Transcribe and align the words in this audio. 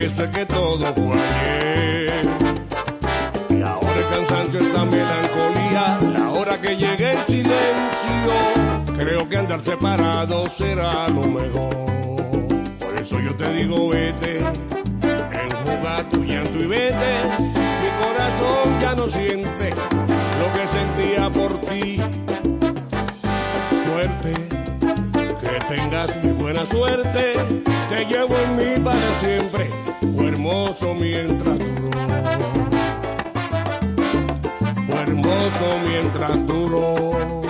Sé 0.00 0.30
que 0.30 0.46
todo 0.46 0.94
fue 0.94 1.20
ayer. 1.20 2.28
Y 3.48 3.62
ahora 3.62 3.96
el 3.96 4.06
cansancio, 4.06 4.60
esta 4.60 4.84
melancolía. 4.84 5.98
La 6.12 6.30
hora 6.30 6.56
que 6.56 6.76
llegue 6.76 7.14
el 7.14 7.18
silencio. 7.26 8.32
Creo 8.94 9.28
que 9.28 9.36
andar 9.36 9.60
separado 9.64 10.48
será 10.50 11.08
lo 11.08 11.22
mejor. 11.22 11.74
Por 12.78 12.94
eso 12.96 13.18
yo 13.18 13.34
te 13.34 13.52
digo, 13.54 13.88
vete. 13.88 14.38
Enjuga 14.38 16.08
tu 16.08 16.22
llanto 16.22 16.58
y 16.60 16.66
vete. 16.68 17.18
Mi 17.82 17.90
corazón 18.00 18.80
ya 18.80 18.94
no 18.94 19.08
siente 19.08 19.70
lo 20.38 20.52
que 20.52 20.66
sentía 20.68 21.28
por 21.28 21.60
ti. 21.62 21.96
Suerte, 23.84 24.32
que 25.40 25.74
tengas 25.74 26.24
mi 26.24 26.30
buena 26.34 26.64
suerte. 26.66 27.58
Te 27.88 28.04
llevo 28.04 28.36
en 28.36 28.56
mí 28.56 28.84
para 28.84 29.20
siempre. 29.20 29.70
Fue 30.14 30.28
hermoso 30.28 30.94
mientras 30.94 31.58
duró. 31.58 32.00
Fue 34.86 35.00
hermoso 35.00 35.78
mientras 35.86 36.46
duró. 36.46 37.47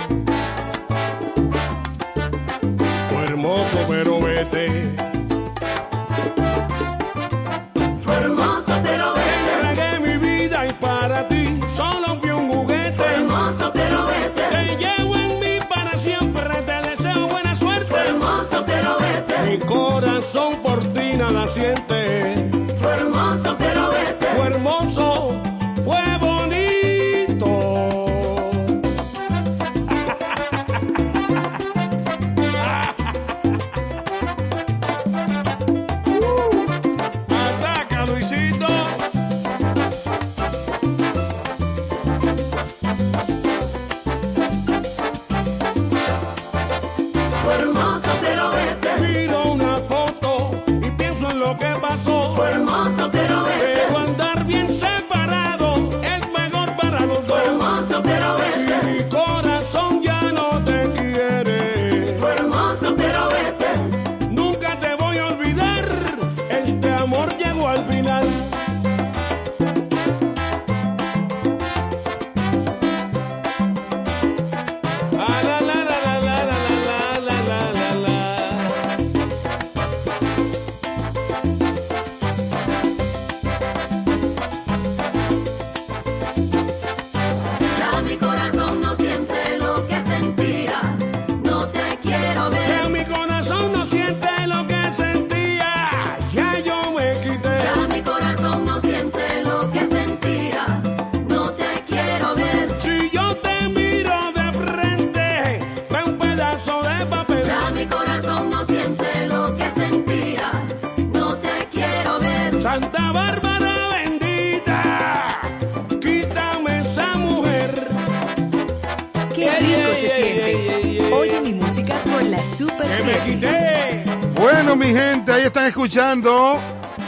Escuchando 125.89 126.59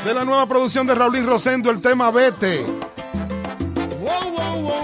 de 0.04 0.12
la 0.12 0.26
nueva 0.26 0.48
producción 0.48 0.88
de 0.88 0.96
Raulín 0.96 1.28
Rosendo 1.28 1.70
el 1.70 1.80
tema 1.80 2.10
Vete. 2.10 2.66
Wow, 4.00 4.32
wow, 4.32 4.60
wow, 4.60 4.82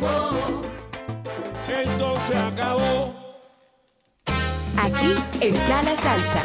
wow. 0.00 0.62
Esto 1.68 2.16
se 2.26 2.38
acabó. 2.38 3.14
Aquí 4.78 5.14
está 5.42 5.82
la 5.82 5.94
salsa. 5.94 6.42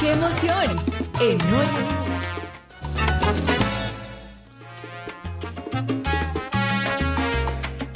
¡Qué 0.00 0.12
emoción! 0.12 0.76
En 1.18 1.40
Oye. 1.40 2.08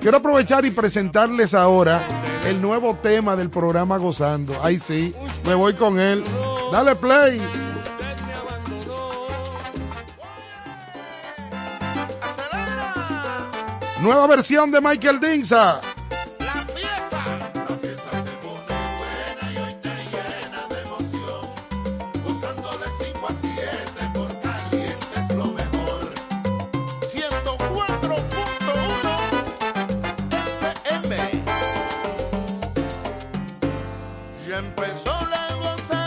Quiero 0.02 0.18
aprovechar 0.18 0.66
y 0.66 0.70
presentarles 0.70 1.54
ahora 1.54 2.02
el 2.46 2.60
nuevo 2.60 2.94
tema 2.96 3.34
del 3.36 3.48
programa 3.48 3.96
Gozando. 3.96 4.62
Ahí 4.62 4.78
sí, 4.78 5.14
me 5.44 5.54
voy 5.54 5.74
con 5.74 5.98
él. 5.98 6.22
Dale 6.70 6.94
play. 6.94 7.40
Nueva 14.02 14.26
versión 14.26 14.70
de 14.70 14.80
Michael 14.80 15.20
Dinsa. 15.20 15.80
hablando 35.20 35.99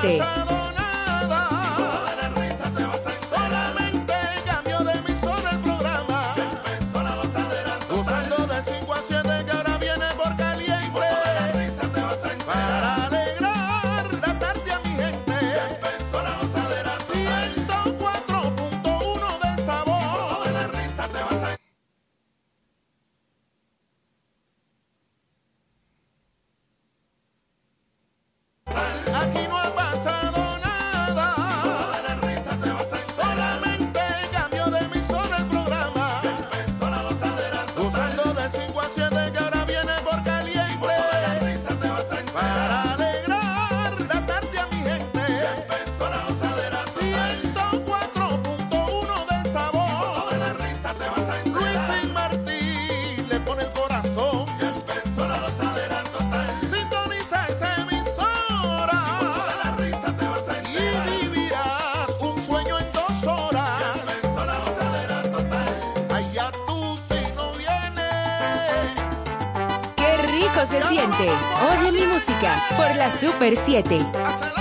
Puente. 0.00 0.29
la 73.00 73.10
Super 73.10 73.56
7. 73.56 74.59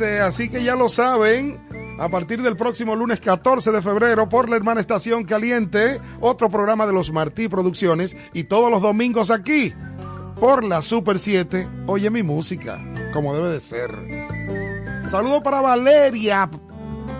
Así 0.00 0.48
que 0.48 0.62
ya 0.62 0.76
lo 0.76 0.88
saben. 0.88 1.66
A 1.98 2.08
partir 2.08 2.40
del 2.42 2.56
próximo 2.56 2.94
lunes 2.94 3.18
14 3.18 3.72
de 3.72 3.82
febrero 3.82 4.28
por 4.28 4.48
la 4.48 4.54
hermana 4.54 4.80
Estación 4.80 5.24
Caliente, 5.24 6.00
otro 6.20 6.48
programa 6.48 6.86
de 6.86 6.92
los 6.92 7.12
Martí 7.12 7.48
Producciones 7.48 8.16
y 8.32 8.44
todos 8.44 8.70
los 8.70 8.80
domingos 8.80 9.32
aquí 9.32 9.74
por 10.38 10.62
la 10.62 10.80
Super 10.80 11.18
7. 11.18 11.68
Oye 11.88 12.08
mi 12.10 12.22
música, 12.22 12.80
como 13.12 13.34
debe 13.34 13.48
de 13.48 13.58
ser. 13.58 13.90
Saludo 15.10 15.42
para 15.42 15.60
Valeria, 15.60 16.48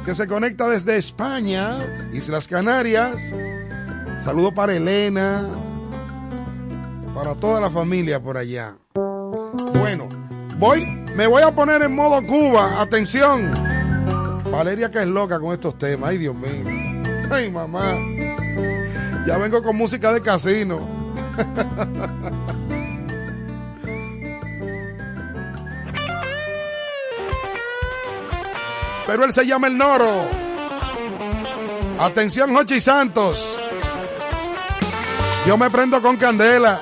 que 0.04 0.14
se 0.14 0.28
conecta 0.28 0.68
desde 0.68 0.96
España, 0.96 1.78
Islas 2.12 2.46
Canarias. 2.46 3.32
Saludo 4.22 4.54
para 4.54 4.76
Elena, 4.76 5.48
para 7.16 7.34
toda 7.34 7.60
la 7.60 7.70
familia 7.70 8.22
por 8.22 8.36
allá. 8.36 8.76
Bueno, 9.74 10.08
voy 10.58 10.97
me 11.18 11.26
voy 11.26 11.42
a 11.42 11.50
poner 11.52 11.82
en 11.82 11.92
modo 11.96 12.24
Cuba. 12.24 12.80
Atención. 12.80 13.50
Valeria 14.52 14.88
que 14.88 15.00
es 15.00 15.08
loca 15.08 15.40
con 15.40 15.52
estos 15.52 15.76
temas. 15.76 16.10
Ay, 16.10 16.18
Dios 16.18 16.32
mío. 16.32 16.62
Ay, 17.28 17.50
mamá. 17.50 17.96
Ya 19.26 19.36
vengo 19.36 19.60
con 19.60 19.74
música 19.76 20.12
de 20.12 20.20
casino. 20.20 20.78
Pero 29.08 29.24
él 29.24 29.32
se 29.32 29.44
llama 29.44 29.66
el 29.66 29.76
Noro. 29.76 30.24
Atención, 31.98 32.54
Hochi 32.54 32.80
Santos. 32.80 33.60
Yo 35.48 35.58
me 35.58 35.68
prendo 35.68 36.00
con 36.00 36.16
candela. 36.16 36.78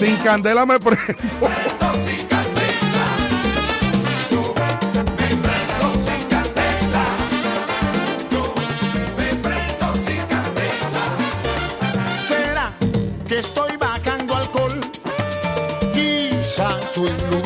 Sin 0.00 0.16
candela 0.16 0.64
me 0.64 0.80
presto. 0.80 1.12
Me 1.12 1.48
presto 1.50 1.92
sin 2.06 2.26
candela. 2.26 3.04
Me 5.18 5.36
presto 5.36 5.86
sin 6.06 6.22
candela. 6.32 7.04
Me 9.18 9.28
presto 9.44 9.86
sin 10.06 10.22
candela. 10.32 11.04
¿Será 12.26 12.72
que 13.28 13.40
estoy 13.40 13.76
bajando 13.76 14.36
alcohol? 14.36 14.80
Guisa, 15.92 16.80
suelta. 16.80 17.39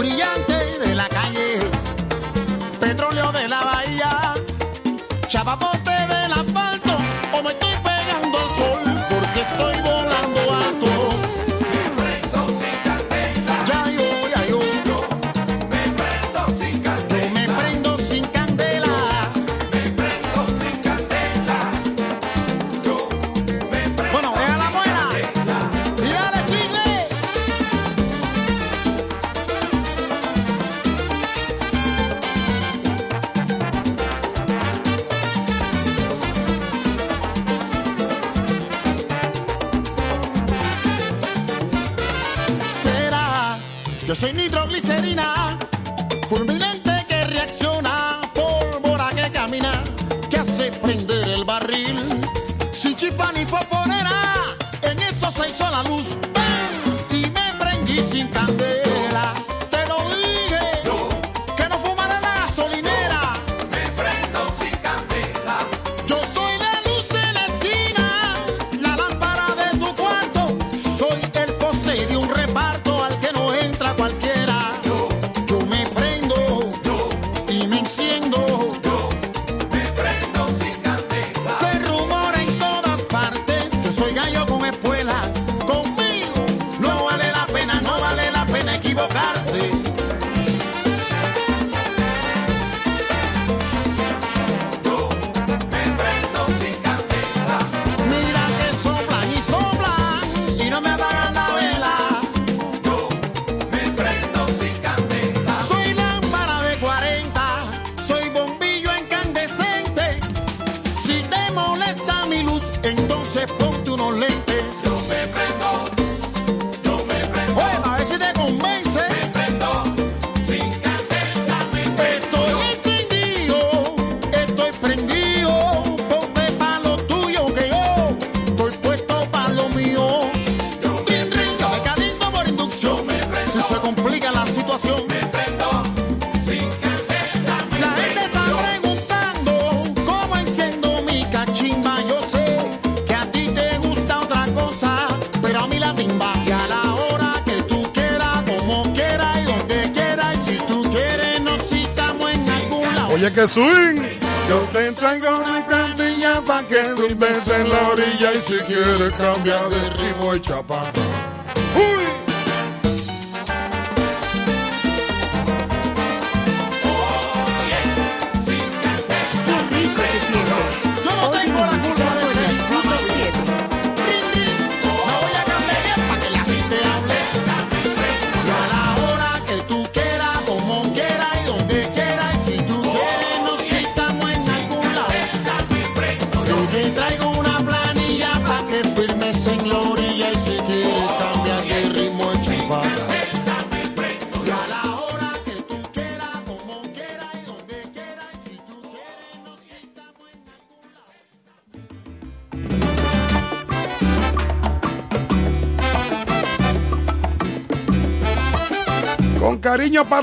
Sin 52.85 52.95
Chichipani 52.97 53.47
fue 53.47 53.61
forera, 53.61 54.11
en 54.83 54.99
eso 55.01 55.31
se 55.31 55.49
hizo 55.49 55.71
la 55.71 55.83
luz. 55.85 56.19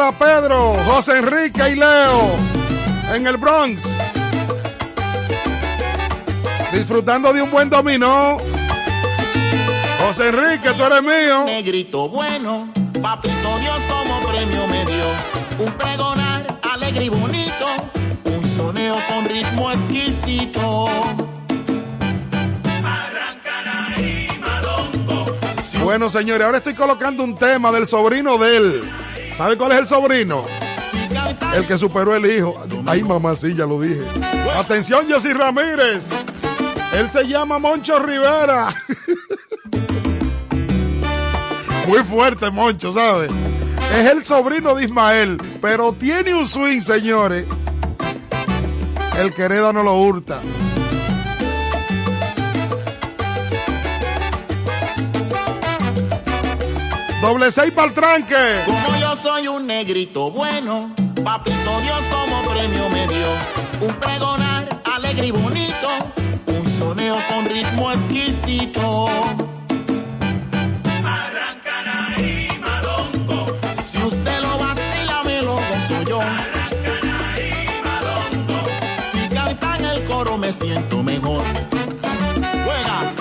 Pedro, 0.09 0.75
José 0.85 1.19
Enrique 1.19 1.61
y 1.69 1.75
Leo 1.75 2.35
en 3.13 3.27
el 3.27 3.37
Bronx. 3.37 3.97
Disfrutando 6.71 7.31
de 7.31 7.43
un 7.43 7.51
buen 7.51 7.69
dominó. 7.69 8.39
José 10.03 10.29
Enrique, 10.29 10.71
tú 10.75 10.83
eres 10.83 11.03
mío. 11.03 11.45
Me 11.45 11.61
gritó 11.61 12.09
bueno, 12.09 12.71
papito 12.99 13.59
Dios 13.59 13.77
como 13.87 14.19
premio 14.27 14.67
me 14.67 14.85
dio. 14.85 15.65
Un 15.65 15.71
pregonar 15.73 16.59
alegre 16.63 17.05
y 17.05 17.09
bonito, 17.09 17.67
un 18.25 18.55
soneo 18.55 18.95
con 19.07 19.25
ritmo 19.25 19.71
exquisito. 19.71 20.87
Bueno, 25.83 26.09
señores, 26.09 26.45
ahora 26.45 26.57
estoy 26.57 26.73
colocando 26.73 27.23
un 27.23 27.35
tema 27.35 27.71
del 27.71 27.85
sobrino 27.85 28.37
de 28.39 28.57
él. 28.57 28.91
¿Sabe 29.41 29.57
cuál 29.57 29.71
es 29.71 29.79
el 29.79 29.87
sobrino? 29.87 30.45
El 31.55 31.65
que 31.65 31.75
superó 31.75 32.15
el 32.15 32.27
hijo. 32.27 32.61
Ay, 32.85 33.03
mamá, 33.03 33.35
sí, 33.35 33.55
ya 33.55 33.65
lo 33.65 33.81
dije. 33.81 34.03
Atención, 34.55 35.07
Jessy 35.07 35.33
Ramírez. 35.33 36.11
Él 36.93 37.09
se 37.09 37.27
llama 37.27 37.57
Moncho 37.57 37.97
Rivera. 37.97 38.71
Muy 41.87 42.03
fuerte, 42.03 42.51
Moncho, 42.51 42.93
¿sabe? 42.93 43.29
Es 43.97 44.11
el 44.11 44.23
sobrino 44.23 44.75
de 44.75 44.85
Ismael, 44.85 45.41
pero 45.59 45.91
tiene 45.91 46.35
un 46.35 46.47
swing, 46.47 46.81
señores. 46.81 47.47
El 49.17 49.33
Quereda 49.33 49.73
no 49.73 49.81
lo 49.81 49.95
hurta. 49.95 50.39
Doble 57.21 57.51
seis 57.51 57.71
para 57.71 57.87
el 57.87 57.93
tranque 57.95 59.10
soy 59.21 59.47
un 59.47 59.67
negrito 59.67 60.31
bueno. 60.31 60.93
Papito 61.23 61.79
Dios 61.81 62.01
como 62.09 62.41
premio 62.49 62.89
me 62.89 63.07
dio 63.07 63.87
un 63.87 63.93
pregonar 63.95 64.81
alegre 64.83 65.27
y 65.27 65.31
bonito, 65.31 65.87
un 66.47 66.65
soneo 66.77 67.17
con 67.29 67.45
ritmo 67.45 67.91
exquisito. 67.91 69.05
Arranca 71.05 71.83
Nahi 71.85 72.47
Madondo, 72.59 73.57
si 73.85 73.97
usted 74.03 74.41
lo 74.41 74.57
vacila, 74.57 75.21
me 80.37 80.51
siento 80.51 81.03
mejor. 81.03 81.43
Juega. 82.65 83.13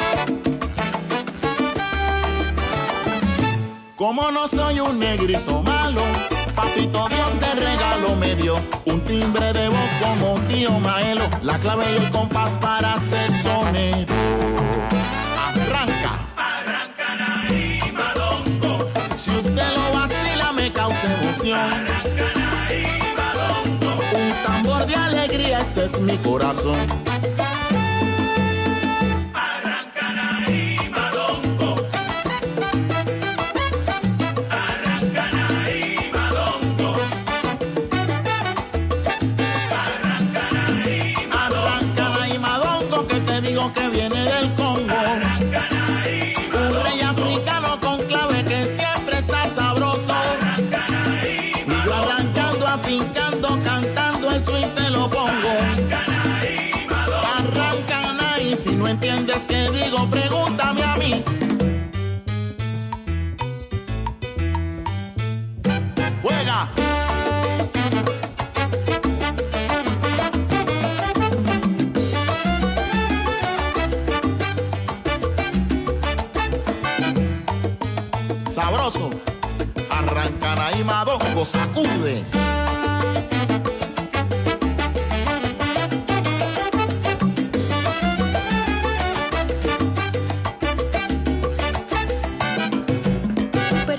Como 3.97 4.31
no 4.31 4.49
soy 4.49 4.81
un 4.81 4.99
negrito 4.99 5.63
me 8.31 8.43
dio 8.43 8.55
un 8.85 9.01
timbre 9.01 9.53
de 9.53 9.69
voz 9.69 9.91
como 10.01 10.39
tío 10.47 10.79
Maelo, 10.79 11.23
la 11.43 11.59
clave 11.59 11.85
y 11.93 12.05
el 12.05 12.11
compás 12.11 12.51
para 12.61 12.97
ser 12.99 13.33
sonero. 13.43 14.15
Arranca. 15.37 16.13
Arranca 16.37 17.47
ahí, 17.49 17.81
madongo. 17.93 18.87
Si 19.17 19.31
usted 19.31 19.69
lo 19.75 19.99
vacila 19.99 20.53
me 20.53 20.73
causa 20.73 21.07
emoción. 21.21 21.59
Arranca 21.59 22.67
ahí, 22.69 22.87
madongo. 23.17 24.01
Un 24.15 24.33
tambor 24.45 24.87
de 24.87 24.95
alegría, 24.95 25.61
ese 25.61 25.87
es 25.87 26.01
mi 26.01 26.17
corazón. 26.19 27.10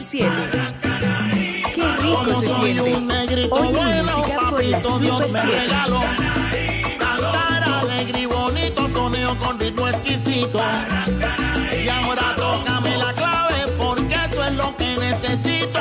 7. 0.02 0.30
Qué 1.76 1.96
rico 2.02 2.34
se 2.34 2.48
siente. 2.48 2.96
Oye 3.52 3.86
mi 3.86 4.02
música 4.02 4.50
por 4.50 4.64
la 4.64 4.84
Super 4.84 5.32
7. 5.32 5.68
Cantar 6.98 7.64
alegre 7.64 8.22
y 8.22 8.26
bonito, 8.26 8.90
soneo 8.94 9.38
con 9.38 9.60
ritmo 9.60 9.88
exquisito. 9.88 10.60
Y 11.84 11.88
ahora 11.88 12.36
tócame 12.36 12.98
la 12.98 13.14
clave 13.14 13.68
porque 13.78 14.16
eso 14.30 14.44
es 14.44 14.54
lo 14.54 14.76
que 14.76 14.98
necesito. 14.98 15.80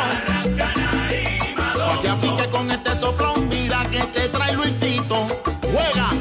Pa' 1.57 2.01
que 2.03 2.09
afinque 2.09 2.49
con 2.51 2.71
este 2.71 2.99
soplón, 2.99 3.49
vida 3.49 3.83
que 3.91 4.01
te 4.01 4.29
trae 4.29 4.53
Luisito. 4.55 5.27
Juega. 5.63 6.20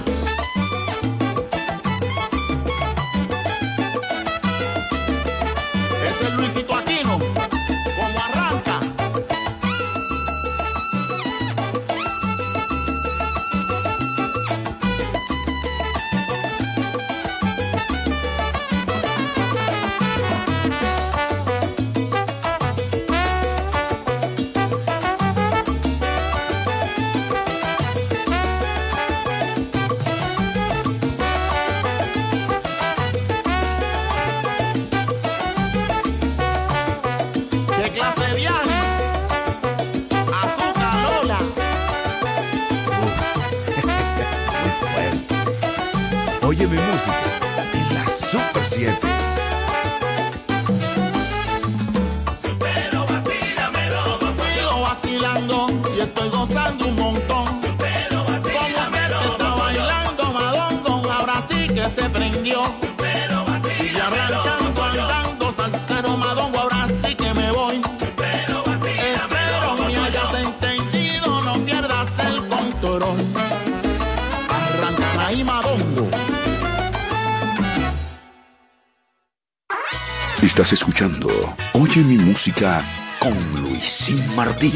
Música 82.29 82.85
con 83.19 83.33
Luisín 83.59 84.23
Martí 84.35 84.71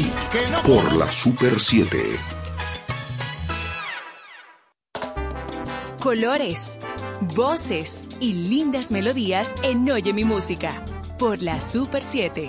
por 0.66 0.92
la 0.94 1.10
Super 1.12 1.60
7. 1.60 2.18
Colores, 6.00 6.80
voces 7.36 8.08
y 8.18 8.48
lindas 8.48 8.90
melodías 8.90 9.54
en 9.62 9.88
Oye 9.88 10.12
mi 10.12 10.24
música 10.24 10.84
por 11.16 11.42
la 11.42 11.60
Super 11.60 12.02
7. 12.02 12.48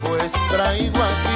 Pues 0.00 0.32
traigo 0.50 1.02
aquí. 1.02 1.27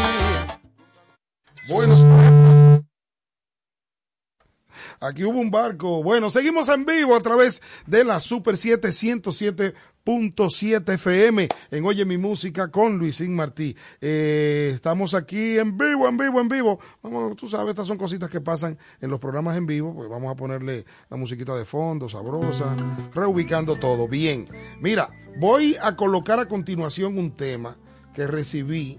Aquí 5.12 5.24
hubo 5.24 5.38
un 5.38 5.50
barco. 5.50 6.02
Bueno, 6.02 6.30
seguimos 6.30 6.70
en 6.70 6.86
vivo 6.86 7.14
a 7.14 7.20
través 7.20 7.60
de 7.86 8.02
la 8.02 8.18
Super 8.18 8.56
7 8.56 8.88
107.7 8.88 10.94
FM 10.94 11.48
en 11.70 11.84
Oye 11.84 12.06
Mi 12.06 12.16
Música 12.16 12.70
con 12.70 12.96
Luisín 12.98 13.36
Martí. 13.36 13.76
Eh, 14.00 14.72
estamos 14.74 15.12
aquí 15.12 15.58
en 15.58 15.76
vivo, 15.76 16.08
en 16.08 16.16
vivo, 16.16 16.40
en 16.40 16.48
vivo. 16.48 16.80
Vamos, 17.02 17.36
tú 17.36 17.46
sabes, 17.48 17.68
estas 17.70 17.86
son 17.86 17.98
cositas 17.98 18.30
que 18.30 18.40
pasan 18.40 18.78
en 19.00 19.10
los 19.10 19.20
programas 19.20 19.58
en 19.58 19.66
vivo. 19.66 19.94
Pues 19.94 20.08
vamos 20.08 20.32
a 20.32 20.36
ponerle 20.36 20.86
la 21.10 21.18
musiquita 21.18 21.54
de 21.54 21.66
fondo, 21.66 22.08
sabrosa, 22.08 22.74
reubicando 23.14 23.76
todo. 23.76 24.08
Bien, 24.08 24.48
mira, 24.80 25.10
voy 25.38 25.76
a 25.82 25.94
colocar 25.94 26.40
a 26.40 26.46
continuación 26.46 27.18
un 27.18 27.36
tema 27.36 27.76
que 28.14 28.26
recibí 28.26 28.98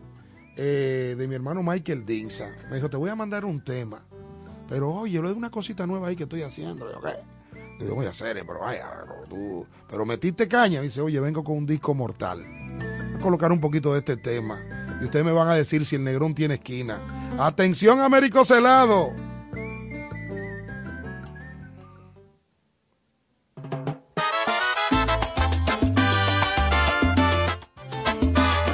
eh, 0.58 1.16
de 1.18 1.28
mi 1.28 1.34
hermano 1.34 1.64
Michael 1.64 2.06
Dinsa. 2.06 2.52
Me 2.70 2.76
dijo, 2.76 2.88
te 2.90 2.98
voy 2.98 3.10
a 3.10 3.16
mandar 3.16 3.46
un 3.46 3.64
tema. 3.64 4.06
Pero 4.70 4.92
oye, 4.92 5.20
lo 5.20 5.30
de 5.30 5.36
una 5.36 5.52
cosita 5.52 5.86
nueva 5.86 6.08
ahí 6.08 6.16
que 6.16 6.24
estoy 6.24 6.42
haciendo. 6.42 6.92
Yo, 6.92 7.02
¿qué? 7.02 7.12
Digo, 7.80 7.96
voy 7.96 8.06
a 8.06 8.10
hacer, 8.10 8.44
pero 8.46 8.60
vaya, 8.60 8.88
pero 9.30 9.66
tú. 9.90 10.06
Metiste 10.06 10.48
caña. 10.48 10.80
Me 10.80 10.86
dice, 10.86 11.02
oye, 11.02 11.20
vengo 11.20 11.44
con 11.44 11.58
un 11.58 11.66
disco 11.66 11.94
mortal. 11.94 12.44
Voy 13.12 13.20
a 13.20 13.20
colocar 13.20 13.52
un 13.52 13.60
poquito 13.60 13.94
de 13.94 14.00
este 14.00 14.18
tema. 14.18 14.60
Y 15.02 15.06
ustedes 15.06 15.26
me 15.26 15.32
van 15.32 15.48
a 15.48 15.56
decir 15.56 15.86
si 15.86 15.96
el 15.96 16.04
negrón 16.04 16.34
tiene 16.34 16.56
esquina. 16.56 17.00
Atención, 17.38 18.00
Américo 18.02 18.46
Celado. 18.46 19.12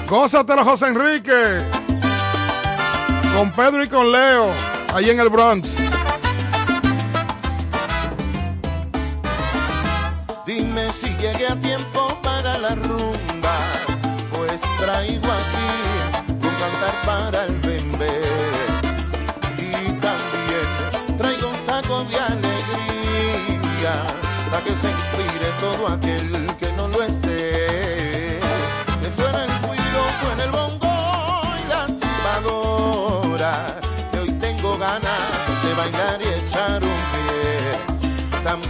Gózatelo, 0.08 0.63
José 0.65 0.88
Enrique. 0.88 1.32
Con 3.36 3.52
Pedro 3.52 3.84
y 3.84 3.88
con 3.88 4.12
Leo. 4.12 4.68
Ahí 4.93 5.10
en 5.10 5.19
el 5.19 5.30
Bronx. 5.30 5.75
Dime 10.45 10.91
si 10.91 11.10
llegué 11.17 11.47
a 11.47 11.56
tiempo 11.56 12.17
para 12.23 12.58
la 12.58 12.75
rumba, 12.75 13.56
pues 14.34 14.60
traigo 14.80 15.32
aquí 15.32 15.69
un 16.32 16.39
cantar 16.39 16.95
para 17.06 17.45
el 17.45 17.56
bebé. 17.58 18.21
Y 19.58 19.91
también 20.02 21.17
traigo 21.17 21.49
un 21.49 21.65
saco 21.67 22.04
de 22.06 22.15
alegría, 22.19 24.04
para 24.49 24.63
que 24.63 24.71
se 24.71 24.89
inspire 24.89 25.52
todo 25.62 25.88
aquel 25.88 26.48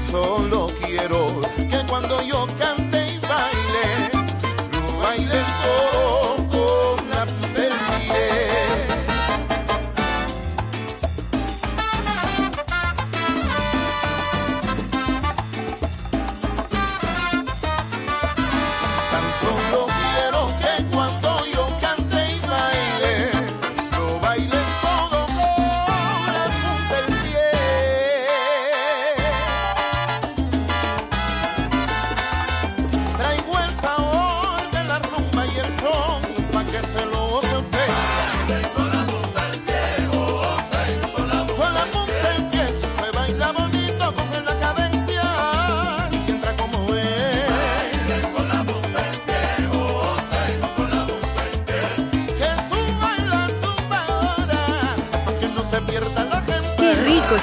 solo. 0.10 0.69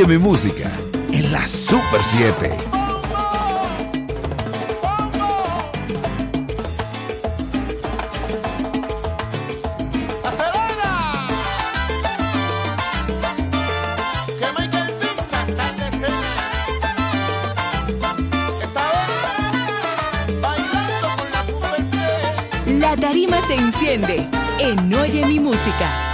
Oye 0.00 0.16
mi 0.16 0.18
música 0.18 0.70
en 1.12 1.30
la 1.30 1.46
Super 1.46 2.02
7. 2.02 2.56
La 22.78 22.96
tarima 22.96 23.38
se 23.42 23.54
enciende 23.54 24.26
en 24.60 24.94
Oye 24.94 25.26
mi 25.26 25.40
música. 25.40 26.09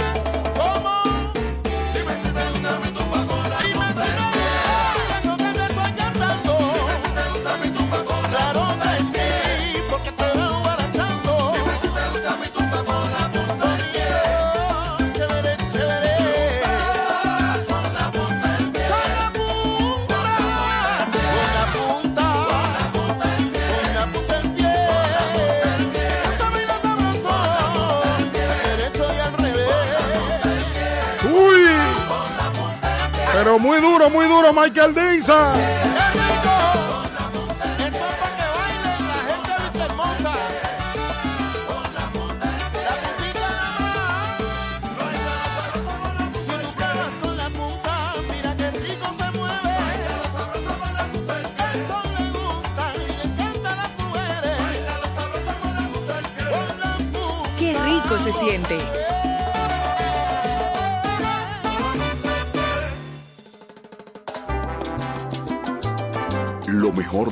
muy 33.59 33.79
duro, 33.81 34.09
muy 34.09 34.25
duro, 34.25 34.53
Michael 34.53 34.93
Dixon. 34.93 36.06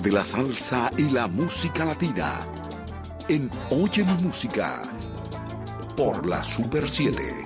de 0.06 0.12
la 0.12 0.24
salsa 0.24 0.92
y 0.98 1.10
la 1.10 1.26
música 1.26 1.84
latina 1.84 2.40
en 3.28 3.50
Oye 3.72 4.04
mi 4.04 4.14
música 4.22 4.84
por 5.98 6.28
la 6.28 6.44
Super 6.44 6.88
7. 6.88 7.44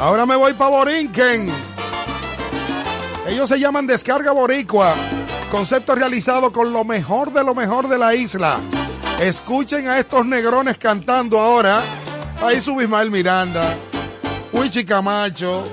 Ahora 0.00 0.24
me 0.24 0.34
voy 0.34 0.54
para 0.54 0.70
Borinquen. 0.70 1.50
Ellos 3.28 3.50
se 3.50 3.60
llaman 3.60 3.86
Descarga 3.86 4.32
Boricua. 4.32 4.94
Concepto 5.50 5.94
realizado 5.94 6.50
con 6.50 6.72
lo 6.72 6.84
mejor 6.84 7.34
de 7.34 7.44
lo 7.44 7.54
mejor 7.54 7.86
de 7.86 7.98
la 7.98 8.14
isla. 8.14 8.60
Escuchen 9.20 9.88
a 9.88 9.98
estos 9.98 10.24
negrones 10.24 10.78
cantando 10.78 11.38
ahora. 11.38 11.82
Ahí 12.40 12.62
sube 12.62 12.84
Ismael 12.84 13.10
Miranda. 13.10 13.76
Wichi 14.52 14.84
Camacho. 14.84 15.64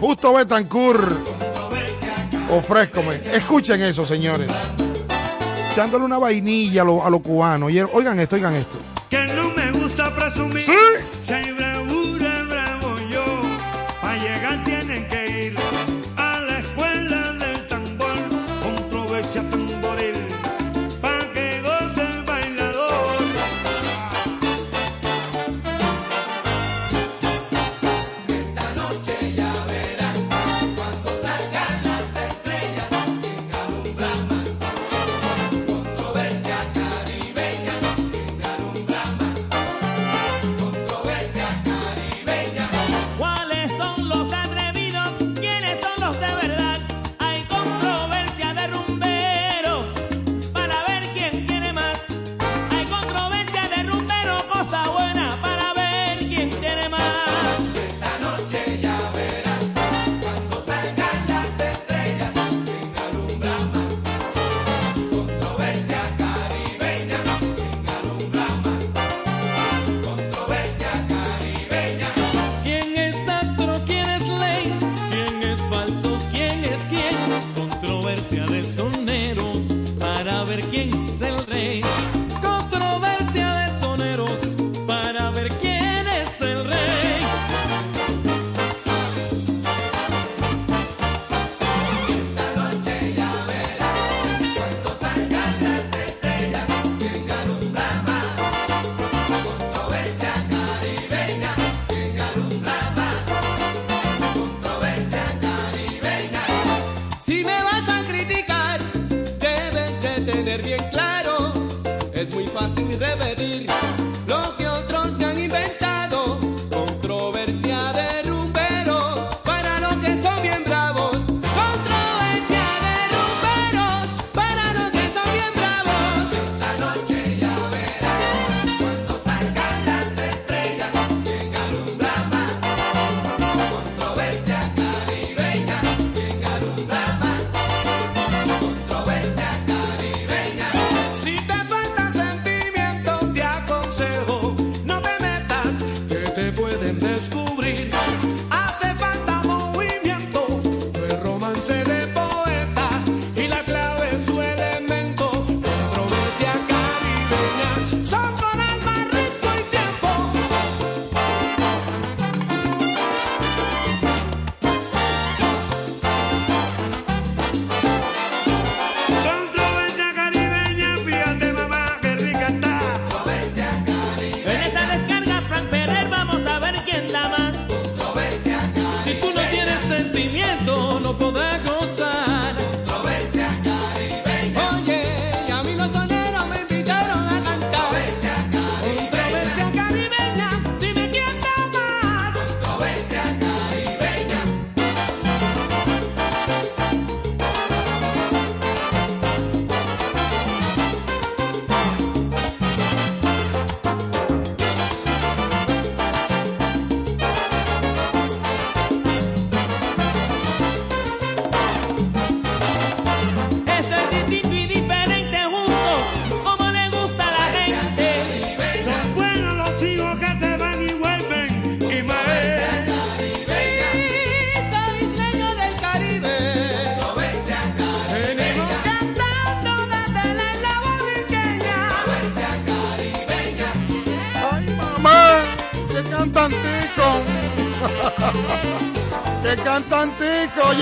Justo 0.00 0.34
Betancourt. 0.34 1.28
Ofrézcome. 2.50 3.20
Escuchen 3.32 3.82
eso, 3.82 4.04
señores. 4.06 4.50
Echándole 5.72 6.04
una 6.04 6.18
vainilla 6.18 6.82
a 6.82 6.84
los 6.84 7.10
lo 7.10 7.18
cubanos. 7.20 7.72
Oigan 7.92 8.20
esto, 8.20 8.36
oigan 8.36 8.54
esto. 8.54 8.76
Que 9.08 9.26
no 9.28 9.50
me 9.50 9.72
gusta 9.72 10.14
presumir. 10.14 10.62
¡Sí! 10.62 10.72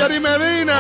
Jerry 0.03 0.19
Medina! 0.19 0.75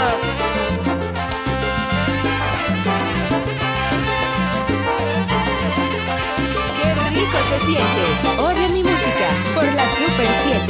Qué 6.77 6.95
rico 7.11 7.39
se 7.49 7.59
siente. 7.67 8.43
Oye 8.43 8.69
mi 8.71 8.83
música 8.83 9.29
por 9.55 9.65
la 9.65 9.87
Super 9.89 10.27
7. 10.43 10.62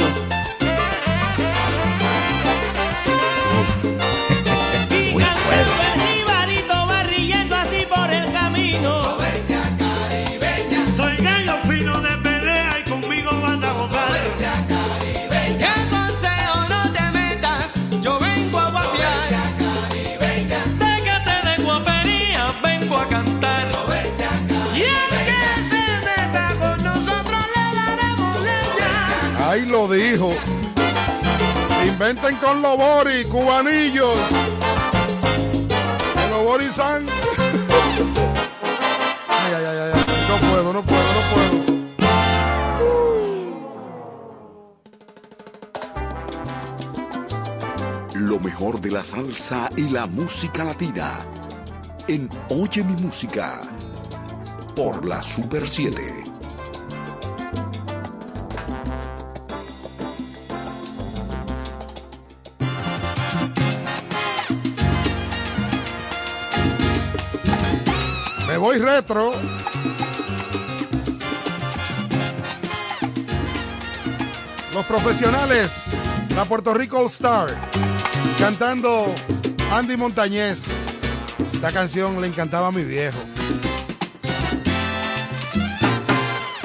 Lo 29.73 29.87
dijo. 29.87 30.31
Inventen 31.83 32.35
con 32.35 32.61
los 32.61 32.77
Boris, 32.77 33.25
cubanillos. 33.25 34.17
Los 36.29 36.75
san. 36.75 37.07
Ay, 39.27 39.53
ay, 39.57 39.65
ay, 39.65 39.77
ay. 39.95 40.05
No 40.29 40.37
puedo, 40.37 40.73
no 40.73 40.83
puedo, 40.83 41.13
no 41.13 41.21
puedo. 41.33 41.63
Lo 48.13 48.39
mejor 48.39 48.79
de 48.79 48.91
la 48.91 49.03
salsa 49.03 49.71
y 49.75 49.89
la 49.89 50.05
música 50.05 50.63
latina. 50.63 51.17
En 52.07 52.29
Oye 52.49 52.83
mi 52.83 53.01
música. 53.01 53.61
Por 54.75 55.03
la 55.05 55.23
Super 55.23 55.67
7. 55.67 56.22
Retro. 68.79 69.33
Los 74.73 74.85
profesionales, 74.85 75.93
la 76.35 76.45
Puerto 76.45 76.73
Rico 76.73 76.97
All 76.97 77.07
Star, 77.07 77.47
cantando 78.39 79.13
Andy 79.71 79.97
Montañez. 79.97 80.77
Esta 81.53 81.71
canción 81.71 82.19
le 82.19 82.27
encantaba 82.27 82.67
a 82.67 82.71
mi 82.71 82.83
viejo. 82.83 83.17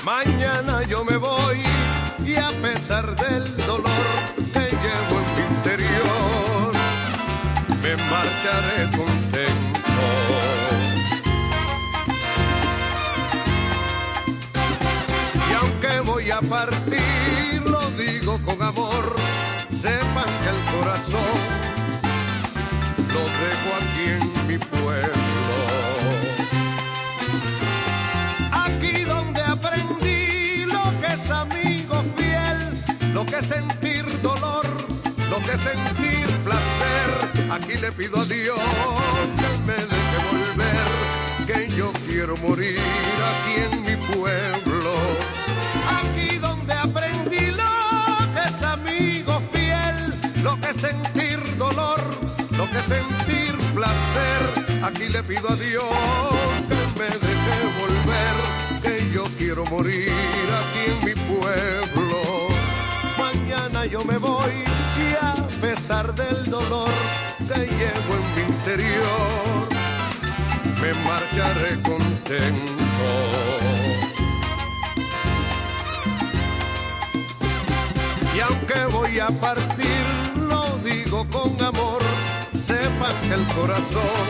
Mañana 0.03 0.83
yo 0.85 1.05
me 1.05 1.17
voy 1.17 1.59
y 2.25 2.37
a 2.37 2.49
pesar 2.63 3.15
del 3.17 3.58
aunque 16.49 16.55
voy 16.55 16.59
a 16.59 16.67
partir, 16.67 17.63
lo 17.63 17.91
digo 17.91 18.39
con 18.45 18.63
amor, 18.63 19.17
sepan 19.71 20.27
que 20.43 20.49
el 20.49 20.79
corazón 20.79 21.39
lo 23.13 23.21
dejo 23.21 23.71
aquí 23.81 24.07
en 24.21 24.47
mi 24.47 24.59
pueblo. 24.59 25.55
Aquí 28.53 29.05
donde 29.05 29.41
aprendí 29.43 30.65
lo 30.67 31.01
que 31.01 31.15
es 31.15 31.31
amigo 31.31 32.05
fiel, 32.17 33.13
lo 33.15 33.25
que 33.27 33.39
es 33.39 33.47
sentir 33.47 34.05
dolor, 34.23 34.67
lo 35.31 35.39
que 35.39 35.53
es 35.53 35.61
sentir 35.61 36.27
placer. 36.45 37.53
Aquí 37.53 37.77
le 37.79 37.93
pido 37.93 38.21
a 38.21 38.25
Dios 38.25 38.59
que 39.37 39.59
me 39.67 39.75
deje 39.75 40.19
volver, 40.31 41.47
que 41.47 41.77
yo 41.77 41.93
quiero 42.07 42.37
morir 42.39 42.79
aquí 43.31 43.55
en 43.73 43.83
mi 43.83 43.97
pueblo. 43.97 45.28
sentir 50.79 51.39
dolor, 51.59 52.01
lo 52.57 52.65
que 52.71 52.81
sentir 52.95 53.57
placer. 53.75 54.41
Aquí 54.83 55.09
le 55.09 55.23
pido 55.23 55.49
a 55.49 55.57
Dios 55.57 55.85
que 56.69 57.01
me 57.01 57.11
deje 57.27 57.57
volver, 57.81 58.37
que 58.83 59.11
yo 59.13 59.25
quiero 59.39 59.65
morir 59.67 60.13
aquí 60.61 60.83
en 60.91 61.05
mi 61.05 61.15
pueblo. 61.35 62.19
Mañana 63.19 63.87
yo 63.87 64.05
me 64.05 64.19
voy 64.19 64.53
y 64.99 65.15
a 65.21 65.35
pesar 65.61 66.15
del 66.15 66.51
dolor 66.51 66.91
que 67.39 67.61
llevo 67.67 68.11
en 68.19 68.25
mi 68.35 68.43
interior, 68.55 69.69
me 70.81 70.93
marcharé 71.09 71.83
contento. 71.83 72.79
Y 78.35 78.41
aunque 78.41 78.85
voy 78.97 79.19
a 79.19 79.29
partir, 79.29 80.08
con 81.27 81.51
amor, 81.65 82.01
sepan 82.63 83.13
que 83.23 83.35
el 83.35 83.45
corazón 83.55 84.27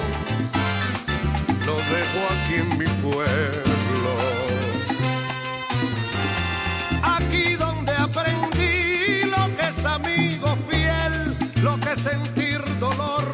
lo 1.66 1.76
dejo 1.76 2.20
aquí 2.32 2.54
en 2.54 2.78
mi 2.78 2.86
pueblo. 3.02 4.12
Aquí 7.02 7.54
donde 7.56 7.92
aprendí 7.92 9.24
lo 9.24 9.54
que 9.54 9.68
es 9.68 9.84
amigo 9.84 10.56
fiel, 10.68 11.36
lo 11.62 11.78
que 11.78 11.94
sentir 12.00 12.60
dolor, 12.78 13.24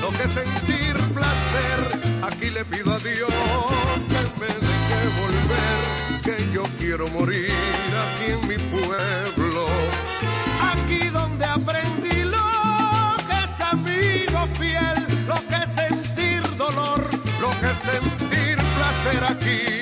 lo 0.00 0.10
que 0.10 0.28
sentir 0.28 0.94
placer. 1.12 2.22
Aquí 2.22 2.50
le 2.50 2.64
pido 2.64 2.92
a 2.92 2.98
Dios 2.98 3.34
que 4.08 4.22
me 4.40 4.46
deje 4.46 5.00
volver, 5.22 5.80
que 6.22 6.52
yo 6.52 6.62
quiero 6.78 7.08
morir 7.08 7.52
aquí 8.04 8.32
en 8.32 8.48
mi 8.48 8.58
pueblo. 8.70 9.41
Ser 19.02 19.24
aqui. 19.24 19.81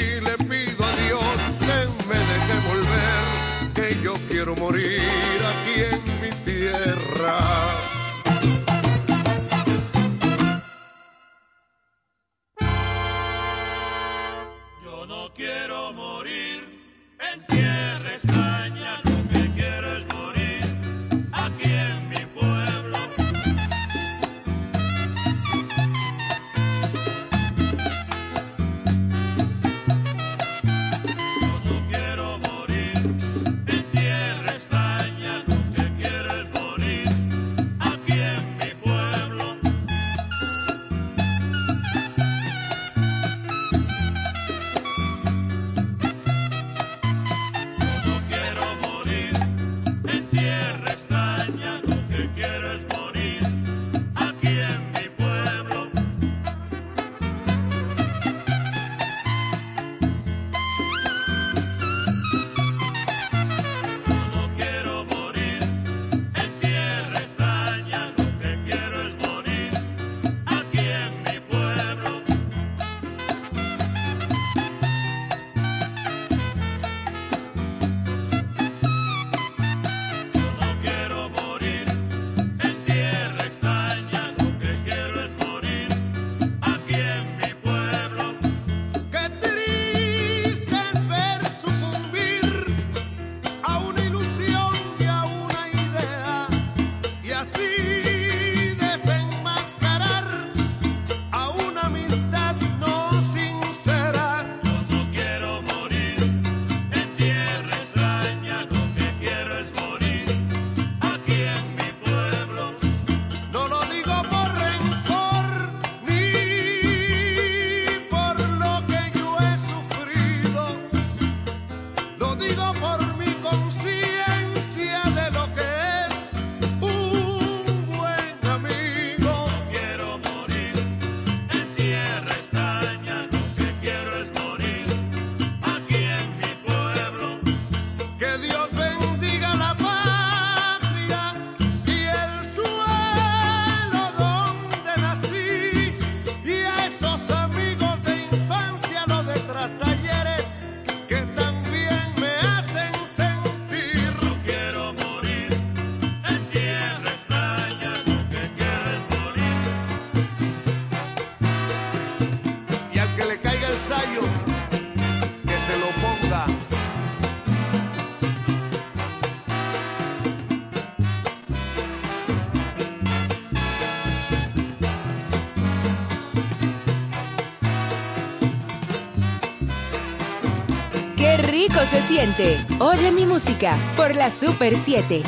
se 181.87 182.02
siente. 182.02 182.58
Oye 182.78 183.10
mi 183.10 183.26
música 183.26 183.76
por 183.96 184.14
la 184.14 184.31
Super 184.31 184.76
7. 184.76 185.22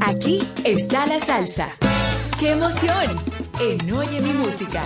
Aquí 0.00 0.46
está 0.64 1.06
la 1.06 1.18
salsa. 1.18 1.70
¡Qué 2.38 2.50
emoción! 2.50 3.32
En 3.60 3.92
Oye 3.92 4.20
mi 4.20 4.32
música. 4.32 4.82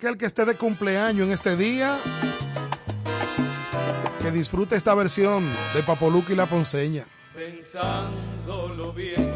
aquel 0.00 0.16
que 0.16 0.24
esté 0.24 0.46
de 0.46 0.54
cumpleaños 0.54 1.26
en 1.26 1.32
este 1.34 1.58
día, 1.58 2.00
que 4.18 4.30
disfrute 4.30 4.74
esta 4.74 4.94
versión 4.94 5.46
de 5.74 5.82
Papoluca 5.82 6.32
y 6.32 6.36
la 6.36 6.46
Ponceña. 6.46 7.04
Pensándolo 7.34 8.94
bien. 8.94 9.29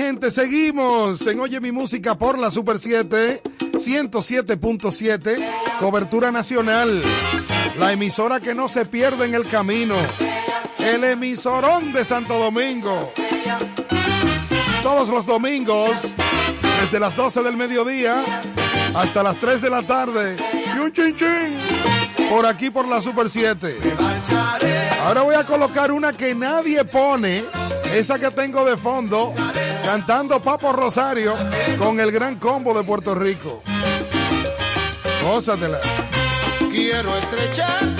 gente, 0.00 0.30
seguimos 0.30 1.26
en 1.26 1.40
Oye 1.40 1.60
mi 1.60 1.72
música 1.72 2.16
por 2.16 2.38
la 2.38 2.50
Super 2.50 2.78
7, 2.78 3.42
107.7, 3.74 5.78
cobertura 5.78 6.32
nacional. 6.32 7.02
La 7.78 7.92
emisora 7.92 8.40
que 8.40 8.54
no 8.54 8.70
se 8.70 8.86
pierde 8.86 9.26
en 9.26 9.34
el 9.34 9.46
camino. 9.46 9.94
El 10.78 11.04
emisorón 11.04 11.92
de 11.92 12.06
Santo 12.06 12.38
Domingo. 12.38 13.12
Todos 14.82 15.10
los 15.10 15.26
domingos, 15.26 16.16
desde 16.80 16.98
las 16.98 17.14
12 17.14 17.42
del 17.42 17.58
mediodía 17.58 18.24
hasta 18.94 19.22
las 19.22 19.36
3 19.36 19.60
de 19.60 19.68
la 19.68 19.82
tarde. 19.82 20.34
Y 20.74 20.78
un 20.78 20.92
chin 20.92 21.14
chin 21.14 22.30
por 22.30 22.46
aquí 22.46 22.70
por 22.70 22.88
la 22.88 23.02
Super 23.02 23.28
7. 23.28 23.76
Ahora 25.02 25.22
voy 25.22 25.34
a 25.34 25.44
colocar 25.44 25.92
una 25.92 26.14
que 26.14 26.34
nadie 26.34 26.86
pone, 26.86 27.44
esa 27.92 28.18
que 28.18 28.30
tengo 28.30 28.64
de 28.64 28.78
fondo 28.78 29.34
cantando 29.90 30.40
Papo 30.40 30.72
Rosario 30.72 31.34
con 31.76 31.98
el 31.98 32.12
gran 32.12 32.36
combo 32.36 32.72
de 32.72 32.84
Puerto 32.84 33.12
Rico. 33.12 33.60
Gózatela. 35.20 35.80
Quiero 36.70 37.18
estrechar 37.18 37.99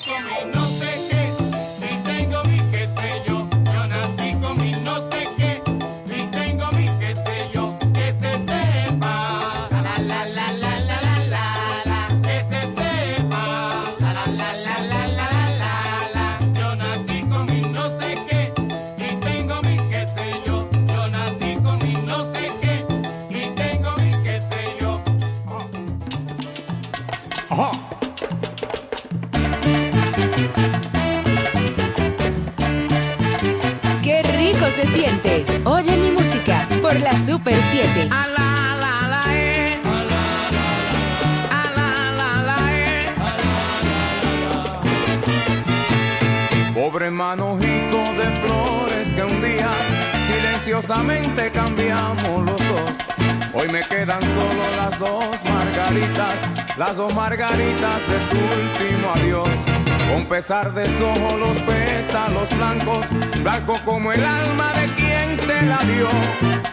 y 0.00 0.04
come, 0.04 0.52
no. 0.54 1.09
Se 34.80 34.86
siente. 34.86 35.44
Oye 35.64 35.96
mi 35.96 36.10
música 36.10 36.66
por 36.80 36.98
la 37.00 37.14
Super 37.14 37.54
7. 37.54 38.08
Pobre 46.74 47.10
manojito 47.10 47.98
de 48.14 48.26
flores 48.40 49.08
que 49.14 49.22
un 49.22 49.42
día 49.42 49.70
silenciosamente 50.26 51.50
cambiamos 51.52 52.50
los 52.50 52.68
dos. 52.68 52.90
Hoy 53.52 53.68
me 53.68 53.80
quedan 53.80 54.20
solo 54.22 54.62
las 54.76 54.98
dos 54.98 55.24
margaritas, 55.44 56.34
las 56.78 56.96
dos 56.96 57.14
margaritas 57.14 58.00
de 58.08 58.18
tu 58.30 58.36
último 58.38 59.12
adiós. 59.14 59.69
Con 60.12 60.26
pesar 60.26 60.74
de 60.74 60.86
sojo 60.98 61.36
los 61.36 61.56
pétalos 61.62 62.48
blancos, 62.56 63.06
blanco 63.42 63.74
como 63.84 64.12
el 64.12 64.24
alma 64.24 64.72
de 64.72 64.86
quien 64.94 65.36
te 65.36 65.62
la 65.62 65.78
dio. 65.84 66.08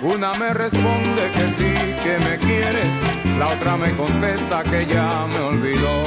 Una 0.01 0.33
me 0.33 0.53
responde 0.53 1.31
que 1.33 1.47
sí, 1.57 1.95
que 2.03 2.17
me 2.27 2.37
quieres, 2.37 2.87
la 3.37 3.47
otra 3.47 3.77
me 3.77 3.95
contesta 3.95 4.63
que 4.63 4.85
ya 4.85 5.27
me 5.27 5.39
olvidó. 5.39 6.03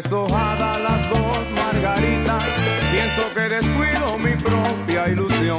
Siento 0.00 0.26
deshojadas 0.26 0.80
las 0.80 1.10
dos 1.10 1.50
margaritas, 1.56 2.44
pienso 2.92 3.34
que 3.34 3.40
descuido 3.40 4.16
mi 4.18 4.36
propia 4.36 5.08
ilusión. 5.08 5.58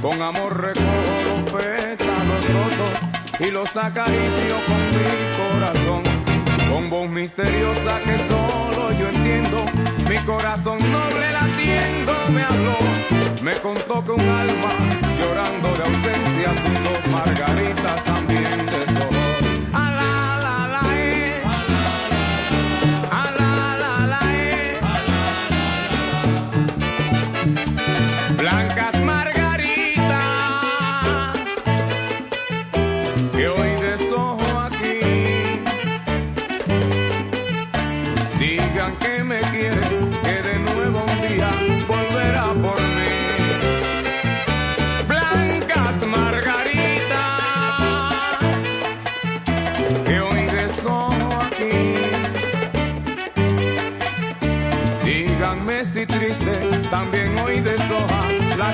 Con 0.00 0.22
amor 0.22 0.56
recojo 0.62 1.12
los 1.26 1.52
pétalos 1.52 2.42
rotos 2.54 3.40
y 3.40 3.50
los 3.50 3.76
acaricio 3.76 4.56
con 4.66 4.80
mi 4.96 5.12
corazón. 5.36 6.02
Con 6.70 6.88
voz 6.88 7.10
misteriosa 7.10 8.00
que 8.00 8.16
solo 8.30 8.92
yo 8.92 9.08
entiendo, 9.08 9.64
mi 10.08 10.16
corazón 10.24 10.78
noble 10.90 11.32
latiendo 11.32 12.12
me 12.32 12.42
habló. 12.44 12.76
Me 13.42 13.54
contó 13.56 14.02
que 14.02 14.12
un 14.12 14.20
alma 14.20 14.70
llorando 15.20 15.68
de 15.76 15.82
ausencia 15.84 16.54
sus 16.64 16.84
dos 16.84 17.12
margaritas 17.12 18.04
también 18.04 18.66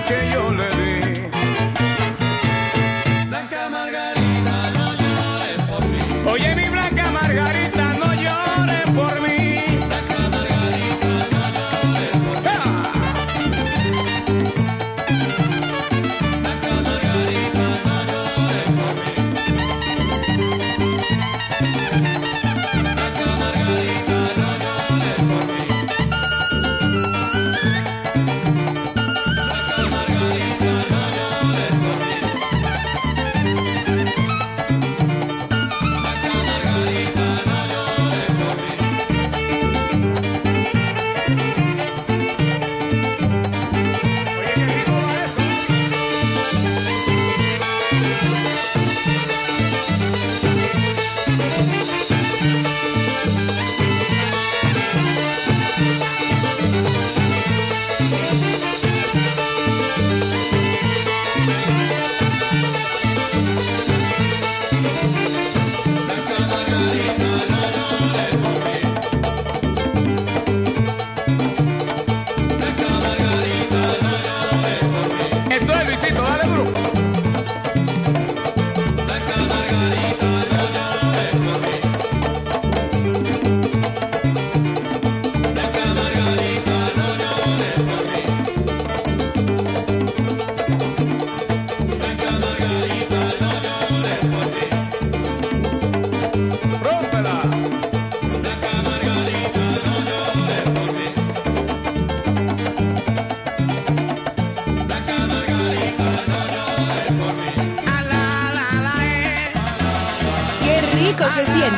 que 0.07 0.31
yo 0.33 0.51
le 0.51 0.72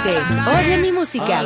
Oye 0.07 0.77
mi 0.77 0.93
música 0.93 1.43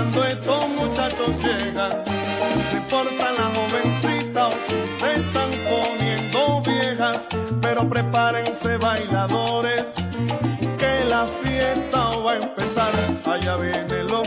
cuando 0.00 0.24
estos 0.24 0.68
muchachos 0.68 1.28
llegan. 1.42 2.04
No 2.72 2.78
importa 2.78 3.32
la 3.32 3.50
jovencita 3.54 4.48
o 4.48 4.50
si 4.50 4.98
se 4.98 5.14
están 5.16 5.50
poniendo 5.68 6.62
viejas, 6.62 7.26
pero 7.60 7.88
prepárense 7.88 8.78
bailadores, 8.78 9.84
que 10.78 11.04
la 11.04 11.26
fiesta 11.42 12.16
va 12.16 12.32
a 12.32 12.36
empezar. 12.36 12.92
Allá 13.26 13.56
vienen 13.56 14.06
los 14.06 14.26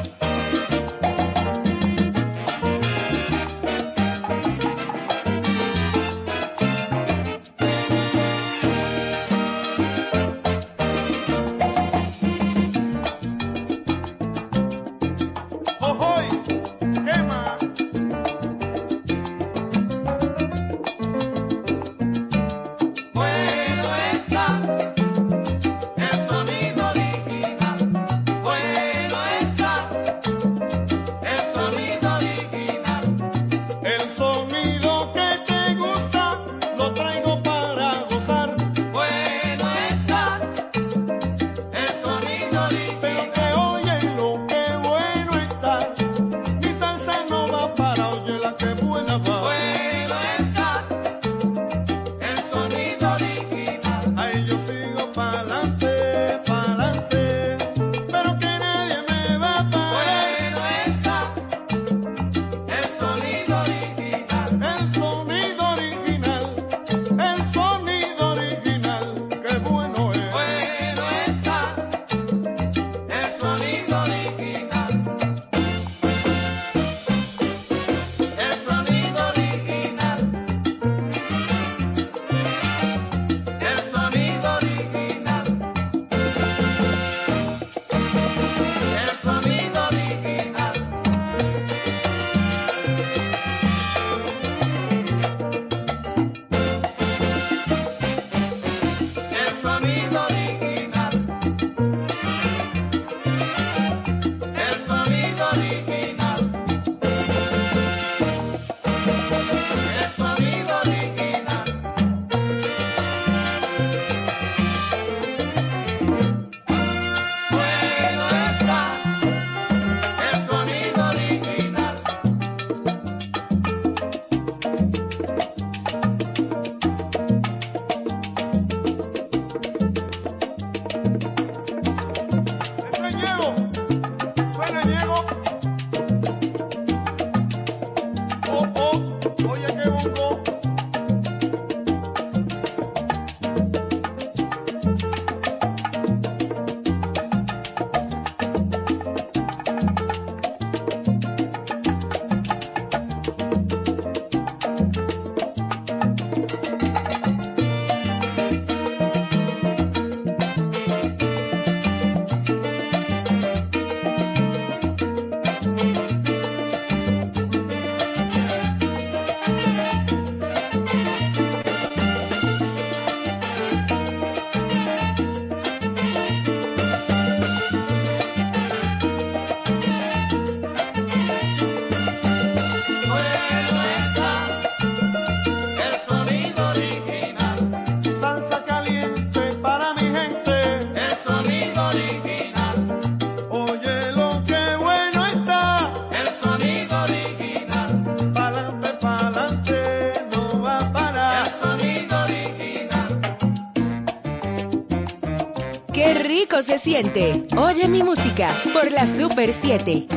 Se 206.71 206.77
siente. 206.77 207.47
Oye 207.57 207.89
mi 207.89 208.01
música 208.01 208.55
por 208.71 208.89
la 208.93 209.05
Super 209.05 209.51
7. 209.51 210.07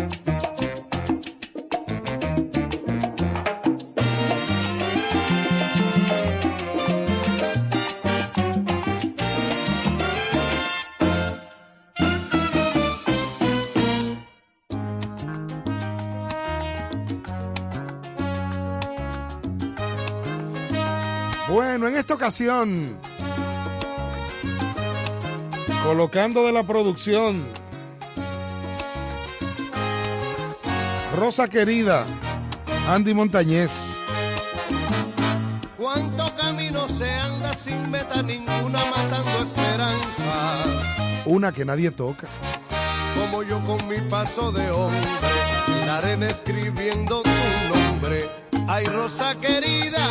Bueno, 21.48 21.88
en 21.88 21.96
esta 21.96 22.14
ocasión, 22.14 23.00
colocando 25.84 26.46
de 26.46 26.52
la 26.52 26.62
producción, 26.62 27.44
Rosa 31.16 31.46
querida, 31.48 32.04
Andy 32.88 33.14
Montañez. 33.14 34.00
Cuánto 35.76 36.34
camino 36.36 36.88
se 36.88 37.08
anda 37.10 37.52
sin 37.54 37.90
meta 37.90 38.22
ninguna 38.22 38.84
matando 38.90 39.44
esperanza. 39.44 40.64
Una 41.26 41.52
que 41.52 41.64
nadie 41.64 41.90
toca. 41.90 42.28
Como 43.14 43.42
yo 43.42 43.62
con 43.64 43.86
mi 43.86 44.00
paso 44.08 44.50
de 44.50 44.70
hombre, 44.70 45.00
la 45.86 45.98
arena 45.98 46.26
escribiendo 46.26 47.22
tu 47.22 47.74
nombre. 47.74 48.28
Ay, 48.66 48.86
Rosa 48.86 49.34
querida, 49.38 50.08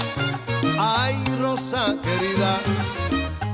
Ay, 0.80 1.24
Rosa 1.39 1.95
querida, 2.03 2.59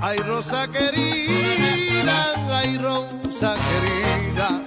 ay, 0.01 0.17
Rosa 0.19 0.67
querida, 0.71 1.68
ay, 2.07 2.77
Rosa 2.77 3.55
querida. 3.55 4.61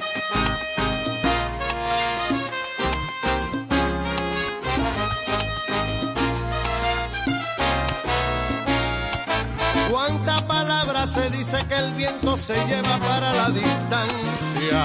Cuánta 9.91 10.47
palabra 10.47 11.07
se 11.07 11.31
dice 11.31 11.59
que 11.69 11.77
el 11.77 11.95
viento 11.95 12.37
se 12.37 12.55
lleva 12.67 12.99
para 12.99 13.33
la 13.33 13.51
distancia 13.51 14.83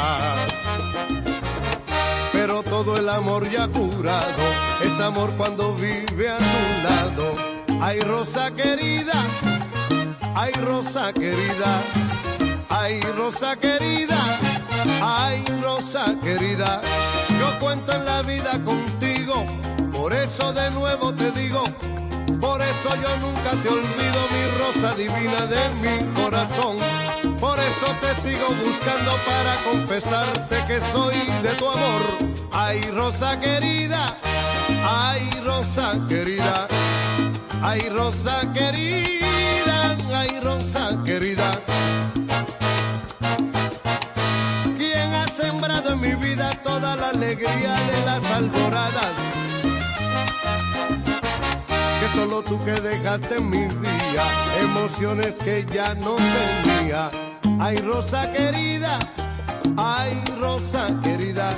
pero 2.47 2.63
todo 2.63 2.95
el 2.95 3.09
amor 3.09 3.49
ya 3.49 3.67
curado 3.67 4.43
es 4.81 5.01
amor 5.01 5.33
cuando 5.35 5.75
vive 5.75 6.29
a 6.29 6.37
tu 6.37 6.87
lado. 6.87 7.33
Ay, 7.81 7.99
Rosa 7.99 8.51
querida, 8.51 9.13
ay, 10.33 10.53
Rosa 10.53 11.11
querida, 11.11 11.81
ay, 12.79 12.99
Rosa 13.15 13.55
querida, 13.55 14.19
ay, 15.01 15.43
Rosa 15.61 16.05
querida. 16.23 16.81
Yo 17.39 17.59
cuento 17.59 17.93
en 17.93 18.05
la 18.05 18.21
vida 18.21 18.51
contigo, 18.63 19.45
por 19.93 20.13
eso 20.13 20.53
de 20.53 20.71
nuevo 20.71 21.13
te 21.13 21.31
digo. 21.31 21.63
Por 22.39 22.61
eso 22.61 22.89
yo 23.03 23.11
nunca 23.25 23.51
te 23.63 23.69
olvido, 23.69 24.19
mi 24.33 24.43
rosa 24.59 24.93
divina 24.95 25.45
de 25.47 25.63
mi 25.81 26.13
corazón. 26.13 26.77
Por 27.39 27.57
eso 27.59 27.87
te 28.01 28.13
sigo 28.21 28.47
buscando 28.63 29.11
para 29.25 29.55
confesarte 29.63 30.63
que 30.67 30.79
soy 30.91 31.15
de 31.41 31.49
tu 31.57 31.67
amor. 31.67 32.01
Ay, 32.51 32.81
rosa 32.91 33.39
querida, 33.39 34.15
ay, 34.85 35.29
rosa 35.43 35.93
querida, 36.07 36.67
ay, 37.61 37.89
rosa 37.89 38.41
querida, 38.53 39.97
ay, 40.13 40.39
rosa 40.41 40.95
querida. 41.05 41.51
La 46.99 47.09
alegría 47.09 47.75
de 47.75 48.05
las 48.05 48.23
alboradas? 48.31 49.27
que 51.99 52.07
solo 52.15 52.43
tú 52.43 52.63
que 52.63 52.73
dejaste 52.73 53.39
mis 53.39 53.81
días, 53.81 54.31
emociones 54.61 55.35
que 55.35 55.65
ya 55.73 55.95
no 55.95 56.15
tenía. 56.15 57.09
Ay, 57.59 57.77
rosa 57.77 58.31
querida, 58.31 58.99
ay, 59.77 60.23
rosa 60.39 60.87
querida. 61.01 61.57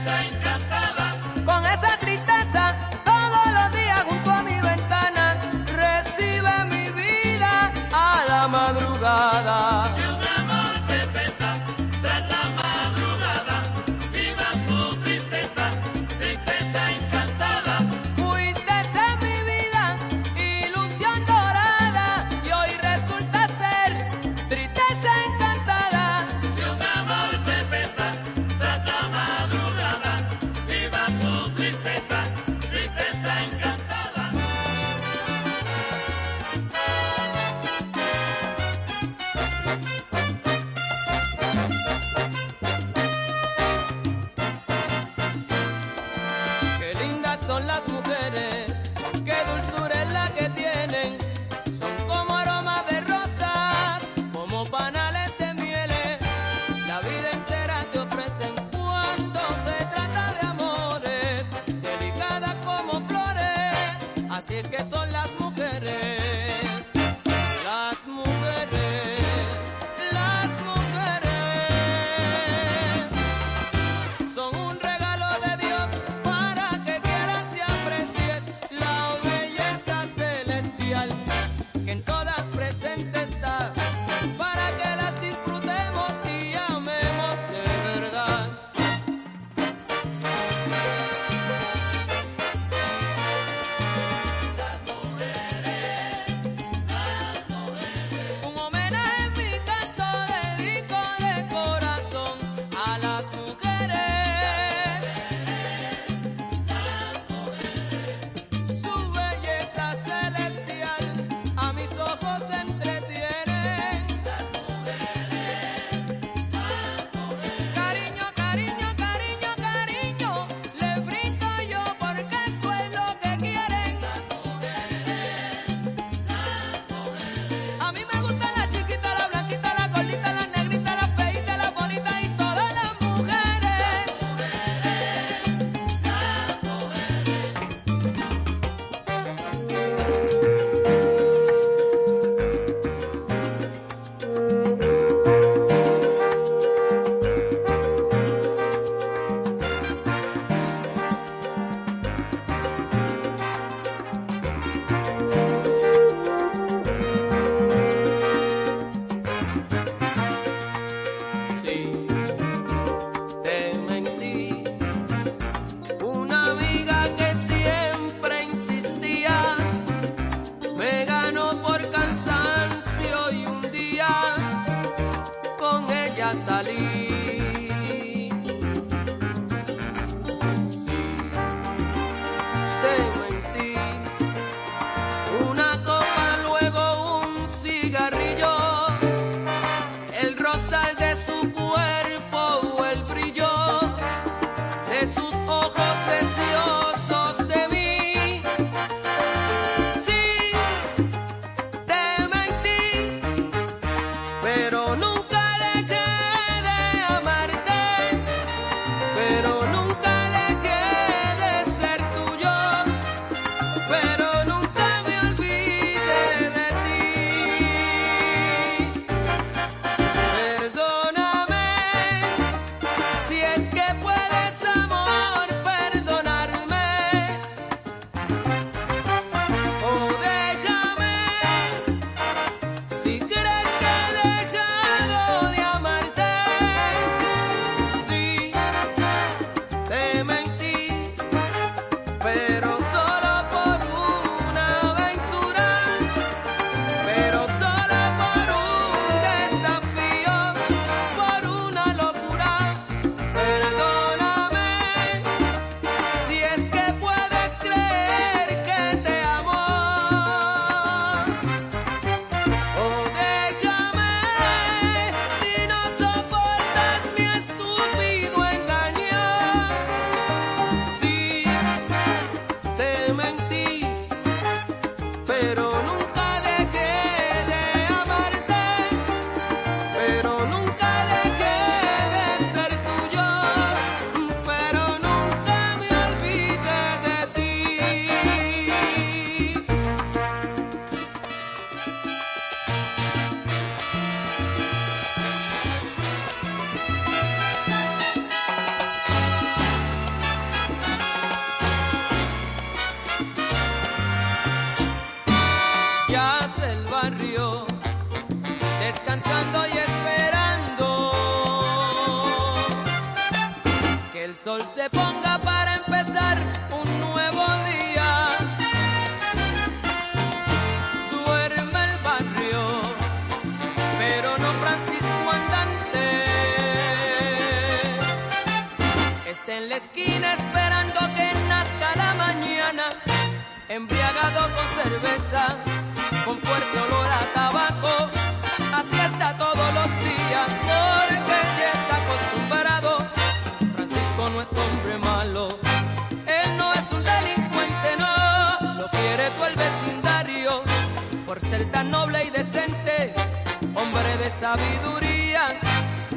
sabiduría, 354.39 355.59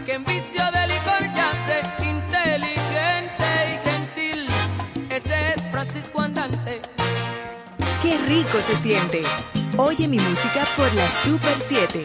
que 0.04 0.14
en 0.14 0.24
vicio 0.24 0.62
de 0.72 0.86
licor 0.88 1.22
ya 1.34 1.52
yace 1.52 2.04
inteligente 2.04 3.48
y 3.72 3.88
gentil. 3.88 4.48
Ese 5.10 5.52
es 5.54 5.70
Francisco 5.70 6.20
Andante. 6.20 6.82
Qué 8.02 8.18
rico 8.26 8.60
se 8.60 8.76
siente. 8.76 9.22
Oye 9.76 10.08
mi 10.08 10.18
música 10.18 10.64
por 10.76 10.92
la 10.94 11.10
Super 11.10 11.58
7. 11.58 12.04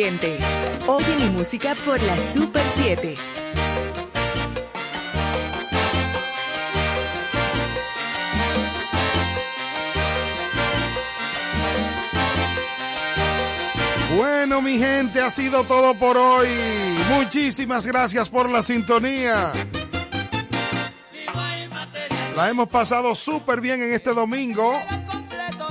Oye 0.00 1.16
mi 1.16 1.28
música 1.30 1.74
por 1.84 2.00
la 2.00 2.20
Super 2.20 2.64
7. 2.64 3.16
Bueno, 14.16 14.62
mi 14.62 14.78
gente, 14.78 15.20
ha 15.20 15.30
sido 15.30 15.64
todo 15.64 15.94
por 15.94 16.16
hoy. 16.16 16.46
Muchísimas 17.10 17.84
gracias 17.84 18.30
por 18.30 18.48
la 18.48 18.62
sintonía. 18.62 19.52
La 22.36 22.48
hemos 22.48 22.68
pasado 22.68 23.16
súper 23.16 23.60
bien 23.60 23.82
en 23.82 23.92
este 23.92 24.14
domingo 24.14 24.80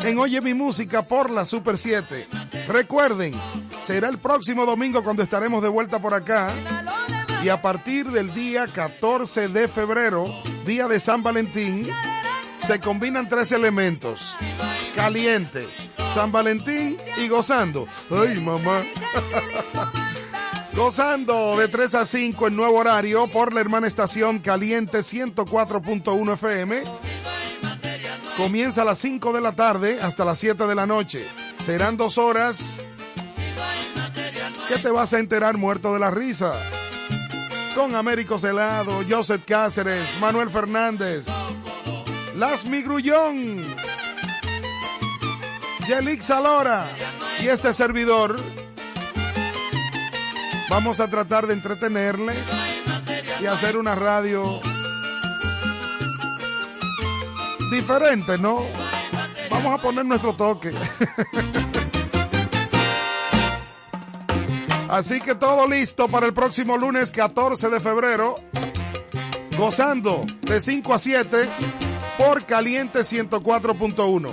en 0.03 0.19
Oye 0.19 0.41
mi 0.41 0.53
música 0.53 1.07
por 1.07 1.29
la 1.29 1.45
Super 1.45 1.77
7. 1.77 2.27
Recuerden, 2.67 3.33
será 3.81 4.09
el 4.09 4.19
próximo 4.19 4.65
domingo 4.65 5.03
cuando 5.03 5.23
estaremos 5.23 5.61
de 5.61 5.69
vuelta 5.69 5.99
por 5.99 6.13
acá. 6.13 6.53
Y 7.43 7.49
a 7.49 7.61
partir 7.61 8.09
del 8.11 8.33
día 8.33 8.67
14 8.67 9.49
de 9.49 9.67
febrero, 9.67 10.25
día 10.65 10.87
de 10.87 10.99
San 10.99 11.23
Valentín, 11.23 11.87
se 12.59 12.79
combinan 12.79 13.29
tres 13.29 13.51
elementos. 13.51 14.35
Caliente, 14.95 15.67
San 16.13 16.31
Valentín 16.31 16.97
y 17.17 17.27
gozando. 17.27 17.87
Ay, 18.11 18.39
mamá. 18.41 18.81
Gozando 20.77 21.57
de 21.57 21.69
3 21.69 21.95
a 21.95 22.05
5 22.05 22.49
en 22.49 22.55
nuevo 22.55 22.77
horario 22.77 23.27
por 23.27 23.51
la 23.51 23.61
hermana 23.61 23.87
estación 23.87 24.37
Caliente 24.37 24.99
104.1 24.99 26.33
FM. 26.33 26.83
Comienza 28.37 28.83
a 28.83 28.85
las 28.85 28.99
5 28.99 29.33
de 29.33 29.41
la 29.41 29.53
tarde 29.53 29.99
hasta 29.99 30.23
las 30.23 30.37
7 30.37 30.67
de 30.67 30.75
la 30.75 30.85
noche. 30.85 31.25
Serán 31.63 31.97
dos 31.97 32.19
horas 32.19 32.85
te 34.81 34.89
vas 34.91 35.13
a 35.13 35.19
enterar 35.19 35.57
muerto 35.57 35.93
de 35.93 35.99
la 35.99 36.11
risa. 36.11 36.53
Con 37.75 37.95
Américo 37.95 38.39
Celado, 38.39 39.01
Joseph 39.07 39.43
Cáceres, 39.45 40.19
Manuel 40.19 40.49
Fernández, 40.49 41.27
Las 42.35 42.65
Migrullón, 42.65 43.63
Yelix 45.87 46.25
Salora 46.25 46.89
y 47.39 47.47
este 47.47 47.73
servidor. 47.73 48.39
Vamos 50.69 50.99
a 50.99 51.07
tratar 51.07 51.47
de 51.47 51.53
entretenerles 51.53 52.37
y 53.39 53.45
hacer 53.45 53.77
una 53.77 53.95
radio 53.95 54.59
diferente, 57.71 58.37
¿no? 58.37 58.65
Vamos 59.49 59.79
a 59.79 59.81
poner 59.81 60.05
nuestro 60.05 60.33
toque. 60.33 60.73
Así 64.89 65.19
que 65.19 65.35
todo 65.35 65.67
listo 65.67 66.07
para 66.07 66.25
el 66.25 66.33
próximo 66.33 66.77
lunes 66.77 67.11
14 67.11 67.69
de 67.69 67.79
febrero. 67.79 68.35
Gozando 69.57 70.25
de 70.41 70.59
5 70.59 70.93
a 70.93 70.99
7 70.99 71.49
por 72.17 72.45
Caliente 72.45 72.99
104.1. 72.99 74.31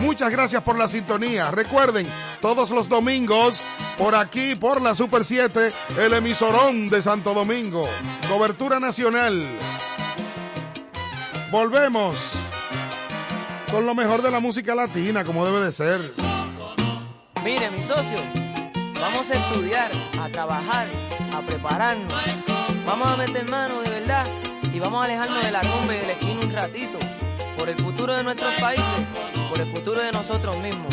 Muchas 0.00 0.30
gracias 0.30 0.62
por 0.62 0.76
la 0.76 0.88
sintonía. 0.88 1.50
Recuerden, 1.50 2.06
todos 2.40 2.70
los 2.70 2.88
domingos, 2.88 3.66
por 3.96 4.14
aquí, 4.14 4.54
por 4.54 4.82
la 4.82 4.94
Super 4.94 5.24
7, 5.24 5.72
el 5.98 6.12
emisorón 6.12 6.90
de 6.90 7.00
Santo 7.00 7.32
Domingo. 7.32 7.88
Cobertura 8.28 8.80
nacional. 8.80 9.46
Volvemos 11.50 12.32
con 13.70 13.86
lo 13.86 13.94
mejor 13.94 14.22
de 14.22 14.30
la 14.30 14.40
música 14.40 14.74
latina, 14.74 15.24
como 15.24 15.46
debe 15.46 15.60
de 15.60 15.72
ser. 15.72 16.14
Mire, 17.44 17.70
mi 17.70 17.82
socio, 17.82 18.18
vamos 19.04 19.30
a 19.30 19.34
estudiar, 19.34 19.90
a 20.18 20.28
trabajar, 20.30 20.86
a 21.36 21.40
prepararnos. 21.42 22.14
Vamos 22.86 23.10
a 23.10 23.16
meter 23.16 23.46
mano 23.50 23.82
de 23.82 23.90
verdad 23.90 24.26
y 24.72 24.78
vamos 24.80 25.02
a 25.02 25.04
alejarnos 25.04 25.44
de 25.44 25.52
la 25.52 25.60
rumba 25.60 25.94
y 25.94 25.98
del 25.98 26.10
esquina 26.10 26.40
un 26.42 26.50
ratito. 26.50 26.98
Por 27.58 27.68
el 27.68 27.76
futuro 27.76 28.14
de 28.14 28.24
nuestros 28.24 28.58
países, 28.58 29.00
por 29.50 29.60
el 29.60 29.66
futuro 29.66 30.00
de 30.00 30.10
nosotros 30.10 30.56
mismos. 30.58 30.88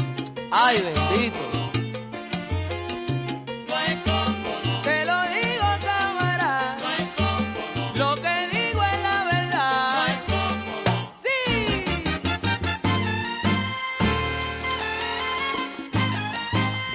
¡Ay, 0.52 0.82
bendito! 0.82 1.62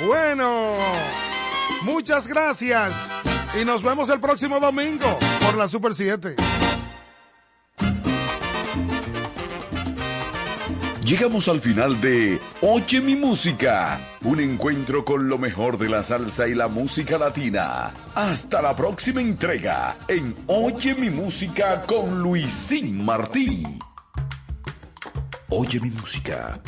Bueno, 0.07 0.77
muchas 1.83 2.29
gracias. 2.29 3.13
Y 3.61 3.65
nos 3.65 3.83
vemos 3.83 4.09
el 4.09 4.21
próximo 4.21 4.61
domingo 4.61 5.19
por 5.41 5.57
la 5.57 5.67
Super 5.67 5.95
7. 5.95 6.37
Llegamos 11.03 11.49
al 11.49 11.61
final 11.61 12.01
de 12.01 12.41
Oye 12.63 13.01
mi 13.01 13.15
música, 13.15 14.01
un 14.23 14.41
encuentro 14.41 15.05
con 15.05 15.29
lo 15.29 15.39
mejor 15.39 15.79
de 15.79 15.89
la 15.89 16.03
salsa 16.03 16.49
y 16.49 16.55
la 16.55 16.69
música 16.69 17.17
latina. 17.19 17.93
Hasta 18.15 18.63
la 18.63 18.75
próxima 18.75 19.21
entrega 19.21 19.97
en 20.09 20.37
Oye 20.47 20.95
mi 20.95 21.11
música 21.11 21.83
con 21.83 22.23
Luisín 22.23 23.05
Martí. 23.05 23.65
Oye 25.49 25.81
mi 25.81 25.91
música. 25.91 26.61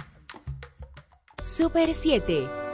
Super 1.45 1.95
7. 1.95 2.68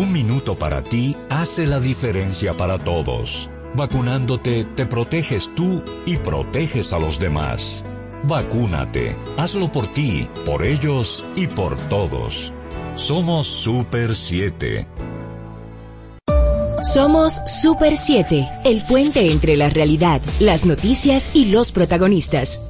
Un 0.00 0.14
minuto 0.14 0.54
para 0.54 0.82
ti 0.82 1.14
hace 1.28 1.66
la 1.66 1.78
diferencia 1.78 2.56
para 2.56 2.78
todos. 2.78 3.50
Vacunándote 3.74 4.64
te 4.64 4.86
proteges 4.86 5.54
tú 5.54 5.82
y 6.06 6.16
proteges 6.16 6.94
a 6.94 6.98
los 6.98 7.18
demás. 7.18 7.84
Vacúnate. 8.22 9.14
Hazlo 9.36 9.70
por 9.70 9.92
ti, 9.92 10.26
por 10.46 10.64
ellos 10.64 11.26
y 11.36 11.48
por 11.48 11.76
todos. 11.90 12.50
Somos 12.94 13.46
Super 13.46 14.16
7. 14.16 14.88
Somos 16.94 17.42
Super 17.60 17.98
7, 17.98 18.48
el 18.64 18.86
puente 18.86 19.30
entre 19.30 19.58
la 19.58 19.68
realidad, 19.68 20.22
las 20.38 20.64
noticias 20.64 21.30
y 21.34 21.44
los 21.44 21.72
protagonistas. 21.72 22.69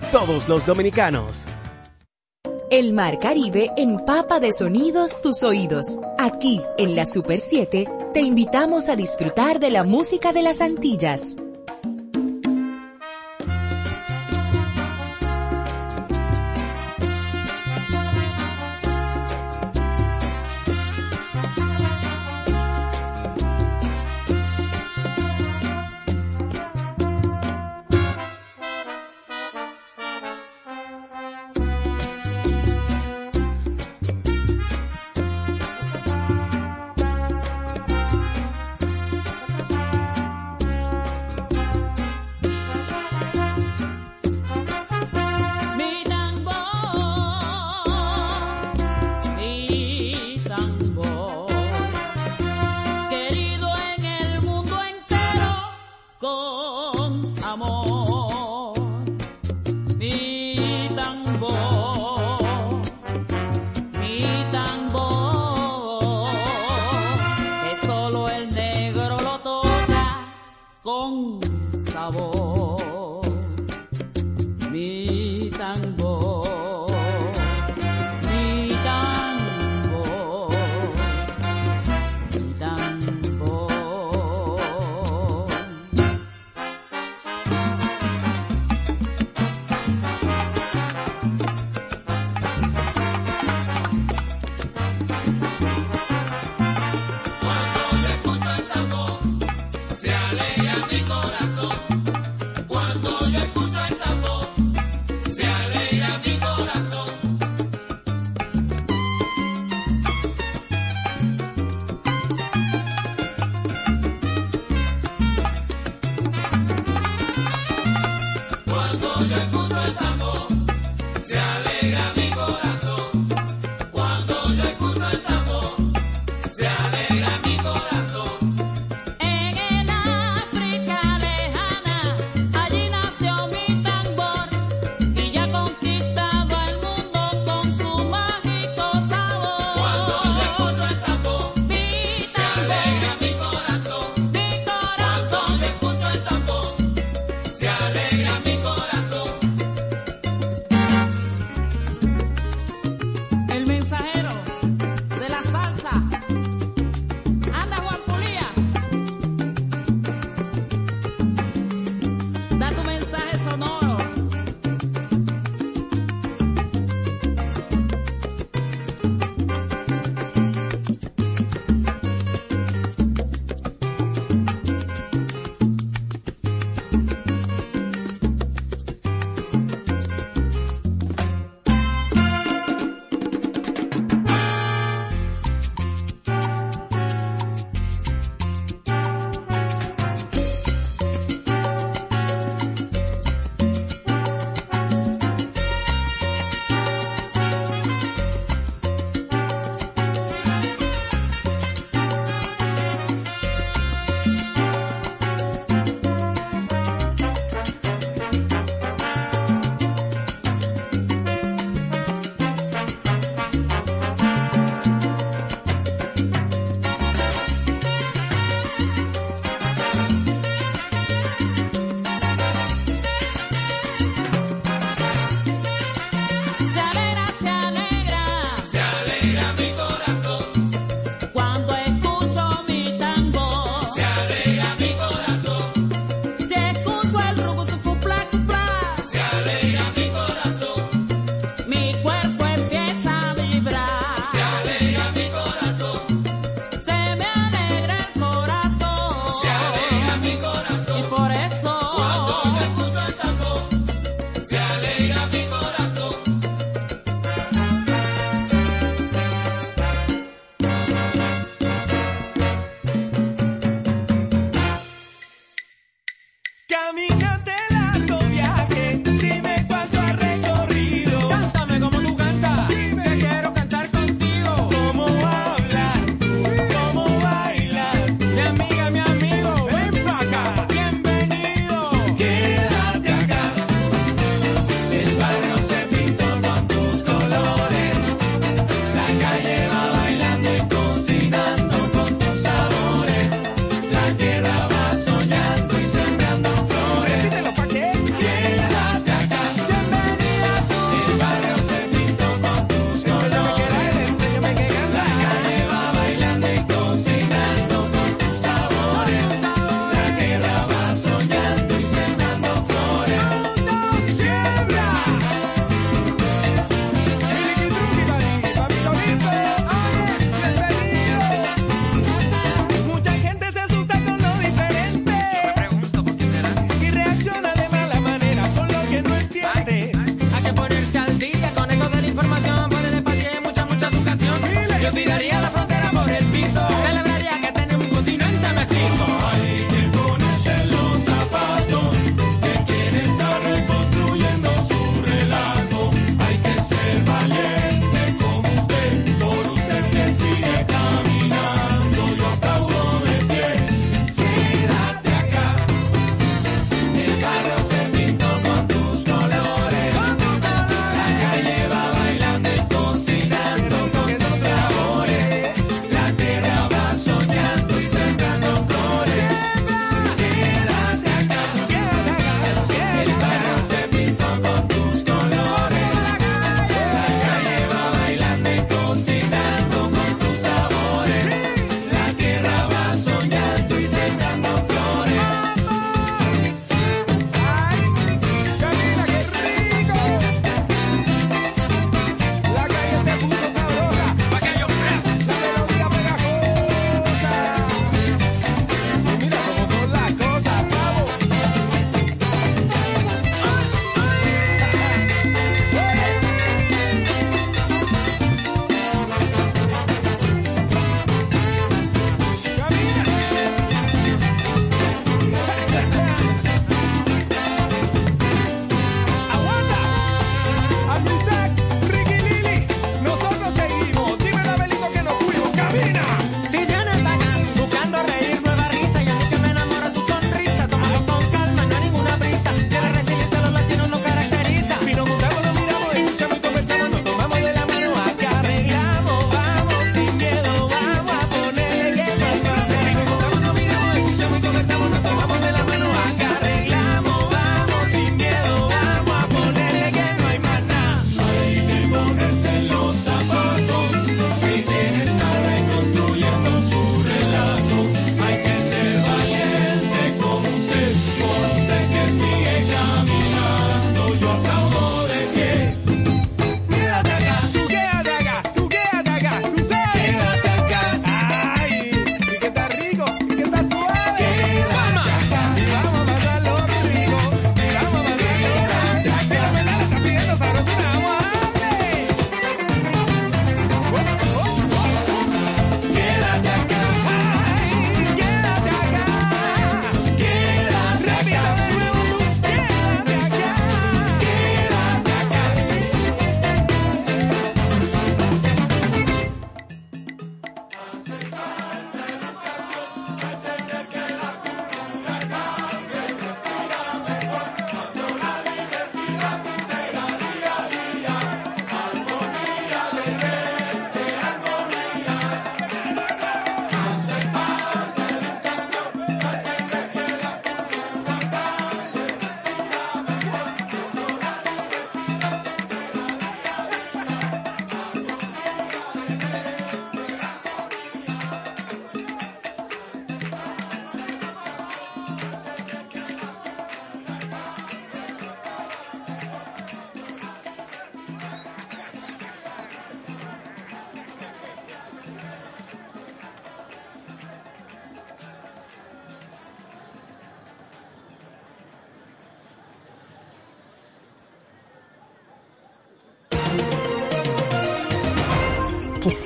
todos 0.11 0.47
los 0.49 0.65
dominicanos. 0.65 1.45
El 2.69 2.93
Mar 2.93 3.19
Caribe 3.19 3.69
empapa 3.75 4.39
de 4.39 4.53
sonidos 4.53 5.21
tus 5.21 5.43
oídos. 5.43 5.99
Aquí, 6.17 6.61
en 6.77 6.95
la 6.95 7.05
Super 7.05 7.39
7, 7.39 7.85
te 8.13 8.21
invitamos 8.21 8.87
a 8.87 8.95
disfrutar 8.95 9.59
de 9.59 9.71
la 9.71 9.83
música 9.83 10.31
de 10.31 10.41
las 10.41 10.61
Antillas. 10.61 11.35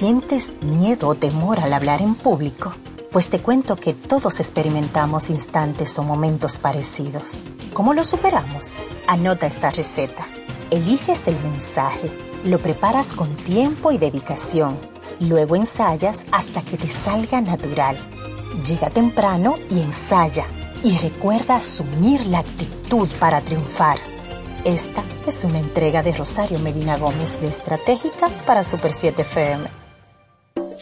Sientes 0.06 0.54
miedo 0.62 1.08
o 1.08 1.16
temor 1.16 1.60
al 1.60 1.74
hablar 1.74 2.00
en 2.00 2.14
público? 2.14 2.72
Pues 3.12 3.28
te 3.28 3.40
cuento 3.40 3.76
que 3.76 3.96
todos 3.96 4.40
experimentamos 4.40 5.32
instantes 5.32 5.98
o 5.98 6.04
momentos 6.04 6.60
parecidos. 6.60 7.42
¿Cómo 7.74 7.96
lo 7.96 8.04
superamos? 8.04 8.78
Anota 9.08 9.48
esta 9.48 9.72
receta. 9.72 10.28
Eliges 10.70 11.28
el 11.28 11.42
mensaje, 11.42 12.12
lo 12.44 12.60
preparas 12.60 13.08
con 13.08 13.36
tiempo 13.36 13.92
y 13.92 13.98
dedicación. 13.98 14.78
Luego 15.22 15.56
ensayas 15.56 16.24
hasta 16.32 16.62
que 16.62 16.78
te 16.78 16.88
salga 16.88 17.42
natural. 17.42 17.98
Llega 18.64 18.92
temprano 18.92 19.56
y 19.72 19.82
ensaya. 19.82 20.46
Y 20.84 21.00
recuerda 21.00 21.56
asumir 21.56 22.28
la 22.28 22.40
actitud 22.40 23.10
para 23.20 23.42
triunfar. 23.42 23.98
Esta 24.66 25.04
es 25.26 25.44
una 25.46 25.58
entrega 25.58 26.04
de 26.04 26.12
Rosario 26.12 26.60
Medina 26.60 26.96
Gómez 26.96 27.42
de 27.42 27.48
Estratégica 27.48 28.30
para 28.46 28.64
Super 28.64 28.94
7 28.94 29.24
FM. 29.24 29.75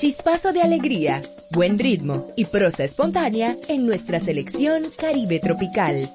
Chispazo 0.03 0.51
de 0.51 0.61
alegría, 0.61 1.21
buen 1.51 1.79
ritmo 1.79 2.27
y 2.35 2.43
prosa 2.43 2.83
espontánea 2.83 3.55
en 3.69 3.85
nuestra 3.85 4.19
selección 4.19 4.83
Caribe 4.99 5.39
Tropical. 5.39 6.09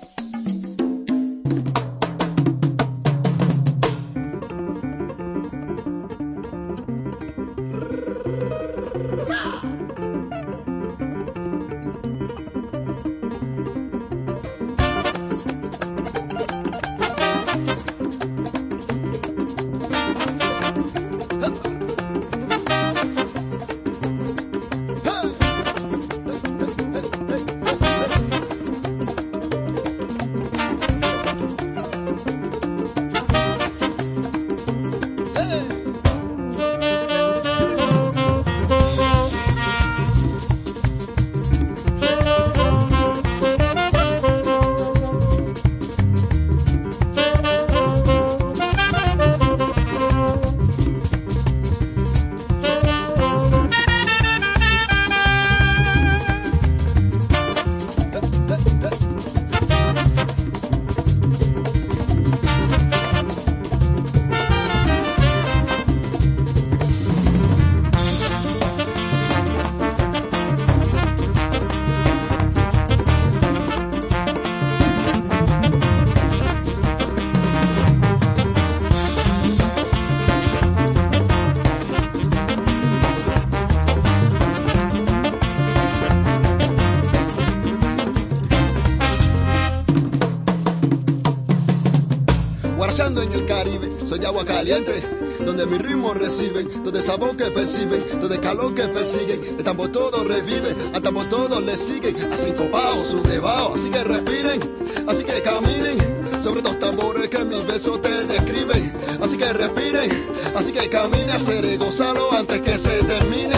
Caliente, 94.69 95.03
donde 95.45 95.65
mi 95.67 95.79
ritmo 95.79 96.13
reciben, 96.13 96.69
donde 96.85 97.03
sabor 97.03 97.35
que 97.37 97.51
perciben, 97.51 98.05
donde 98.21 98.39
calor 98.39 98.75
que 98.75 98.87
persiguen, 98.89 99.43
el 99.43 99.65
tambor 99.65 99.89
todo 99.89 100.25
revive, 100.25 100.75
al 100.93 101.01
tambor 101.01 101.27
todo 101.29 101.61
le 101.61 101.77
siguen, 101.77 102.17
a 102.31 102.37
cinco 102.37 102.69
bajos, 102.71 103.09
subdebajo, 103.09 103.75
así 103.77 103.89
que 103.89 104.05
respiren, 104.05 104.61
así 105.07 105.25
que 105.25 105.43
caminen, 105.43 105.99
sobre 106.43 106.61
estos 106.61 106.79
tambores 106.79 107.31
que 107.31 107.45
mis 107.45 107.67
besos 107.67 108.03
te 108.03 108.27
describen, 108.27 108.93
así 109.23 109.39
que 109.39 109.53
respiren, 109.53 110.27
así 110.55 110.73
que 110.73 110.91
camine, 110.91 111.33
hacer 111.33 111.79
gozarlo 111.79 112.31
antes 112.33 112.61
que 112.61 112.77
se 112.77 113.03
termine, 113.05 113.57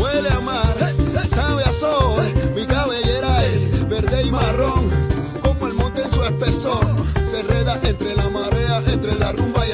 huele 0.00 0.28
a 0.28 0.40
mar, 0.40 0.92
sabe 1.24 1.62
a 1.62 1.72
sol, 1.72 2.24
mi 2.56 2.66
cabellera 2.66 3.46
es 3.46 3.88
verde 3.88 4.24
y 4.24 4.30
marrón, 4.32 4.90
como 5.40 5.68
el 5.68 5.74
monte 5.74 6.02
en 6.02 6.10
su 6.10 6.24
espesor, 6.24 7.11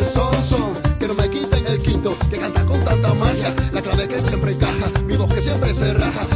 son 0.09 0.43
son, 0.43 0.75
que 0.99 1.07
no 1.07 1.15
me 1.15 1.29
quiten 1.29 1.67
el 1.67 1.83
quinto, 1.83 2.17
que 2.31 2.39
canta 2.39 2.65
con 2.65 2.81
tanta 2.83 3.13
magia, 3.15 3.55
la 3.73 3.83
clave 3.83 4.09
que 4.09 4.23
siempre 4.23 4.53
encaja, 4.53 4.91
mi 5.07 5.17
voz 5.17 5.33
que 5.33 5.41
siempre 5.41 5.75
se 5.75 5.93
raja. 5.93 6.27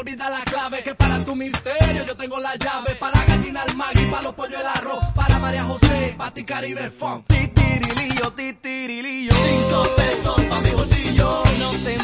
Olvida 0.00 0.30
la 0.30 0.40
clave 0.40 0.82
que 0.82 0.94
para 0.94 1.22
tu 1.22 1.36
misterio 1.36 2.06
yo 2.06 2.16
tengo 2.16 2.40
la 2.40 2.56
llave. 2.56 2.94
Para 2.94 3.18
la 3.18 3.24
gallina 3.26 3.60
al 3.60 3.76
magui, 3.76 4.06
para 4.06 4.22
los 4.22 4.34
pollos 4.34 4.58
el 4.58 4.66
arroz, 4.66 5.04
para 5.14 5.38
María 5.38 5.62
José, 5.64 6.14
para 6.16 6.32
ti 6.32 6.42
Caribe 6.42 6.88
Funk. 6.88 7.26
Titirilillo, 7.26 8.32
titirilillo. 8.32 9.34
Cinco 9.34 9.86
pesos 9.98 10.40
para 10.48 10.62
mi 10.62 10.70
bolsillo, 10.70 11.42
no 11.58 11.70
te 11.84 11.98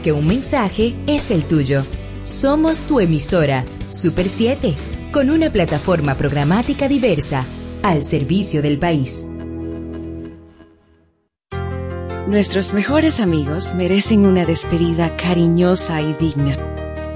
que 0.00 0.12
un 0.12 0.26
mensaje 0.26 0.96
es 1.06 1.30
el 1.30 1.44
tuyo. 1.44 1.84
Somos 2.24 2.82
tu 2.82 3.00
emisora, 3.00 3.64
Super 3.88 4.28
7, 4.28 4.74
con 5.12 5.30
una 5.30 5.50
plataforma 5.50 6.14
programática 6.14 6.88
diversa, 6.88 7.44
al 7.82 8.04
servicio 8.04 8.62
del 8.62 8.78
país. 8.78 9.28
Nuestros 12.26 12.72
mejores 12.72 13.18
amigos 13.18 13.74
merecen 13.74 14.24
una 14.24 14.44
despedida 14.44 15.16
cariñosa 15.16 16.00
y 16.00 16.12
digna. 16.14 16.69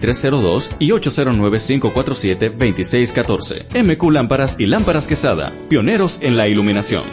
809-547-2302 0.00 0.70
y 0.78 0.90
809-547-2614. 0.90 3.84
MQ 3.84 4.10
Lámparas 4.10 4.56
y 4.58 4.66
Lámparas 4.66 5.06
Quesada, 5.06 5.52
pioneros 5.68 6.18
en 6.22 6.36
la 6.36 6.48
iluminación. 6.48 7.04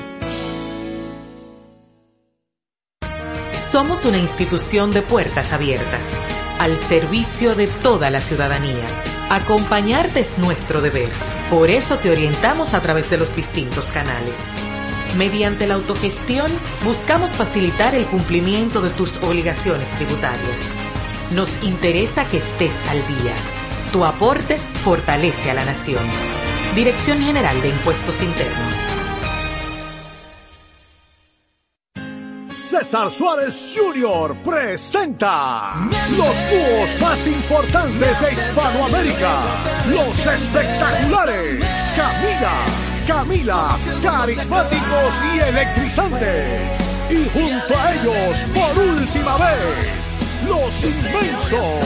Somos 3.72 4.04
una 4.06 4.18
institución 4.18 4.92
de 4.92 5.02
puertas 5.02 5.52
abiertas, 5.54 6.26
al 6.58 6.78
servicio 6.78 7.54
de 7.54 7.68
toda 7.68 8.10
la 8.10 8.22
ciudadanía. 8.22 8.88
Acompañarte 9.30 10.22
es 10.22 10.38
nuestro 10.38 10.82
deber. 10.82 11.10
Por 11.50 11.70
eso 11.70 11.98
te 11.98 12.10
orientamos 12.10 12.74
a 12.74 12.82
través 12.82 13.10
de 13.10 13.18
los 13.18 13.36
distintos 13.36 13.92
canales. 13.92 14.54
Mediante 15.18 15.68
la 15.68 15.74
autogestión, 15.76 16.50
buscamos 16.86 17.32
facilitar 17.32 17.94
el 17.94 18.08
cumplimiento 18.08 18.82
de 18.82 18.90
tus 18.92 19.18
obligaciones 19.18 19.92
tributarias. 19.92 20.78
Nos 21.32 21.62
interesa 21.62 22.24
que 22.30 22.38
estés 22.38 22.74
al 22.90 23.06
día. 23.06 23.34
Tu 23.92 24.06
aporte 24.06 24.58
fortalece 24.86 25.52
a 25.52 25.56
la 25.56 25.66
nación. 25.66 26.02
Dirección 26.74 27.20
General 27.20 27.62
de 27.62 27.68
Impuestos 27.68 28.22
Internos. 28.22 28.76
César 32.58 33.10
Suárez 33.12 33.76
Jr. 33.78 34.38
presenta 34.44 35.74
los 36.12 36.36
dúos 36.50 37.02
más 37.02 37.28
importantes 37.28 38.22
de 38.22 38.34
Hispanoamérica, 38.34 39.42
los 39.90 40.26
espectaculares 40.26 41.66
Camila, 41.96 42.56
Camila, 43.06 43.78
carismáticos 44.02 45.22
y 45.36 45.40
electrizantes. 45.40 46.88
Y 47.10 47.30
junto 47.30 47.78
a 47.78 47.94
ellos, 47.94 48.46
por 48.54 48.84
última 48.84 49.38
vez, 49.38 49.97
los 50.46 50.84
inmensos, 50.84 51.82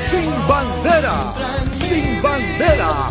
sin 0.00 0.30
bandera, 0.46 1.32
sin 1.74 2.22
bandera, 2.22 3.10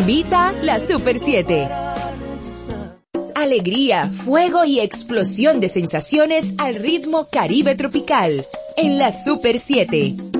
Invita 0.00 0.54
la 0.62 0.80
Super 0.80 1.18
7. 1.18 1.68
Alegría, 3.34 4.06
fuego 4.06 4.64
y 4.64 4.80
explosión 4.80 5.60
de 5.60 5.68
sensaciones 5.68 6.54
al 6.56 6.76
ritmo 6.76 7.28
Caribe 7.30 7.74
tropical 7.74 8.42
en 8.78 8.98
la 8.98 9.12
Super 9.12 9.58
7. 9.58 10.39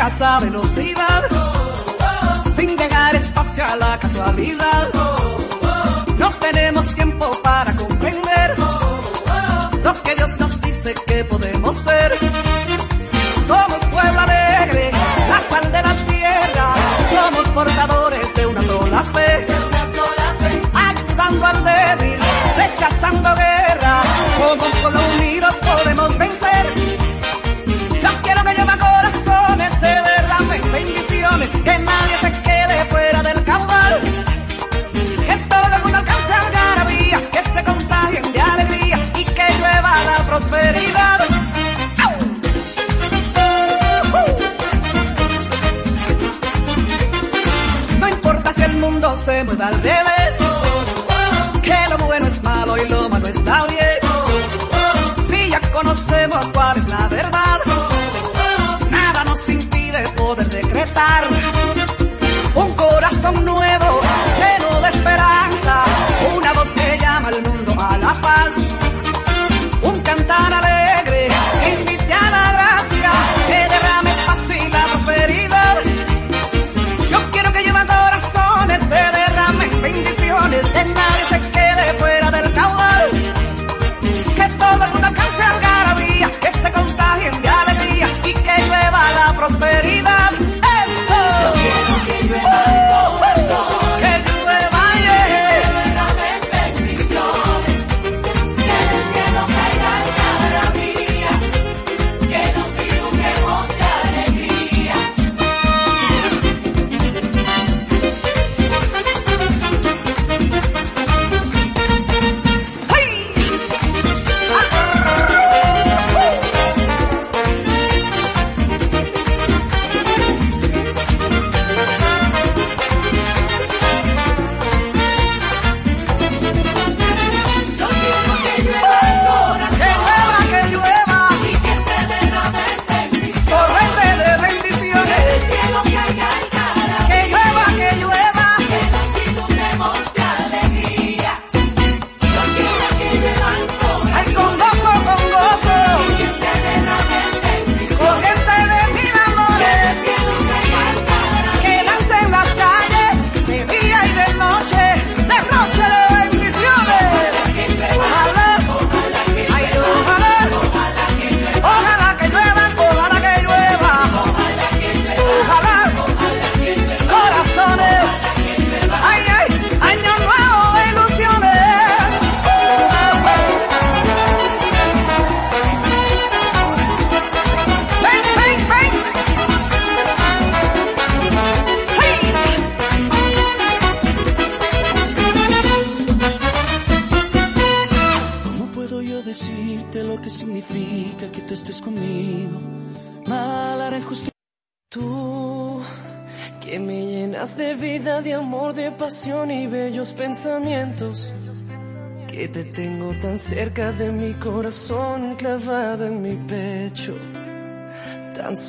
Días 0.00 0.22
a 0.22 0.40
velocidad, 0.40 1.22
sin 2.56 2.74
dejar 2.74 3.16
espacio 3.16 3.64
a 3.64 3.76
la 3.76 3.98
casualidad. 3.98 4.88
No 6.18 6.30
tenemos 6.40 6.94
tiempo 6.94 7.30
para 7.42 7.76
comprender 7.76 8.58
lo 9.84 10.02
que 10.02 10.14
Dios 10.14 10.30
nos 10.38 10.58
dice 10.62 10.94
que 11.06 11.24
podemos 11.24 11.76
ser. 11.76 12.12
Somos 13.46 13.80
pueblo 13.92 14.20
alegre, 14.20 14.90
la 15.32 15.40
sal 15.50 15.66
de 15.70 15.82
la 15.82 15.94
tierra. 16.10 16.66
Somos 17.14 17.48
portadores 17.48 18.34
de 18.36 18.46
una 18.46 18.62
sola 18.62 19.04
fe, 19.14 19.46
ayudando 20.88 21.46
al 21.46 21.64
débil, 21.64 22.20
rechazando 22.56 23.39
revés, 49.48 50.34
que 51.62 51.76
lo 51.90 51.98
bueno 52.04 52.26
es 52.26 52.42
malo 52.42 52.76
y 52.76 52.88
lo 52.88 53.08
malo 53.08 53.26
está 53.26 53.66
bien. 53.66 53.98
Si 55.28 55.50
ya 55.50 55.60
conocemos 55.70 56.46
cuál 56.52 56.76
es 56.76 56.88
la 56.88 57.08
verdad, 57.08 57.60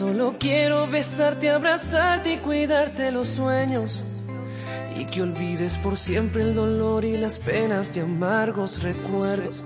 Solo 0.02 0.36
quiero 0.40 0.88
besarte, 0.88 1.52
abrazarte 1.52 2.34
y 2.34 2.38
cuidarte 2.38 3.12
los 3.12 3.28
sueños. 3.28 4.04
Y 4.98 5.06
que 5.06 5.22
olvides 5.22 5.78
por 5.78 5.96
siempre 5.96 6.42
el 6.42 6.56
dolor 6.56 7.06
y 7.06 7.18
las 7.18 7.38
penas 7.38 7.94
de 7.94 8.02
amargos 8.02 8.82
recuerdos. 8.82 9.64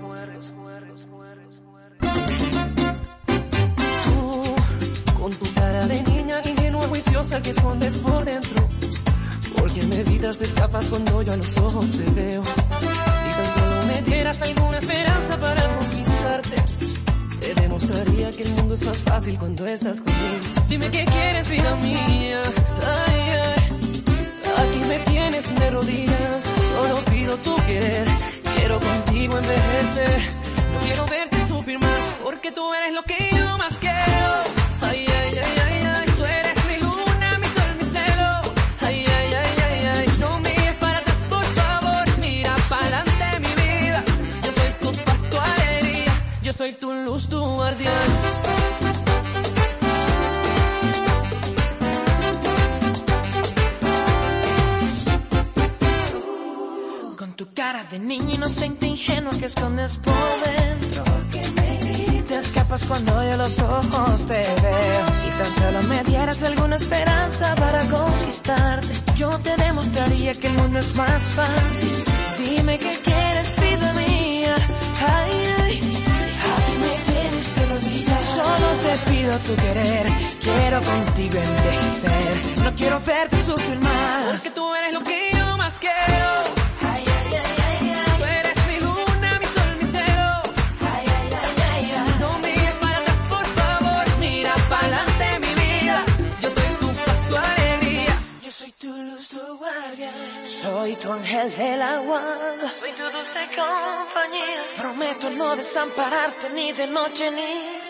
desampararte 105.76 106.48
ni 106.54 106.72
de 106.72 106.86
noche 106.86 107.30
ni 107.30 107.42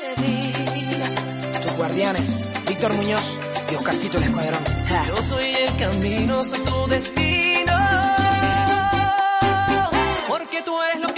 de 0.02 0.10
día. 0.26 1.62
Tus 1.62 1.76
guardianes, 1.76 2.44
Víctor 2.66 2.92
Muñoz 2.94 3.22
y 3.70 3.76
Oscarcito 3.76 4.18
el 4.18 4.24
Escuadrón. 4.24 4.64
Ja. 4.88 5.04
Yo 5.06 5.16
soy 5.28 5.50
el 5.54 5.76
camino, 5.76 6.42
soy 6.42 6.58
tu 6.58 6.86
destino. 6.88 7.72
Porque 10.26 10.62
tú 10.62 10.82
eres 10.82 11.00
lo 11.00 11.14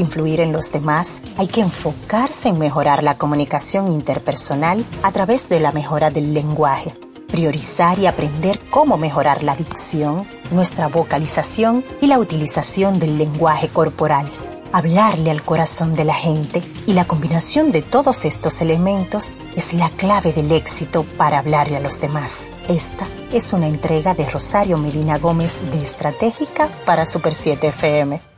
influir 0.00 0.40
en 0.40 0.52
los 0.52 0.72
demás, 0.72 1.22
hay 1.36 1.48
que 1.48 1.60
enfocarse 1.60 2.48
en 2.48 2.58
mejorar 2.58 3.02
la 3.02 3.18
comunicación 3.18 3.92
interpersonal 3.92 4.84
a 5.02 5.12
través 5.12 5.48
de 5.48 5.60
la 5.60 5.72
mejora 5.72 6.10
del 6.10 6.34
lenguaje, 6.34 6.94
priorizar 7.28 7.98
y 7.98 8.06
aprender 8.06 8.60
cómo 8.70 8.96
mejorar 8.96 9.42
la 9.42 9.56
dicción, 9.56 10.26
nuestra 10.50 10.88
vocalización 10.88 11.84
y 12.00 12.06
la 12.06 12.18
utilización 12.18 12.98
del 12.98 13.18
lenguaje 13.18 13.68
corporal. 13.68 14.28
Hablarle 14.72 15.30
al 15.30 15.42
corazón 15.42 15.96
de 15.96 16.04
la 16.04 16.14
gente 16.14 16.62
y 16.86 16.92
la 16.92 17.06
combinación 17.06 17.72
de 17.72 17.80
todos 17.80 18.26
estos 18.26 18.60
elementos 18.60 19.34
es 19.56 19.72
la 19.72 19.88
clave 19.88 20.32
del 20.32 20.52
éxito 20.52 21.04
para 21.16 21.38
hablarle 21.38 21.76
a 21.76 21.80
los 21.80 22.00
demás. 22.00 22.48
Esta 22.68 23.06
es 23.32 23.54
una 23.54 23.66
entrega 23.66 24.12
de 24.12 24.28
Rosario 24.28 24.76
Medina 24.76 25.16
Gómez 25.16 25.58
de 25.72 25.82
Estratégica 25.82 26.68
para 26.84 27.06
Super 27.06 27.34
7 27.34 27.68
FM. 27.68 28.37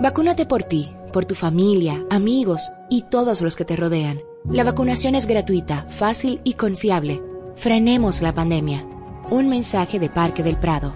Vacúnate 0.00 0.46
por 0.46 0.62
ti, 0.62 0.88
por 1.12 1.26
tu 1.26 1.34
familia, 1.34 2.02
amigos 2.08 2.72
y 2.88 3.02
todos 3.02 3.42
los 3.42 3.54
que 3.54 3.66
te 3.66 3.76
rodean. 3.76 4.18
La 4.48 4.64
vacunación 4.64 5.14
es 5.14 5.26
gratuita, 5.26 5.86
fácil 5.90 6.40
y 6.42 6.54
confiable. 6.54 7.20
Frenemos 7.56 8.22
la 8.22 8.34
pandemia. 8.34 8.86
Un 9.28 9.50
mensaje 9.50 9.98
de 9.98 10.08
Parque 10.08 10.42
del 10.42 10.56
Prado. 10.58 10.94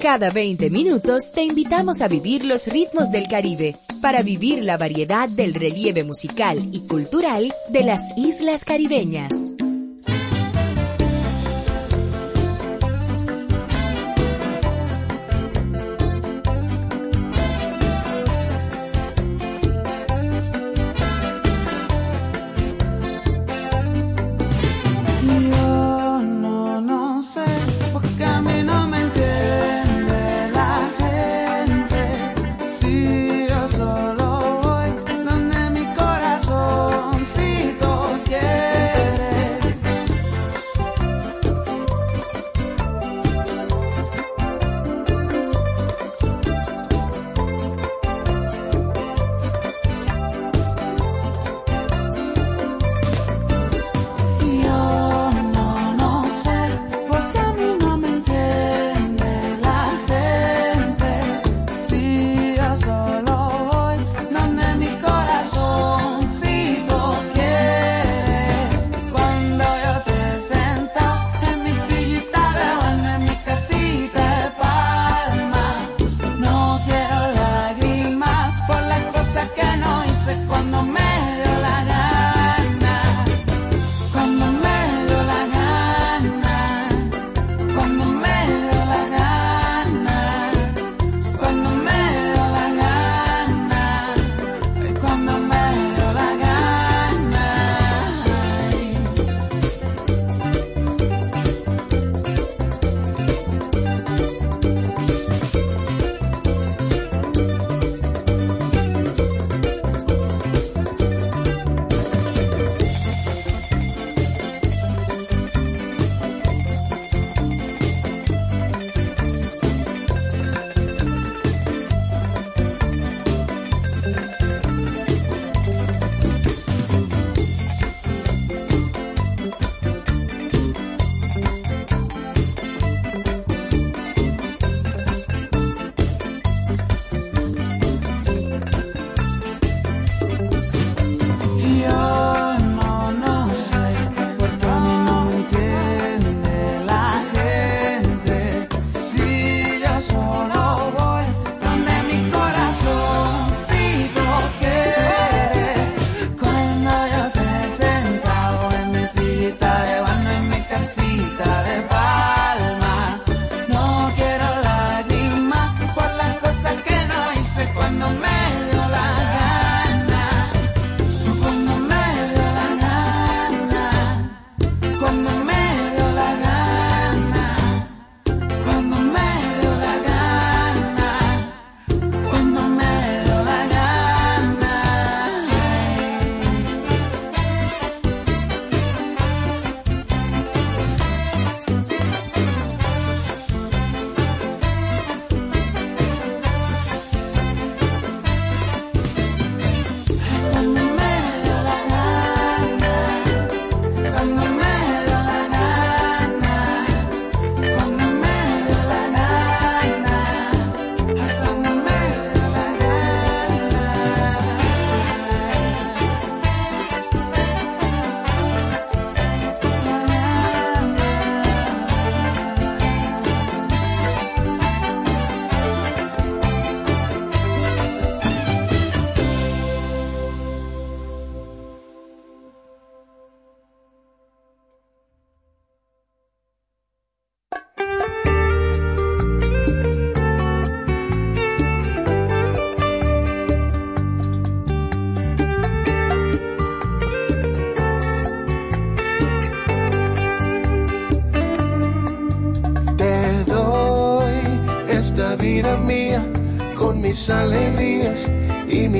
Cada 0.00 0.30
20 0.30 0.70
minutos 0.70 1.32
te 1.32 1.42
invitamos 1.42 2.02
a 2.02 2.08
vivir 2.08 2.44
los 2.44 2.68
ritmos 2.68 3.10
del 3.10 3.26
Caribe, 3.26 3.76
para 4.00 4.22
vivir 4.22 4.64
la 4.64 4.78
variedad 4.78 5.28
del 5.28 5.54
relieve 5.54 6.04
musical 6.04 6.58
y 6.72 6.86
cultural 6.86 7.52
de 7.70 7.82
las 7.82 8.16
islas 8.16 8.64
caribeñas. 8.64 9.56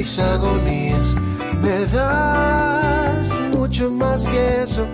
mis 0.01 0.19
agonías. 0.19 1.15
Me 1.63 1.85
das 1.95 3.39
mucho 3.55 3.91
más 3.91 4.25
queso 4.25 4.87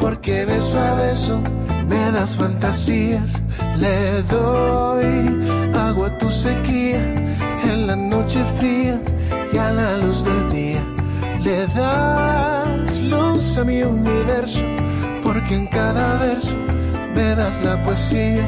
porque 0.00 0.44
beso 0.44 0.76
a 0.80 0.94
beso 0.94 1.40
me 1.86 2.10
das 2.10 2.34
fantasías. 2.34 3.40
Le 3.78 4.22
doy 4.34 5.10
agua 5.74 6.08
a 6.08 6.18
tu 6.18 6.28
sequía 6.30 7.00
en 7.70 7.86
la 7.86 7.94
noche 7.94 8.40
fría 8.58 9.00
y 9.52 9.56
a 9.58 9.70
la 9.70 9.96
luz 9.98 10.24
del 10.24 10.50
día. 10.50 10.82
Le 11.40 11.66
das 11.68 13.00
luz 13.12 13.58
a 13.58 13.64
mi 13.64 13.82
universo, 13.82 14.64
porque 15.22 15.54
en 15.54 15.66
cada 15.68 16.18
verso 16.18 16.56
me 17.14 17.36
das 17.36 17.62
la 17.62 17.80
poesía 17.84 18.44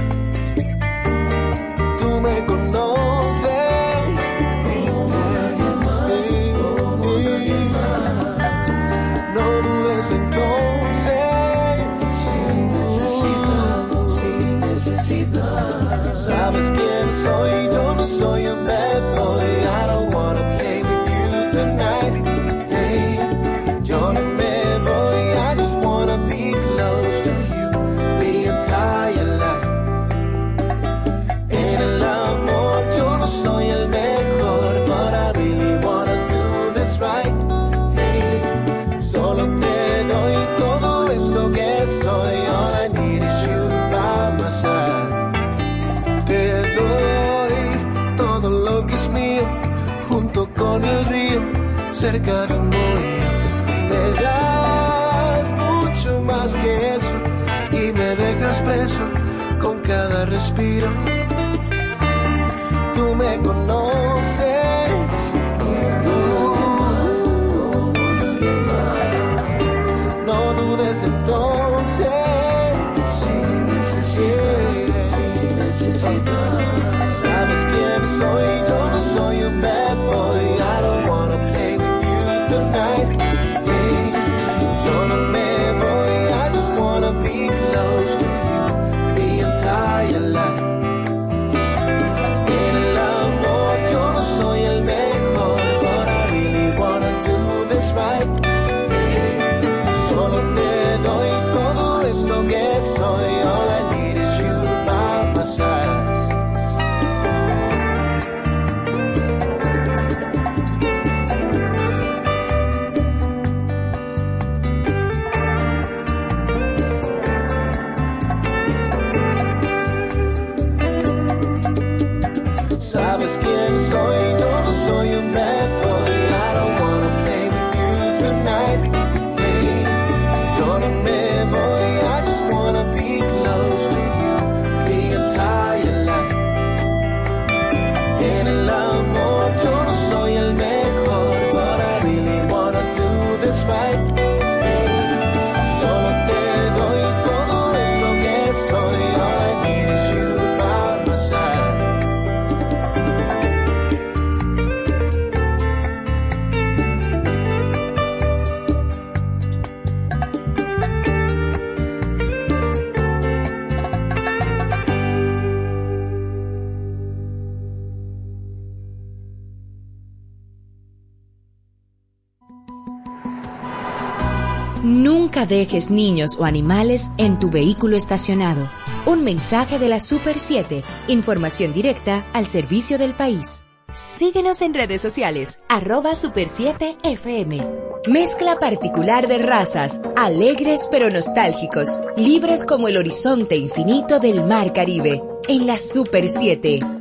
dejes 175.50 175.90
niños 175.90 176.38
o 176.40 176.46
animales 176.46 177.10
en 177.18 177.38
tu 177.38 177.50
vehículo 177.50 177.96
estacionado. 177.96 178.70
Un 179.04 179.24
mensaje 179.24 179.78
de 179.78 179.88
la 179.88 180.00
Super 180.00 180.38
7. 180.38 180.82
Información 181.08 181.74
directa 181.74 182.24
al 182.32 182.46
servicio 182.46 182.96
del 182.96 183.12
país. 183.12 183.66
Síguenos 183.92 184.62
en 184.62 184.72
redes 184.72 185.02
sociales, 185.02 185.58
arroba 185.68 186.14
Super 186.14 186.48
7 186.48 186.96
FM. 187.02 187.60
Mezcla 188.06 188.56
particular 188.58 189.26
de 189.26 189.38
razas, 189.38 190.00
alegres 190.16 190.88
pero 190.90 191.10
nostálgicos, 191.10 192.00
libres 192.16 192.64
como 192.64 192.88
el 192.88 192.96
horizonte 192.96 193.56
infinito 193.56 194.20
del 194.20 194.44
mar 194.44 194.72
Caribe, 194.72 195.20
en 195.48 195.66
la 195.66 195.76
Super 195.76 196.28
7. 196.28 196.99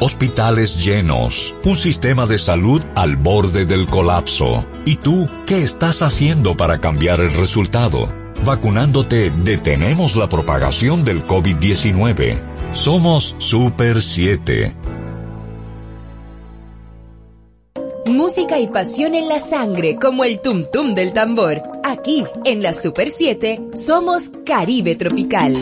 Hospitales 0.00 0.82
llenos, 0.82 1.54
un 1.62 1.76
sistema 1.76 2.24
de 2.24 2.38
salud 2.38 2.82
al 2.94 3.16
borde 3.16 3.66
del 3.66 3.86
colapso. 3.86 4.66
¿Y 4.86 4.96
tú 4.96 5.28
qué 5.44 5.62
estás 5.62 6.00
haciendo 6.00 6.56
para 6.56 6.78
cambiar 6.78 7.20
el 7.20 7.34
resultado? 7.34 8.08
Vacunándote 8.46 9.30
detenemos 9.30 10.16
la 10.16 10.30
propagación 10.30 11.04
del 11.04 11.26
COVID-19. 11.26 12.38
Somos 12.72 13.36
Super 13.36 14.00
7. 14.00 14.74
Música 18.36 18.58
y 18.58 18.66
pasión 18.66 19.14
en 19.14 19.30
la 19.30 19.38
sangre 19.38 19.96
como 19.96 20.22
el 20.22 20.40
tum 20.40 20.66
tum 20.70 20.94
del 20.94 21.14
tambor. 21.14 21.62
Aquí, 21.82 22.22
en 22.44 22.62
la 22.62 22.74
Super 22.74 23.10
7, 23.10 23.70
somos 23.72 24.30
Caribe 24.44 24.94
Tropical. 24.94 25.56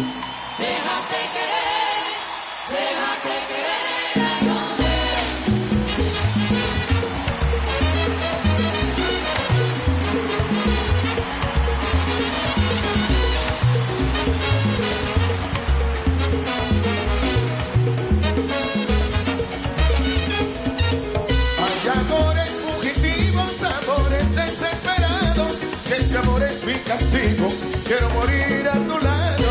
Castigo, 26.87 27.49
quiero 27.87 28.11
morir 28.11 28.69
a 28.69 28.75
tu 28.75 28.99
lado. 29.05 29.45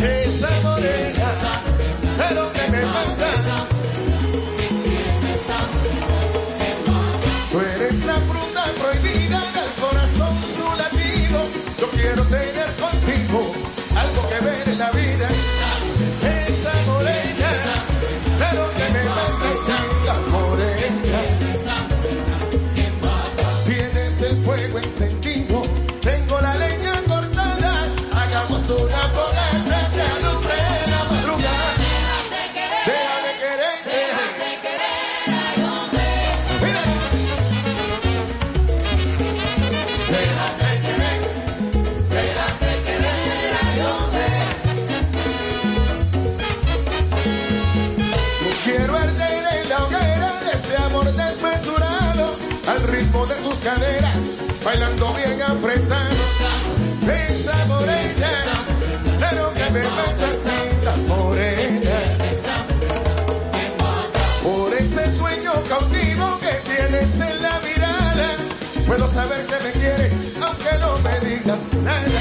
Esa 0.00 0.50
morena, 0.62 1.32
pero 2.16 2.52
que 2.52 2.70
me 2.70 2.84
mata. 2.84 3.66
Tú 7.50 7.60
eres 7.60 8.04
la 8.04 8.14
fruta 8.14 8.64
prohibida 8.80 9.40
del 9.56 9.70
corazón, 9.80 10.34
su 10.56 10.66
latido. 10.78 11.42
Yo 11.80 11.90
quiero 11.90 12.22
tener 12.24 12.68
contigo 12.76 13.52
algo 13.96 14.28
que 14.28 14.44
ver 14.44 14.68
en 14.68 14.78
la 14.78 14.90
vida. 14.92 15.28
Esa 16.48 16.72
morena, 16.86 17.50
pero 18.38 18.70
que 18.72 18.90
me 18.90 19.04
mata, 19.04 19.50
esa 19.50 20.20
morena. 20.30 21.18
Tienes 23.66 24.22
el 24.22 24.36
fuego 24.44 24.78
encendido, 24.78 25.61
bailando 54.72 55.12
bien 55.14 55.42
apretado. 55.42 56.22
Esa 57.28 57.64
morena, 57.66 58.30
pero 59.18 59.52
que 59.54 59.70
me 59.70 59.82
mata 59.82 60.30
esa 60.30 60.96
morena. 61.08 61.96
Por 64.42 64.72
ese 64.74 65.10
sueño 65.10 65.52
cautivo 65.68 66.38
que 66.40 66.70
tienes 66.70 67.14
en 67.20 67.42
la 67.42 67.60
mirada, 67.60 68.28
puedo 68.86 69.06
saber 69.06 69.44
que 69.46 69.58
me 69.64 69.72
quieres, 69.72 70.12
aunque 70.40 70.78
no 70.80 70.98
me 70.98 71.28
digas 71.28 71.74
nada. 71.82 72.20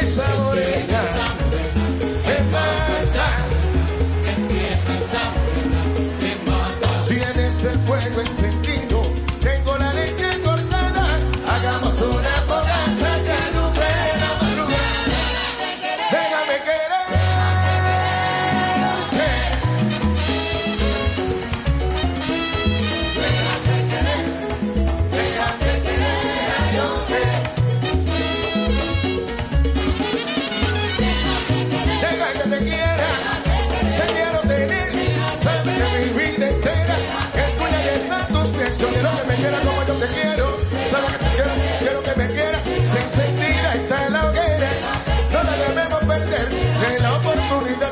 Esa 0.00 0.26
morena 0.44 1.02
me 2.26 2.38
mata. 2.52 3.26
Tienes 7.08 7.64
el 7.64 7.78
fuego 7.80 8.20
encendido, 8.20 8.99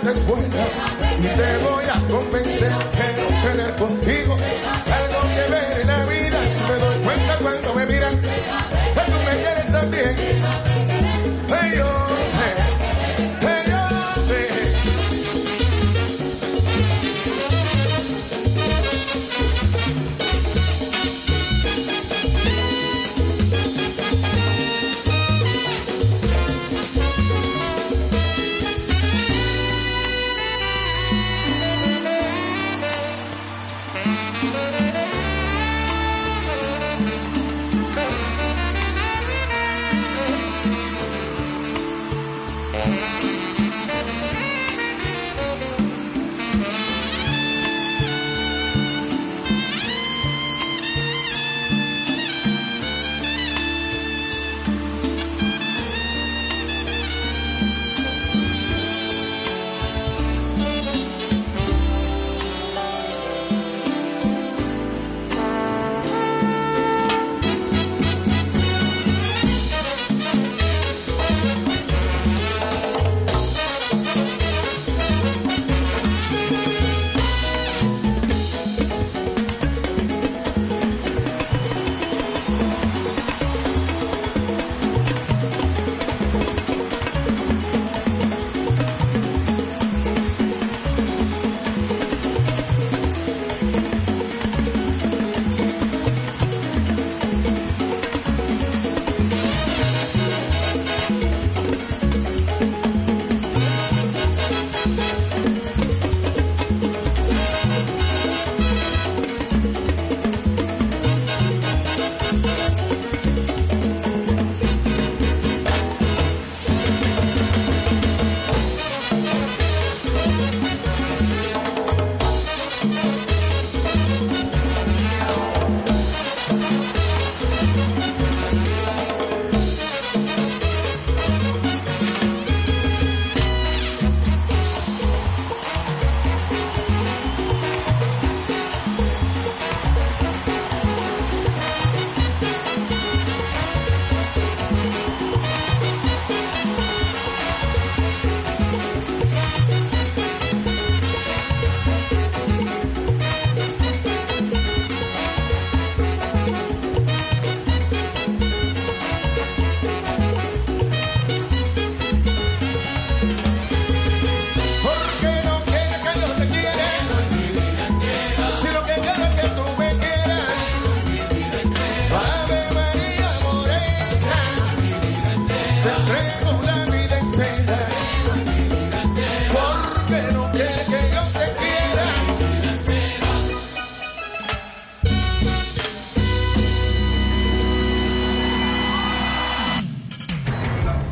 Y 0.01 1.27
te 1.27 1.59
voy 1.59 1.85
a 1.85 2.01
convencer, 2.07 2.73
quiero 2.95 3.29
tener 3.43 3.75
contigo 3.75 4.37
algo 4.37 5.23
que 5.35 5.51
ver 5.51 5.81
en 5.81 5.87
la 5.89 6.05
vida. 6.07 6.39
Si 6.49 6.63
me 6.63 6.79
doy 6.79 6.99
cuenta 7.03 7.39
cuando 7.43 7.75
me 7.75 7.87
miras, 7.87 8.15
que 8.15 9.11
me 9.11 9.43
quieres 9.43 9.73
también. 9.73 10.38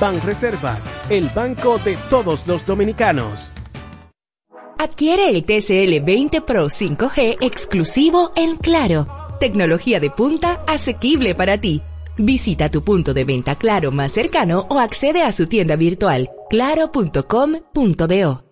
Banreservas, 0.00 0.90
el 1.10 1.28
banco 1.30 1.78
de 1.78 1.96
todos 2.10 2.46
los 2.46 2.66
dominicanos. 2.66 3.50
Adquiere 4.78 5.30
el 5.30 5.44
TCL 5.44 6.04
20 6.04 6.40
Pro 6.40 6.66
5G 6.66 7.38
exclusivo 7.40 8.32
en 8.34 8.56
Claro. 8.56 9.06
Tecnología 9.38 10.00
de 10.00 10.10
punta 10.10 10.62
asequible 10.66 11.34
para 11.34 11.58
ti. 11.58 11.82
Visita 12.18 12.68
tu 12.68 12.82
punto 12.82 13.14
de 13.14 13.24
venta 13.24 13.56
Claro 13.56 13.90
más 13.90 14.12
cercano 14.12 14.66
o 14.68 14.78
accede 14.78 15.22
a 15.22 15.32
su 15.32 15.46
tienda 15.46 15.76
virtual 15.76 16.30
claro.com.do. 16.50 18.51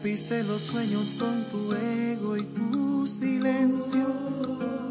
Rompiste 0.00 0.42
los 0.42 0.62
sueños 0.62 1.14
con 1.18 1.44
tu 1.50 1.74
ego 1.74 2.34
y 2.38 2.44
tu 2.44 3.06
silencio. 3.06 4.06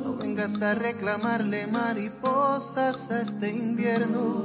No 0.03 0.15
vengas 0.15 0.61
a 0.61 0.76
reclamarle 0.76 1.65
mariposas 1.65 3.10
a 3.10 3.22
este 3.22 3.49
invierno. 3.49 4.44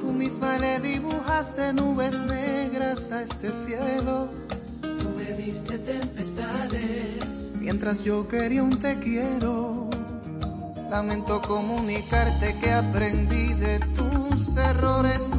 Tú 0.00 0.10
misma 0.10 0.56
le 0.56 0.80
dibujaste 0.80 1.74
nubes 1.74 2.18
negras 2.18 3.12
a 3.12 3.22
este 3.22 3.52
cielo. 3.52 4.30
Tú 4.80 5.10
me 5.14 5.34
diste 5.34 5.78
tempestades. 5.78 7.52
Mientras 7.60 8.04
yo 8.04 8.26
quería 8.26 8.62
un 8.62 8.78
te 8.78 8.98
quiero. 8.98 9.90
Lamento 10.90 11.42
comunicarte 11.42 12.56
que 12.58 12.72
aprendí 12.72 13.52
de 13.52 13.80
tus 13.80 14.56
errores. 14.56 15.30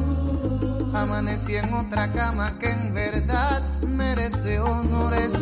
Amanecí 0.94 1.56
en 1.56 1.74
otra 1.74 2.12
cama 2.12 2.56
que 2.60 2.70
en 2.70 2.94
verdad 2.94 3.62
merece 4.00 4.58
honores. 4.60 5.32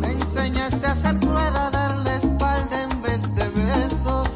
Me 0.00 0.10
enseñaste 0.12 0.86
a 0.86 0.94
ser 0.94 1.16
cruel, 1.20 1.56
a 1.64 1.70
darle 1.70 2.16
espalda 2.16 2.76
en 2.88 3.02
vez 3.02 3.22
de 3.36 3.46
besos. 3.60 4.28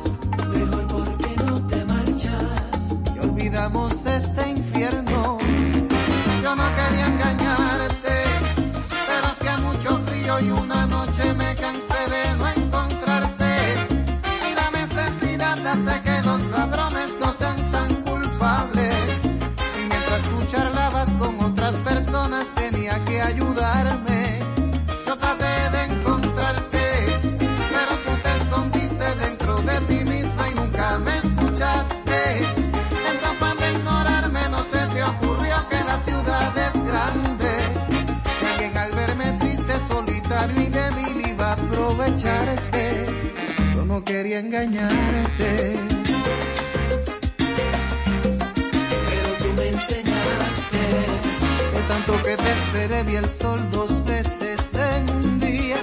Mejor 0.55 0.87
porque 0.87 1.31
no 1.45 1.67
te 1.67 1.85
marchas. 1.85 2.81
Y 3.15 3.19
olvidamos 3.27 4.07
este 4.07 4.43
infierno. 4.51 5.39
Yo 6.43 6.51
no 6.61 6.67
quería 6.79 7.07
engañarte, 7.15 8.17
pero 9.09 9.27
hacía 9.33 9.57
mucho 9.69 9.99
frío 10.07 10.33
y 10.41 10.51
una 10.51 10.87
noche 10.87 11.25
me 11.35 11.51
cansé 11.57 12.01
de 12.15 12.25
no 12.39 12.45
encontrarte. 12.57 13.53
Y 14.49 14.55
la 14.61 14.69
necesidad 14.81 15.59
hace 15.67 15.95
que 16.07 16.17
los 16.29 16.41
ladrones 16.55 17.11
no 17.21 17.33
sean 17.33 17.64
personas 22.15 22.55
tenía 22.55 23.05
que 23.07 23.21
ayudarme. 23.21 24.39
Yo 25.05 25.17
traté 25.19 25.55
de 25.75 25.83
encontrarte, 25.95 26.87
pero 27.75 27.93
tú 28.05 28.13
te 28.23 28.31
escondiste 28.41 29.07
dentro 29.17 29.57
de 29.63 29.81
ti 29.89 29.99
misma 30.05 30.49
y 30.51 30.55
nunca 30.55 30.99
me 31.01 31.19
escuchaste. 31.19 32.21
En 33.09 33.17
tu 33.21 33.27
afán 33.33 33.57
de 33.59 33.73
ignorarme 33.73 34.41
no 34.49 34.63
se 34.63 34.87
te 34.95 35.03
ocurrió 35.03 35.57
que 35.69 35.81
la 35.91 35.99
ciudad 35.99 36.53
es 36.69 36.75
grande. 36.91 37.53
Que 38.39 38.47
alguien 38.47 38.77
al 38.79 38.93
verme 38.93 39.33
triste, 39.41 39.75
solitario 39.89 40.61
y 40.63 40.67
débil 40.67 41.31
iba 41.33 41.49
a 41.49 41.53
aprovecharse. 41.55 43.07
Yo 43.75 43.85
no 43.87 44.05
quería 44.05 44.39
engañarte. 44.39 45.94
Tanto 52.07 52.23
que 52.23 52.37
te 52.37 52.51
esperé 52.51 53.03
vi 53.05 53.17
el 53.17 53.29
sol 53.29 53.61
dos 53.71 54.05
veces 54.05 54.75
en 54.75 55.11
un 55.11 55.41
día. 55.41 55.77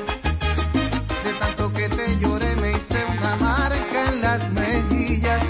De 1.24 1.34
tanto 1.40 1.74
que 1.74 1.90
te 1.90 2.18
lloré 2.18 2.56
me 2.58 2.72
hice 2.74 2.98
una 3.18 3.36
marca 3.38 4.08
en 4.10 4.22
las 4.22 4.52
mejillas. 4.52 5.42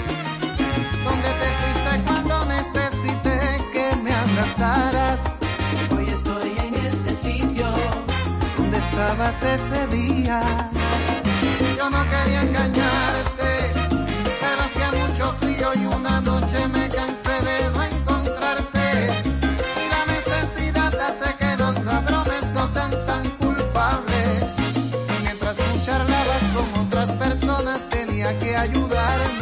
Donde 1.04 1.30
te 1.40 1.48
fuiste 1.60 2.02
cuando 2.06 2.46
necesité 2.46 3.38
que 3.72 3.96
me 4.02 4.12
abrazaras. 4.14 5.20
Hoy 5.94 6.08
estoy 6.08 6.52
en 6.58 6.74
ese 6.86 7.14
sitio. 7.16 7.72
¿Dónde 8.56 8.78
estabas 8.78 9.42
ese 9.42 9.86
día? 9.88 10.42
Yo 11.76 11.90
no 11.90 12.02
quería 12.10 12.42
engañarte, 12.42 13.50
pero 14.40 14.62
hacía 14.66 14.92
mucho 14.92 15.34
frío 15.34 15.68
y 15.74 15.84
una 15.84 16.20
noche 16.20 16.68
me 16.68 16.88
cansé 16.88 17.32
de 17.42 17.70
no 17.74 17.91
ayudarme. 28.62 29.41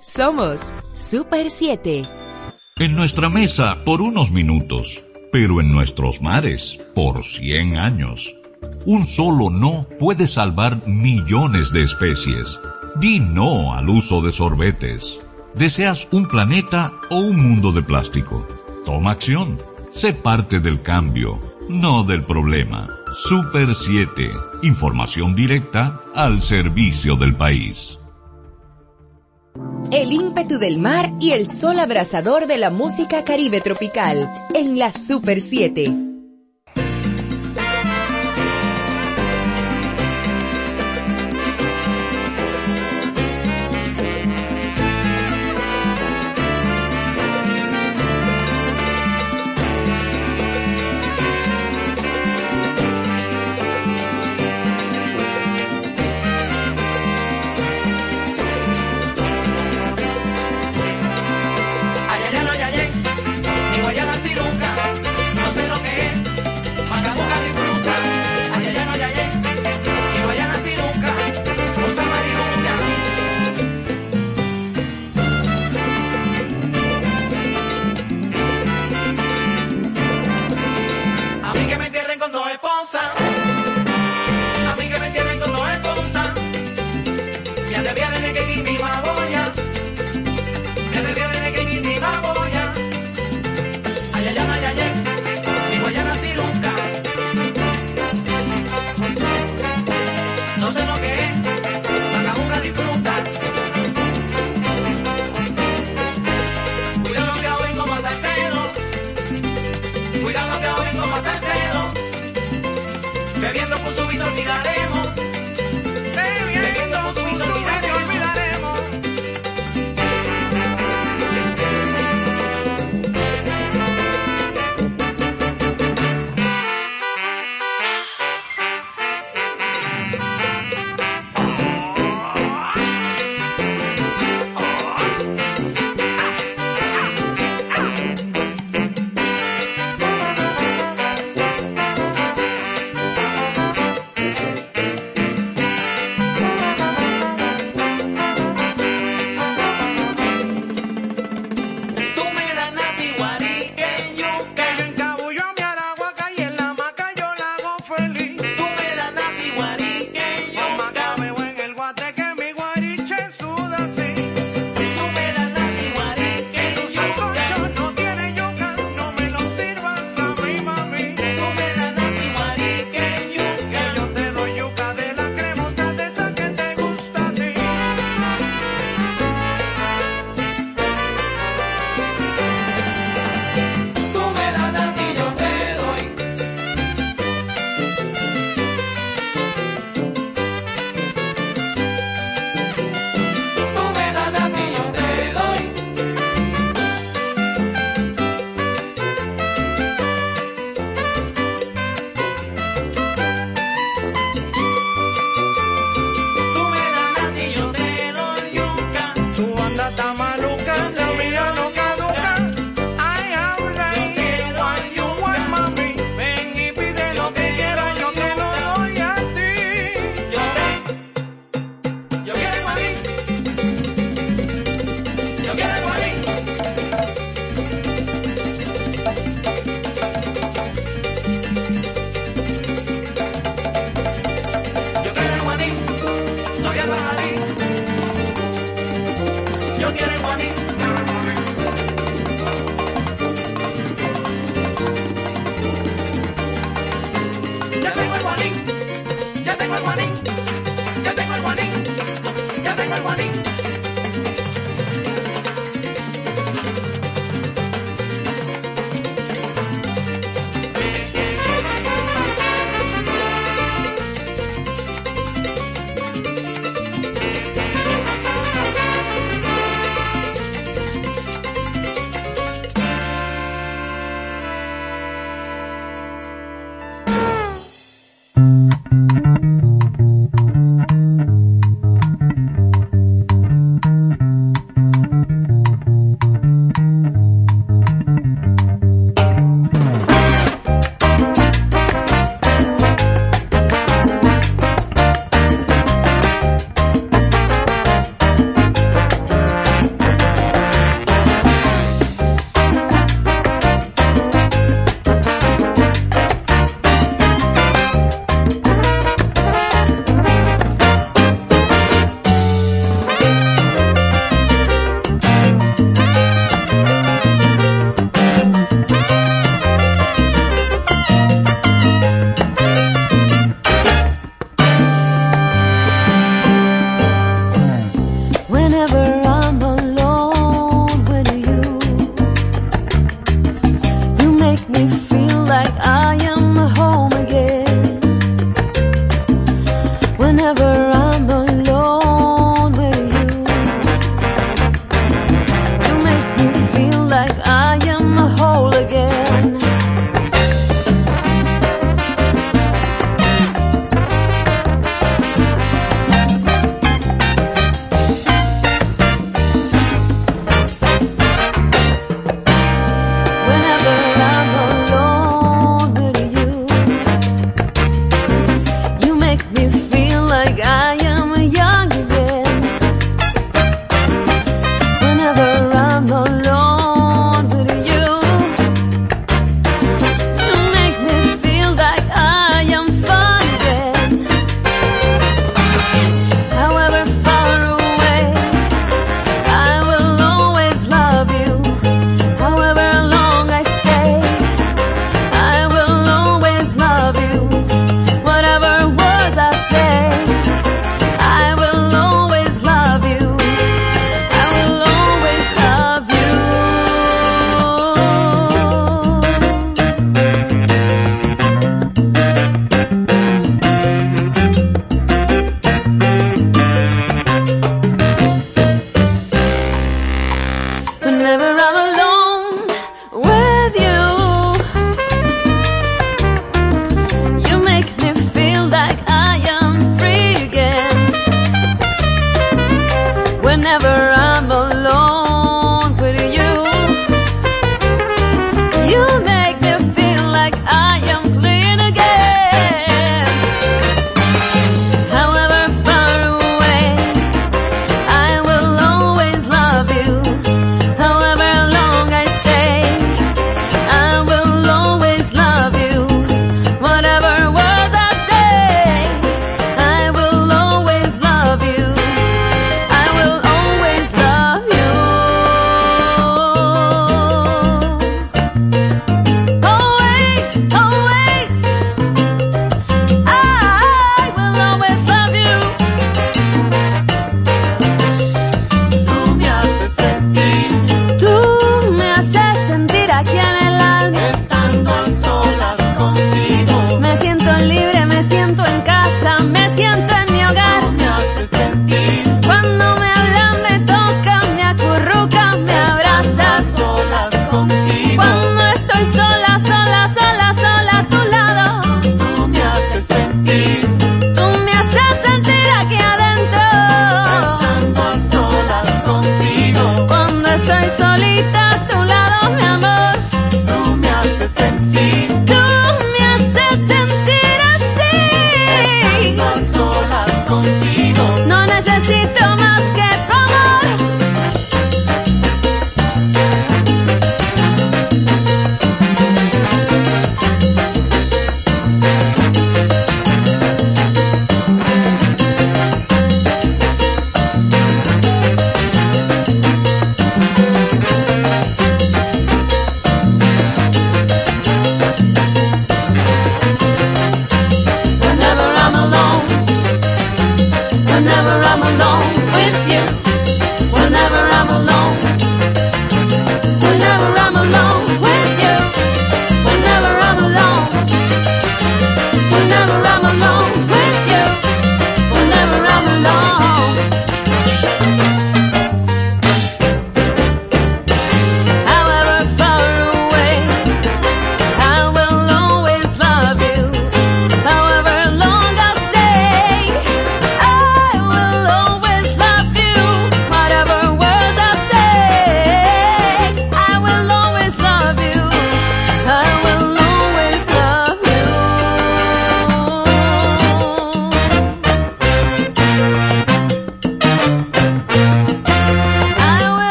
Somos 0.00 0.72
Super 0.94 1.50
7. 1.50 2.02
En 2.78 2.94
nuestra 2.94 3.28
mesa 3.28 3.82
por 3.84 4.00
unos 4.00 4.30
minutos, 4.30 5.02
pero 5.32 5.60
en 5.60 5.72
nuestros 5.72 6.22
mares 6.22 6.78
por 6.94 7.24
100 7.24 7.76
años. 7.76 8.32
Un 8.86 9.02
solo 9.02 9.50
no 9.50 9.88
puede 9.98 10.28
salvar 10.28 10.86
millones 10.86 11.72
de 11.72 11.82
especies. 11.82 12.60
Di 13.00 13.18
no 13.18 13.74
al 13.74 13.88
uso 13.88 14.20
de 14.20 14.30
sorbetes. 14.30 15.18
¿Deseas 15.52 16.06
un 16.12 16.28
planeta 16.28 16.92
o 17.10 17.18
un 17.18 17.42
mundo 17.42 17.72
de 17.72 17.82
plástico? 17.82 18.46
Toma 18.84 19.10
acción. 19.10 19.58
Sé 19.90 20.12
parte 20.12 20.60
del 20.60 20.80
cambio, 20.80 21.40
no 21.68 22.04
del 22.04 22.24
problema. 22.24 22.86
Super 23.16 23.74
7. 23.74 24.30
Información 24.62 25.34
directa 25.34 26.02
al 26.14 26.40
servicio 26.40 27.16
del 27.16 27.34
país 27.34 27.98
del 30.64 30.78
mar 30.78 31.10
y 31.20 31.32
el 31.32 31.46
sol 31.46 31.78
abrasador 31.78 32.46
de 32.46 32.56
la 32.56 32.70
música 32.70 33.22
caribe 33.22 33.60
tropical 33.60 34.32
en 34.54 34.78
la 34.78 34.94
Super 34.94 35.38
7. 35.42 36.03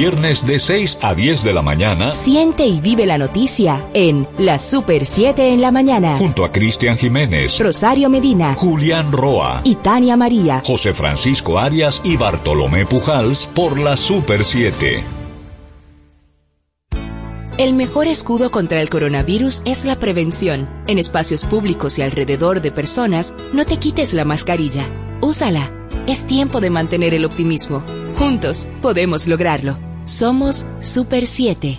Viernes 0.00 0.46
de 0.46 0.58
6 0.58 0.98
a 1.02 1.14
10 1.14 1.44
de 1.44 1.52
la 1.52 1.60
mañana. 1.60 2.14
Siente 2.14 2.64
y 2.64 2.80
vive 2.80 3.04
la 3.04 3.18
noticia 3.18 3.84
en 3.92 4.26
La 4.38 4.58
Super 4.58 5.04
7 5.04 5.52
en 5.52 5.60
la 5.60 5.70
mañana. 5.70 6.16
Junto 6.16 6.42
a 6.42 6.50
Cristian 6.50 6.96
Jiménez, 6.96 7.58
Rosario 7.58 8.08
Medina, 8.08 8.54
Julián 8.54 9.12
Roa, 9.12 9.60
y 9.62 9.74
Tania 9.74 10.16
María, 10.16 10.62
José 10.64 10.94
Francisco 10.94 11.58
Arias 11.58 12.00
y 12.02 12.16
Bartolomé 12.16 12.86
Pujals 12.86 13.50
por 13.54 13.78
la 13.78 13.94
Super 13.94 14.42
7. 14.42 15.04
El 17.58 17.74
mejor 17.74 18.06
escudo 18.06 18.50
contra 18.50 18.80
el 18.80 18.88
coronavirus 18.88 19.60
es 19.66 19.84
la 19.84 19.98
prevención. 19.98 20.66
En 20.86 20.98
espacios 20.98 21.44
públicos 21.44 21.98
y 21.98 22.02
alrededor 22.02 22.62
de 22.62 22.72
personas, 22.72 23.34
no 23.52 23.66
te 23.66 23.76
quites 23.76 24.14
la 24.14 24.24
mascarilla. 24.24 24.82
Úsala. 25.20 25.70
Es 26.06 26.26
tiempo 26.26 26.62
de 26.62 26.70
mantener 26.70 27.12
el 27.12 27.26
optimismo. 27.26 27.84
Juntos 28.16 28.66
podemos 28.80 29.28
lograrlo. 29.28 29.89
Somos 30.04 30.66
Super 30.80 31.26
7. 31.26 31.78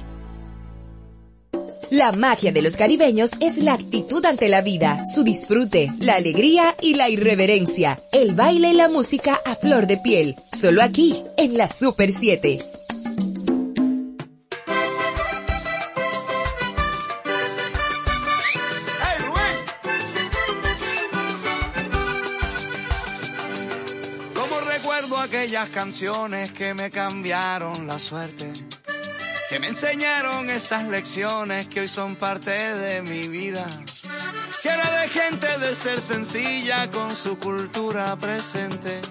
La 1.90 2.14
magia 2.14 2.53
de 2.53 2.61
los 2.61 2.77
caribeños 2.77 3.32
es 3.41 3.58
la 3.58 3.74
actitud 3.74 4.24
ante 4.25 4.48
la 4.48 4.61
vida, 4.61 5.03
su 5.06 5.24
disfrute, 5.24 5.91
la 6.00 6.16
alegría 6.16 6.75
y 6.82 6.93
la 6.93 7.09
irreverencia, 7.09 8.00
el 8.14 8.33
baile 8.33 8.69
y 8.69 8.74
la 8.74 8.88
música 8.88 9.38
a 9.45 9.56
flor 9.56 9.88
de 9.88 9.98
piel. 9.98 10.35
Solo 10.53 10.82
aquí, 10.82 11.22
en 11.38 11.58
la 11.58 11.67
Super 11.67 12.14
7. 12.14 12.59
Canciones 25.83 26.51
que 26.51 26.75
me 26.75 26.91
cambiaron 26.91 27.87
la 27.87 27.97
suerte, 27.97 28.53
que 29.49 29.59
me 29.59 29.69
enseñaron 29.69 30.47
esas 30.51 30.83
lecciones 30.87 31.65
que 31.65 31.81
hoy 31.81 31.87
son 31.87 32.15
parte 32.17 32.51
de 32.51 33.01
mi 33.01 33.27
vida. 33.27 33.67
Que 34.61 34.69
era 34.69 35.01
de 35.01 35.07
gente 35.09 35.47
de 35.57 35.73
ser 35.73 35.99
sencilla 35.99 36.91
con 36.91 37.15
su 37.15 37.39
cultura 37.39 38.15
presente. 38.15 39.01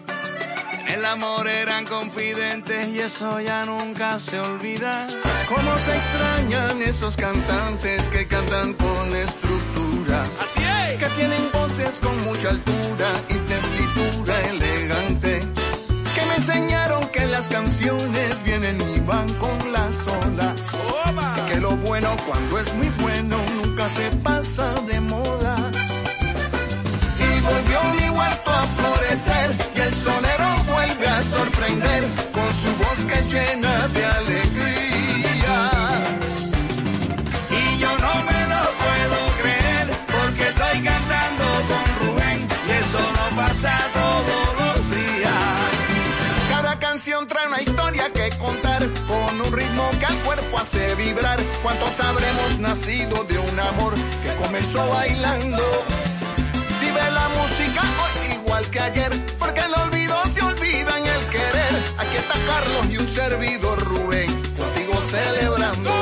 En 0.79 0.87
el 0.95 1.05
amor 1.07 1.49
eran 1.49 1.85
confidentes 1.87 2.87
y 2.87 3.01
eso 3.01 3.41
ya 3.41 3.65
nunca 3.65 4.21
se 4.21 4.39
olvida. 4.39 5.09
Cómo 5.49 5.77
se 5.77 5.97
extrañan 5.97 6.83
esos 6.83 7.17
cantantes 7.17 8.09
que 8.11 8.29
cantan 8.29 8.75
con 8.75 9.17
estructura. 9.17 10.23
Así 10.41 10.61
es. 10.63 11.01
Que 11.01 11.11
tienen 11.17 11.51
voces 11.53 11.99
con 11.99 12.17
mucha 12.23 12.51
altura 12.51 13.09
y 13.29 13.35
tesitura 13.49 14.41
elegante. 14.43 14.80
Las 17.41 17.49
canciones 17.49 18.43
vienen 18.43 18.79
y 18.83 19.01
van 19.01 19.27
con 19.35 19.73
las 19.73 20.07
olas. 20.07 20.61
Que 21.49 21.59
lo 21.59 21.75
bueno 21.89 22.15
cuando 22.27 22.59
es 22.59 22.75
muy 22.75 22.91
bueno 23.01 23.39
nunca 23.55 23.89
se 23.89 24.11
pasa 24.17 24.75
de 24.87 25.01
moda. 25.01 25.57
Y 27.19 27.41
volvió 27.41 27.81
mi 27.99 28.11
huerto 28.11 28.51
a 28.51 28.65
florecer 28.77 29.49
y 29.75 29.81
el 29.81 29.95
sonero 29.95 30.49
vuelve 30.71 31.07
a 31.09 31.23
sorprender 31.23 32.05
con 32.31 32.49
su 32.53 32.71
voz 32.83 32.99
que 33.11 33.23
llena 33.35 33.80
una 47.47 47.63
historia 47.63 48.13
que 48.13 48.31
contar 48.39 48.89
con 49.07 49.41
un 49.41 49.53
ritmo 49.53 49.91
que 49.99 50.07
al 50.07 50.17
cuerpo 50.19 50.59
hace 50.59 50.95
vibrar. 50.97 51.41
¿Cuántos 51.63 51.99
habremos 52.01 52.59
nacido 52.59 53.25
de 53.25 53.39
un 53.39 53.59
amor 53.59 53.95
que 53.95 54.35
comenzó 54.43 54.87
bailando? 54.89 55.63
Vive 56.81 57.11
la 57.13 57.29
música 57.29 57.83
hoy 58.03 58.35
igual 58.37 58.71
que 58.71 58.81
ayer, 58.81 59.27
porque 59.39 59.61
el 59.61 59.75
olvido 59.75 60.17
se 60.31 60.43
olvida 60.43 60.99
en 60.99 61.07
el 61.07 61.27
querer. 61.29 61.75
Aquí 61.99 62.17
está 62.17 62.35
Carlos 62.35 62.87
y 62.91 62.99
un 62.99 63.09
servidor 63.09 63.79
Rubén, 63.85 64.43
contigo 64.57 65.01
celebrando. 65.03 66.00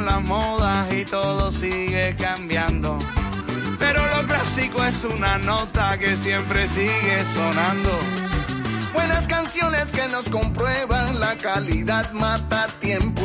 Van 0.00 0.06
las 0.06 0.22
modas 0.22 0.92
y 0.92 1.04
todo 1.04 1.50
sigue 1.50 2.16
cambiando. 2.16 2.98
Pero 3.78 4.00
lo 4.16 4.26
clásico 4.26 4.84
es 4.84 5.04
una 5.04 5.38
nota 5.38 5.98
que 5.98 6.16
siempre 6.16 6.66
sigue 6.66 7.24
sonando. 7.34 7.90
Buenas 8.92 9.26
canciones 9.26 9.90
que 9.92 10.06
nos 10.08 10.28
comprueban 10.28 11.20
la 11.20 11.36
calidad 11.36 12.10
mata 12.12 12.66
tiempo. 12.80 13.22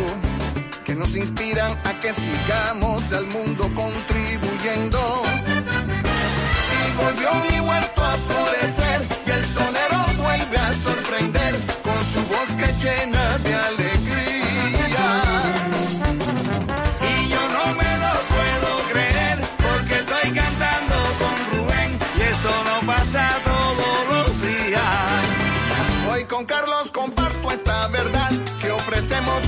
Que 0.86 0.96
nos 0.96 1.16
inspiran 1.16 1.72
a 1.84 2.00
que 2.00 2.14
sigamos 2.14 3.12
al 3.12 3.28
mundo 3.28 3.70
contribuyendo. 3.76 5.24
Y 6.88 6.98
volvió 6.98 7.30
mi 7.50 7.60
huerto 7.60 8.04
a 8.04 8.16
florecer 8.16 9.02
y 9.26 9.32
el 9.32 9.46
sonero 9.46 10.06
vuelve 10.18 10.58
a 10.58 10.74
sorprender 10.74 11.56
con 11.84 12.06
su 12.06 12.20
voz 12.28 12.50
que 12.58 12.86
llena 12.86 13.38
de 13.40 13.56
alegrías. 13.56 13.95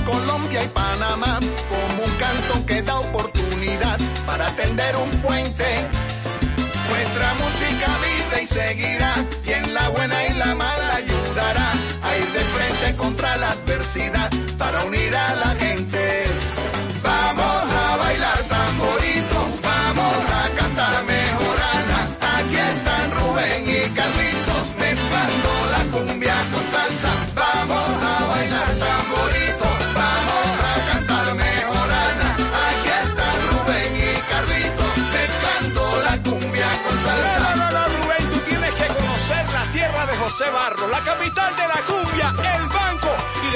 Colombia 0.04 0.62
y 0.64 0.68
Panamá 0.68 1.40
como 1.70 2.04
un 2.04 2.10
canto 2.18 2.66
que 2.66 2.82
da 2.82 2.98
oportunidad 3.00 3.98
para 4.26 4.46
tender 4.54 4.94
un 4.96 5.10
puente. 5.22 5.64
Nuestra 6.90 7.34
música 7.34 7.88
vive 8.04 8.42
y 8.42 8.46
seguirá 8.46 9.14
y 9.46 9.50
en 9.52 9.72
la 9.72 9.88
buena 9.88 10.26
y 10.26 10.34
la 10.34 10.54
mala 10.54 10.94
ayudará 10.96 11.72
a 12.02 12.16
ir 12.18 12.32
de 12.32 12.40
frente 12.40 12.96
contra 12.96 13.36
la 13.38 13.50
adversidad 13.52 14.30
para 14.58 14.84
unir 14.84 15.16
a 15.16 15.34
la 15.36 15.50
gente. 15.52 15.67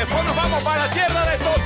Después 0.04 0.24
nos 0.24 0.34
vamos 0.34 0.62
para 0.64 0.86
la 0.86 0.90
tierra 0.90 1.24
de 1.26 1.38
Totó, 1.38 1.61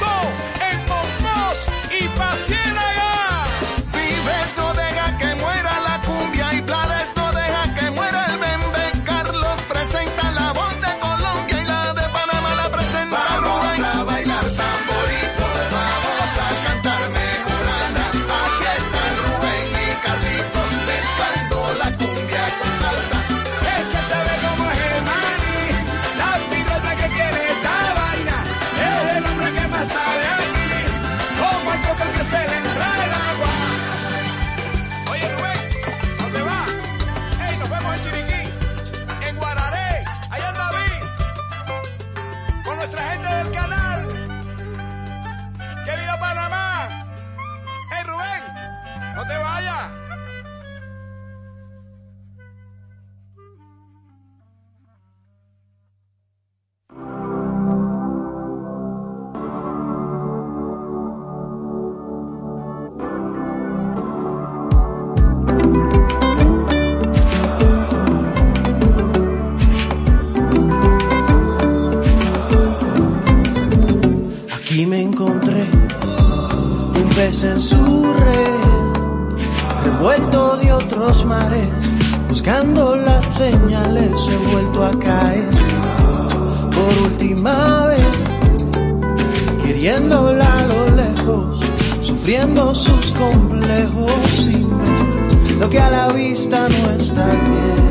complejos 93.18 94.30
sin 94.30 94.68
ver 94.78 95.56
lo 95.60 95.68
que 95.70 95.78
a 95.78 95.90
la 95.90 96.12
vista 96.12 96.68
no 96.68 96.90
está 96.90 97.26
bien. 97.26 97.90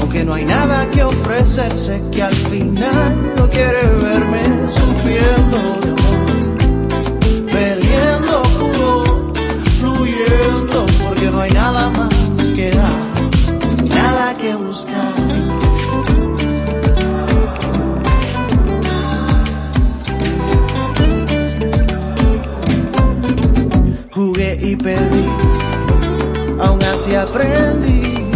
Aunque 0.00 0.24
no 0.24 0.34
hay 0.34 0.44
nada 0.44 0.88
que 0.90 1.02
ofrecerse 1.02 2.02
que 2.12 2.22
al 2.22 2.34
final 2.34 3.34
no 3.36 3.48
quiere 3.48 3.82
verme 3.88 4.66
sufriendo 4.66 5.88
perdiendo 7.52 8.42
puro, 8.58 9.32
fluyendo, 9.78 10.86
porque 11.04 11.30
no 11.30 11.40
hay 11.40 11.50
nada 11.50 11.57
así 26.98 27.14
aprendí 27.14 28.26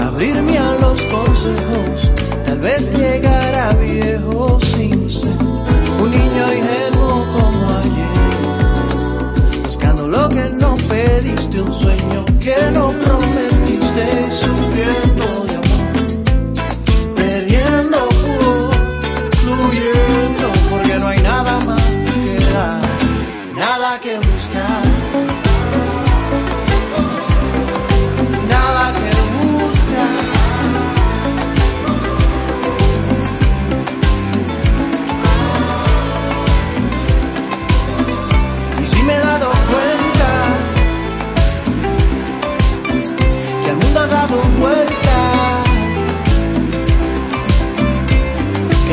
a 0.00 0.08
abrirme 0.08 0.58
a 0.58 0.74
los 0.80 1.00
consejos, 1.02 2.10
tal 2.44 2.58
vez 2.60 2.92
llegar 2.98 3.78
viejo 3.78 4.58
sin 4.60 5.08
ser 5.08 5.38
un 6.02 6.10
niño 6.10 6.44
ingenuo 6.58 7.24
como 7.34 7.70
ayer, 7.82 9.62
buscando 9.64 10.08
lo 10.08 10.28
que 10.28 10.44
no 10.60 10.76
pediste, 10.88 11.62
un 11.62 11.72
sueño 11.74 12.24
que 12.40 12.56
no 12.72 12.92
prometiste, 13.00 14.25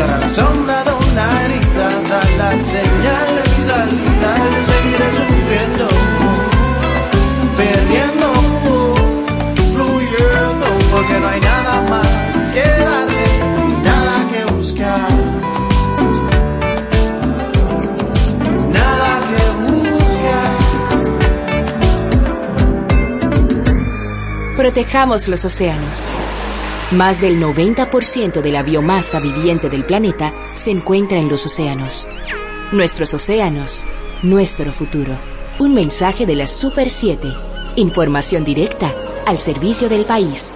ahora 0.03 0.17
la 0.19 0.29
sombra 0.29 0.83
de 0.83 0.93
una 0.93 1.43
herida 1.43 1.89
da 2.09 2.23
la 2.37 2.51
señal 2.59 3.43
salida, 3.67 4.31
yo 4.53 4.61
seguiré 4.71 5.09
sufriendo, 5.19 5.87
perdiendo, 7.57 8.27
fluyendo, 9.73 10.67
porque 10.91 11.15
no 11.19 11.27
hay 11.27 11.41
nada 11.41 11.81
más 11.89 12.49
que 12.53 12.65
darle, 12.87 13.29
nada 13.83 14.15
que 14.31 14.41
buscar. 14.53 15.11
Nada 18.71 19.11
que 19.29 19.43
buscar. 19.91 20.49
Protejamos 24.57 25.27
los 25.27 25.45
océanos. 25.45 26.11
Más 26.93 27.19
del 27.19 27.41
90% 27.41 28.43
de 28.43 28.51
la 28.51 28.61
biomasa 28.61 29.19
viviente 29.19 29.67
del 29.67 29.83
planeta 29.83 30.31
se 30.53 30.69
encuentra 30.69 31.17
en 31.17 31.27
los 31.27 31.43
océanos. 31.43 32.05
Nuestros 32.71 33.15
océanos, 33.15 33.83
nuestro 34.21 34.71
futuro. 34.71 35.17
Un 35.57 35.73
mensaje 35.73 36.27
de 36.27 36.35
la 36.35 36.45
Super 36.45 36.91
7. 36.91 37.33
Información 37.77 38.45
directa 38.45 38.93
al 39.25 39.39
servicio 39.39 39.89
del 39.89 40.05
país. 40.05 40.53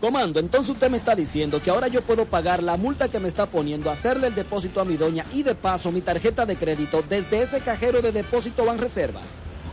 Comando, 0.00 0.40
entonces 0.40 0.72
usted 0.72 0.90
me 0.90 0.96
está 0.96 1.14
diciendo 1.14 1.62
que 1.62 1.70
ahora 1.70 1.86
yo 1.86 2.02
puedo 2.02 2.24
pagar 2.24 2.64
la 2.64 2.76
multa 2.76 3.08
que 3.08 3.20
me 3.20 3.28
está 3.28 3.46
poniendo, 3.46 3.92
hacerle 3.92 4.26
el 4.26 4.34
depósito 4.34 4.80
a 4.80 4.84
mi 4.84 4.96
doña 4.96 5.24
y 5.32 5.44
de 5.44 5.54
paso 5.54 5.92
mi 5.92 6.00
tarjeta 6.00 6.44
de 6.46 6.56
crédito 6.56 7.04
desde 7.08 7.42
ese 7.42 7.60
cajero 7.60 8.02
de 8.02 8.10
depósito 8.10 8.64
Banreservas. 8.64 9.36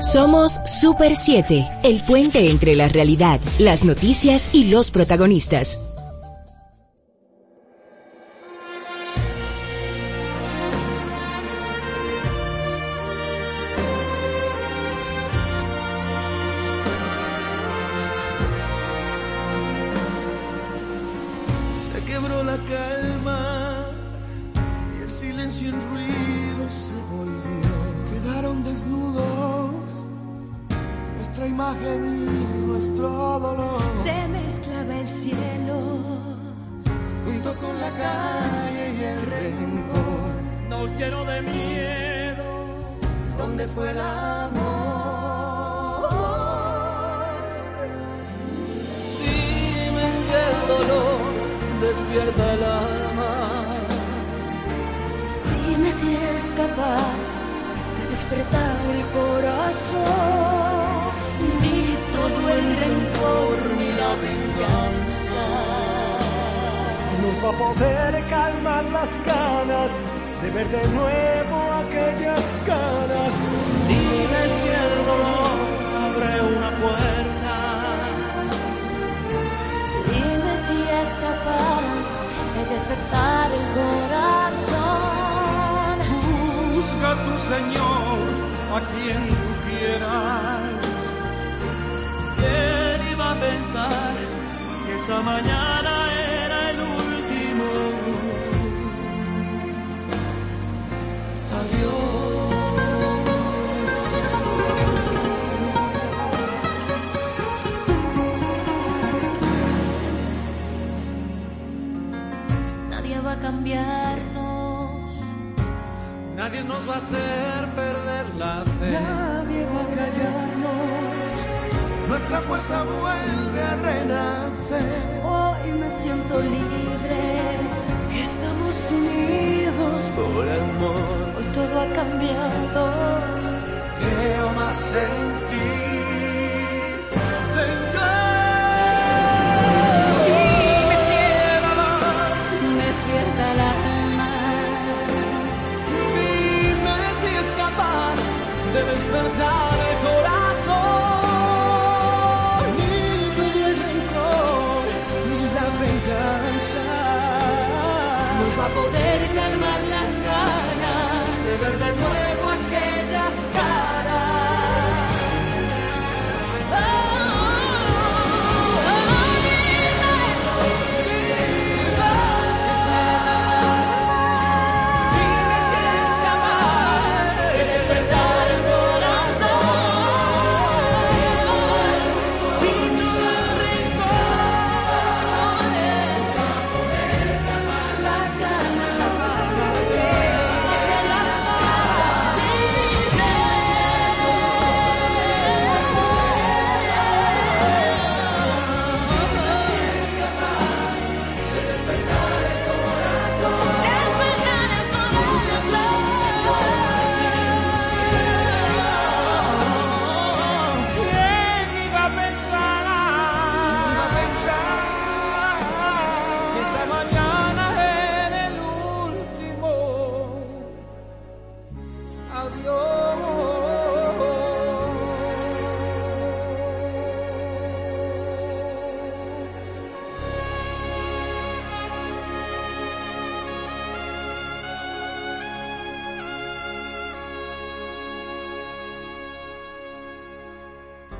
Somos 0.00 0.60
Super 0.64 1.16
7, 1.16 1.66
el 1.82 2.00
puente 2.04 2.50
entre 2.50 2.76
la 2.76 2.88
realidad, 2.88 3.40
las 3.58 3.84
noticias 3.84 4.48
y 4.52 4.64
los 4.64 4.90
protagonistas. 4.90 5.87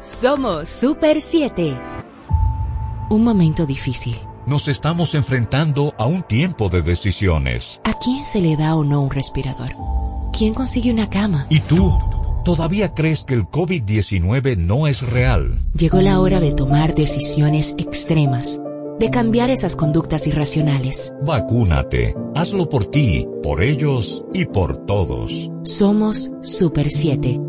Somos 0.09 0.71
Super 0.71 1.21
7. 1.21 1.77
Un 3.11 3.25
momento 3.25 3.67
difícil. 3.67 4.17
Nos 4.47 4.67
estamos 4.67 5.15
enfrentando 5.15 5.93
a 5.99 6.07
un 6.07 6.23
tiempo 6.23 6.71
de 6.71 6.81
decisiones. 6.81 7.79
¿A 7.85 7.93
quién 7.93 8.25
se 8.25 8.41
le 8.41 8.57
da 8.57 8.75
o 8.75 8.85
no 8.85 9.03
un 9.03 9.11
respirador? 9.11 9.69
¿Quién 10.33 10.55
consigue 10.55 10.91
una 10.91 11.11
cama? 11.11 11.47
¿Y 11.51 11.61
tú? 11.61 11.93
¿Todavía 12.43 12.95
crees 12.95 13.23
que 13.23 13.35
el 13.35 13.45
COVID-19 13.45 14.57
no 14.57 14.87
es 14.87 15.03
real? 15.03 15.59
Llegó 15.75 16.01
la 16.01 16.21
hora 16.21 16.41
de 16.41 16.53
tomar 16.53 16.95
decisiones 16.95 17.75
extremas, 17.77 18.63
de 18.99 19.11
cambiar 19.11 19.51
esas 19.51 19.77
conductas 19.77 20.27
irracionales. 20.27 21.13
Vacúnate. 21.27 22.15
Hazlo 22.35 22.71
por 22.71 22.87
ti, 22.87 23.29
por 23.43 23.63
ellos 23.63 24.25
y 24.33 24.47
por 24.47 24.87
todos. 24.87 25.51
Somos 25.65 26.33
Super 26.41 26.89
7. 26.89 27.48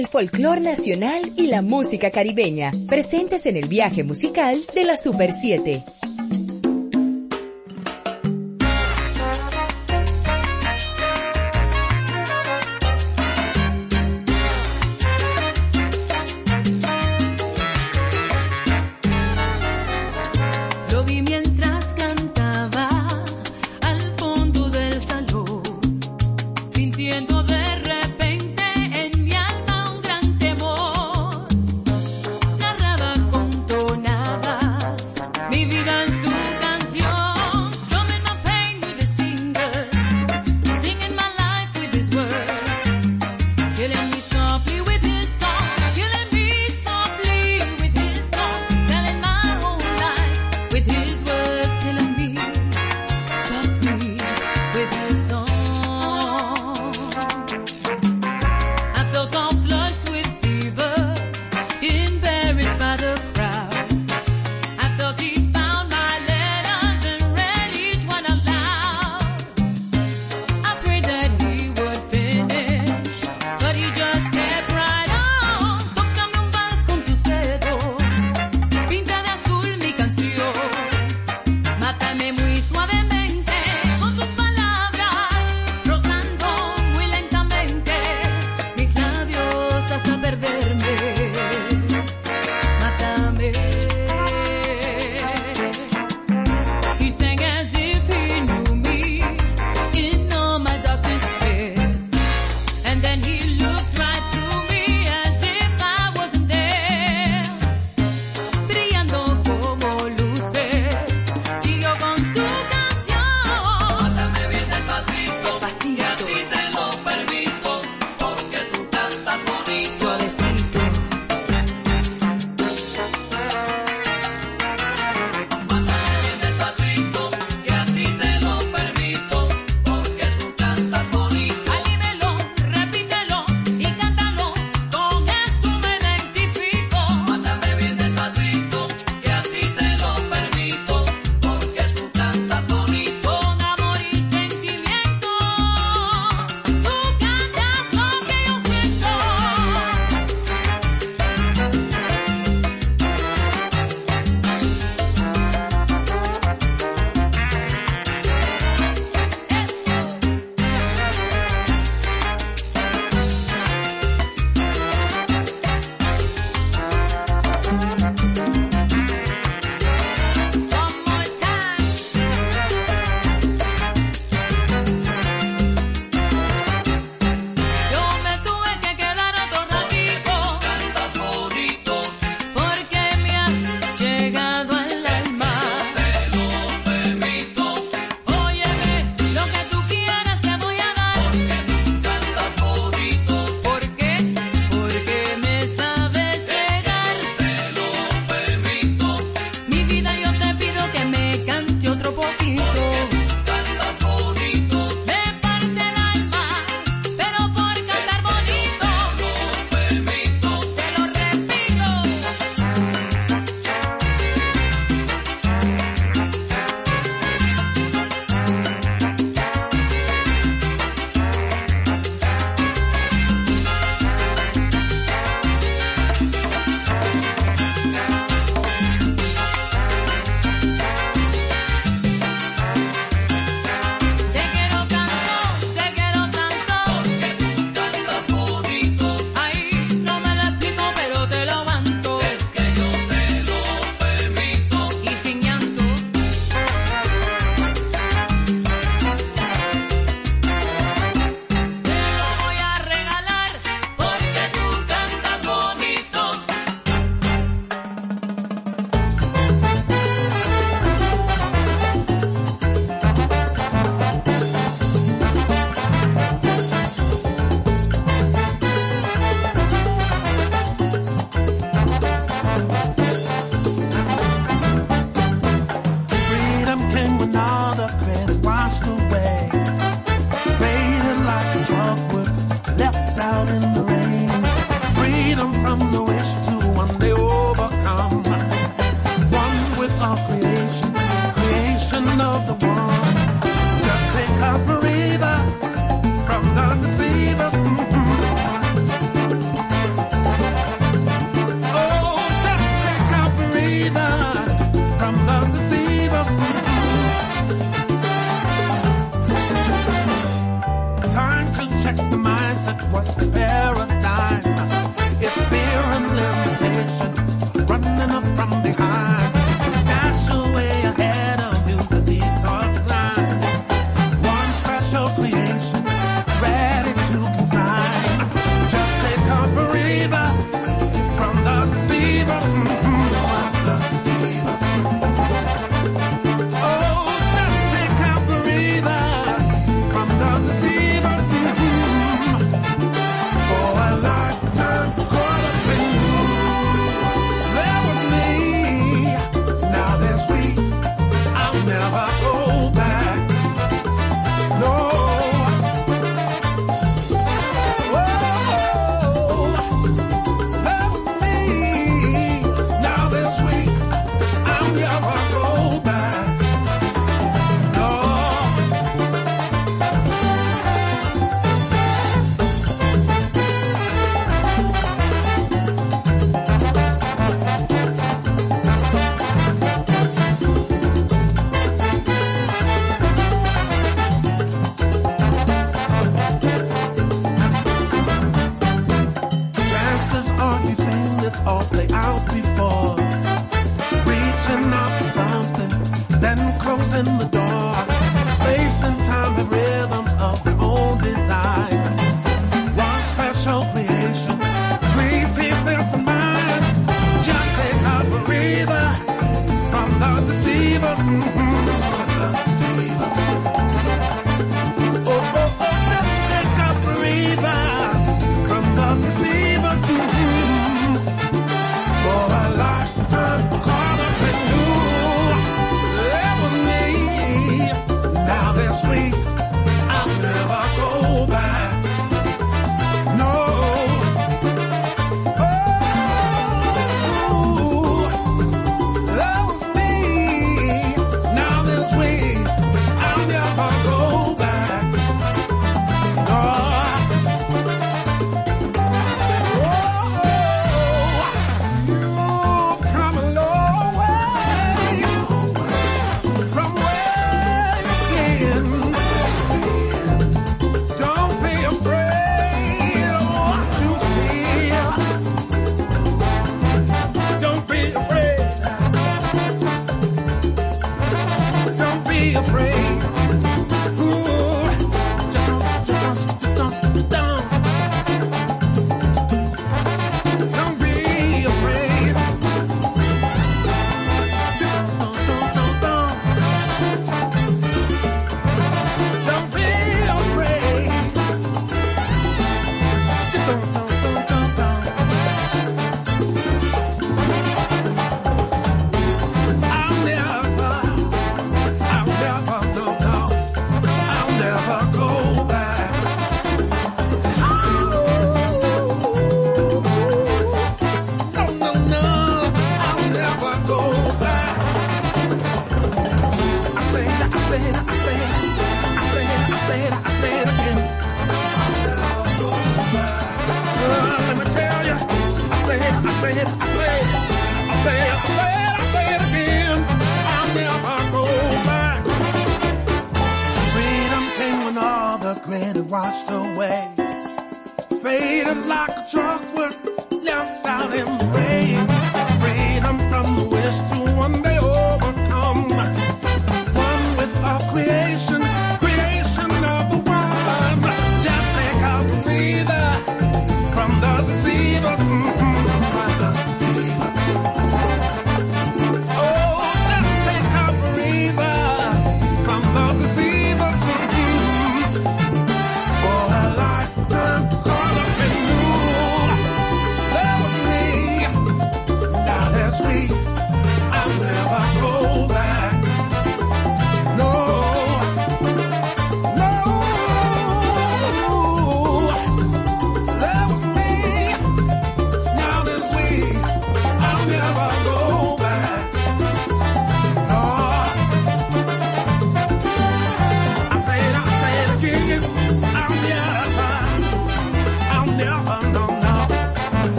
El 0.00 0.06
folclor 0.06 0.62
nacional 0.62 1.30
y 1.36 1.48
la 1.48 1.60
música 1.60 2.10
caribeña, 2.10 2.72
presentes 2.88 3.44
en 3.44 3.58
el 3.58 3.68
viaje 3.68 4.02
musical 4.02 4.58
de 4.74 4.84
la 4.84 4.96
Super 4.96 5.30
7. 5.30 5.84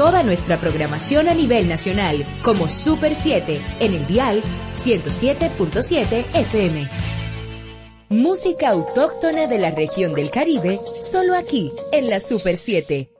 toda 0.00 0.22
nuestra 0.22 0.58
programación 0.58 1.28
a 1.28 1.34
nivel 1.34 1.68
nacional 1.68 2.24
como 2.42 2.70
Super 2.70 3.14
7 3.14 3.60
en 3.80 3.92
el 3.92 4.06
dial 4.06 4.42
107.7 4.74 6.24
FM. 6.32 6.88
Música 8.08 8.70
autóctona 8.70 9.46
de 9.46 9.58
la 9.58 9.70
región 9.72 10.14
del 10.14 10.30
Caribe, 10.30 10.80
solo 11.02 11.34
aquí, 11.34 11.70
en 11.92 12.08
la 12.08 12.18
Super 12.18 12.56
7. 12.56 13.19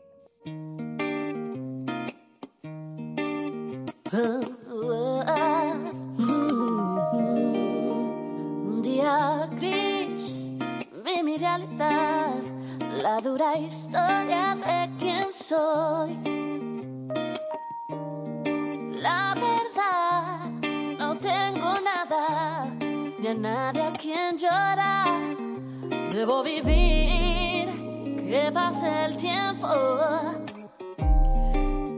el 28.82 29.16
tiempo. 29.16 29.68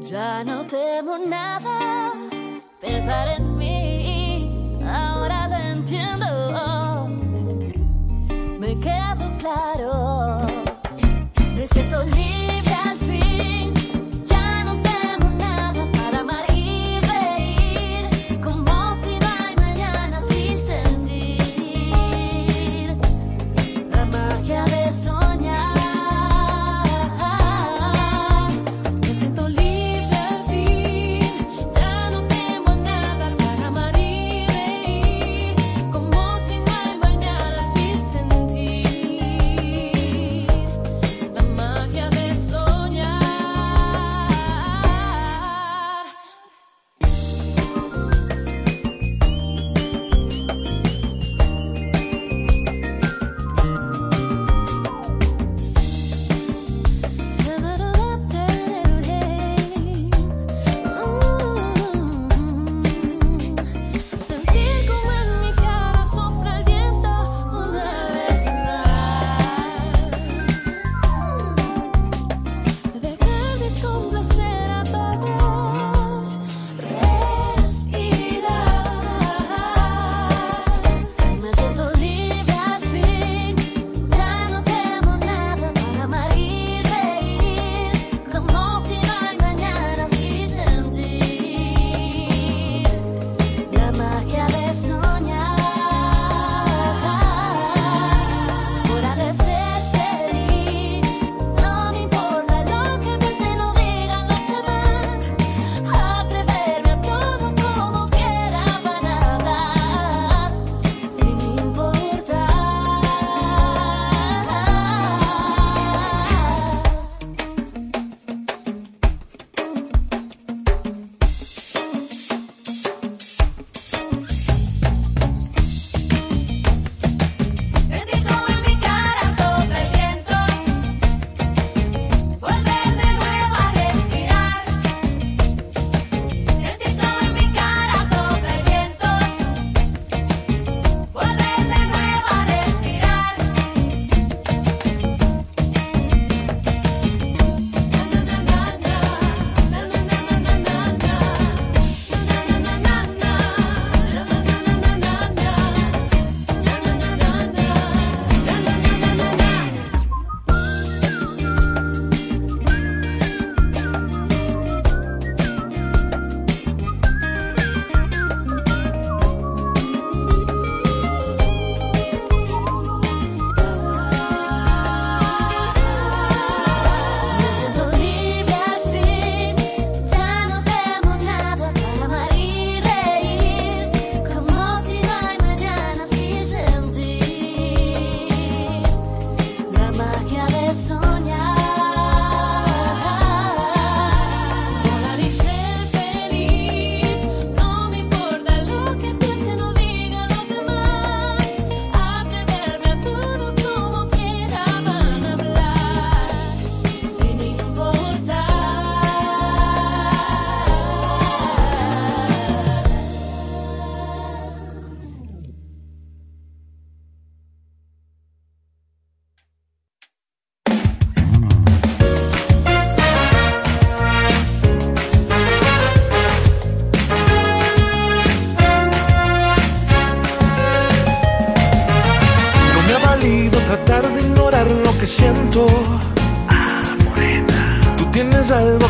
Ya 0.05 0.45
no 0.45 0.67
temo 0.67 1.19
nada, 1.19 2.13
pensar 2.81 3.29
en 3.29 3.57
mí. 3.57 4.02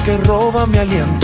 que 0.04 0.16
roba 0.16 0.66
mi 0.66 0.78
aliento. 0.78 1.21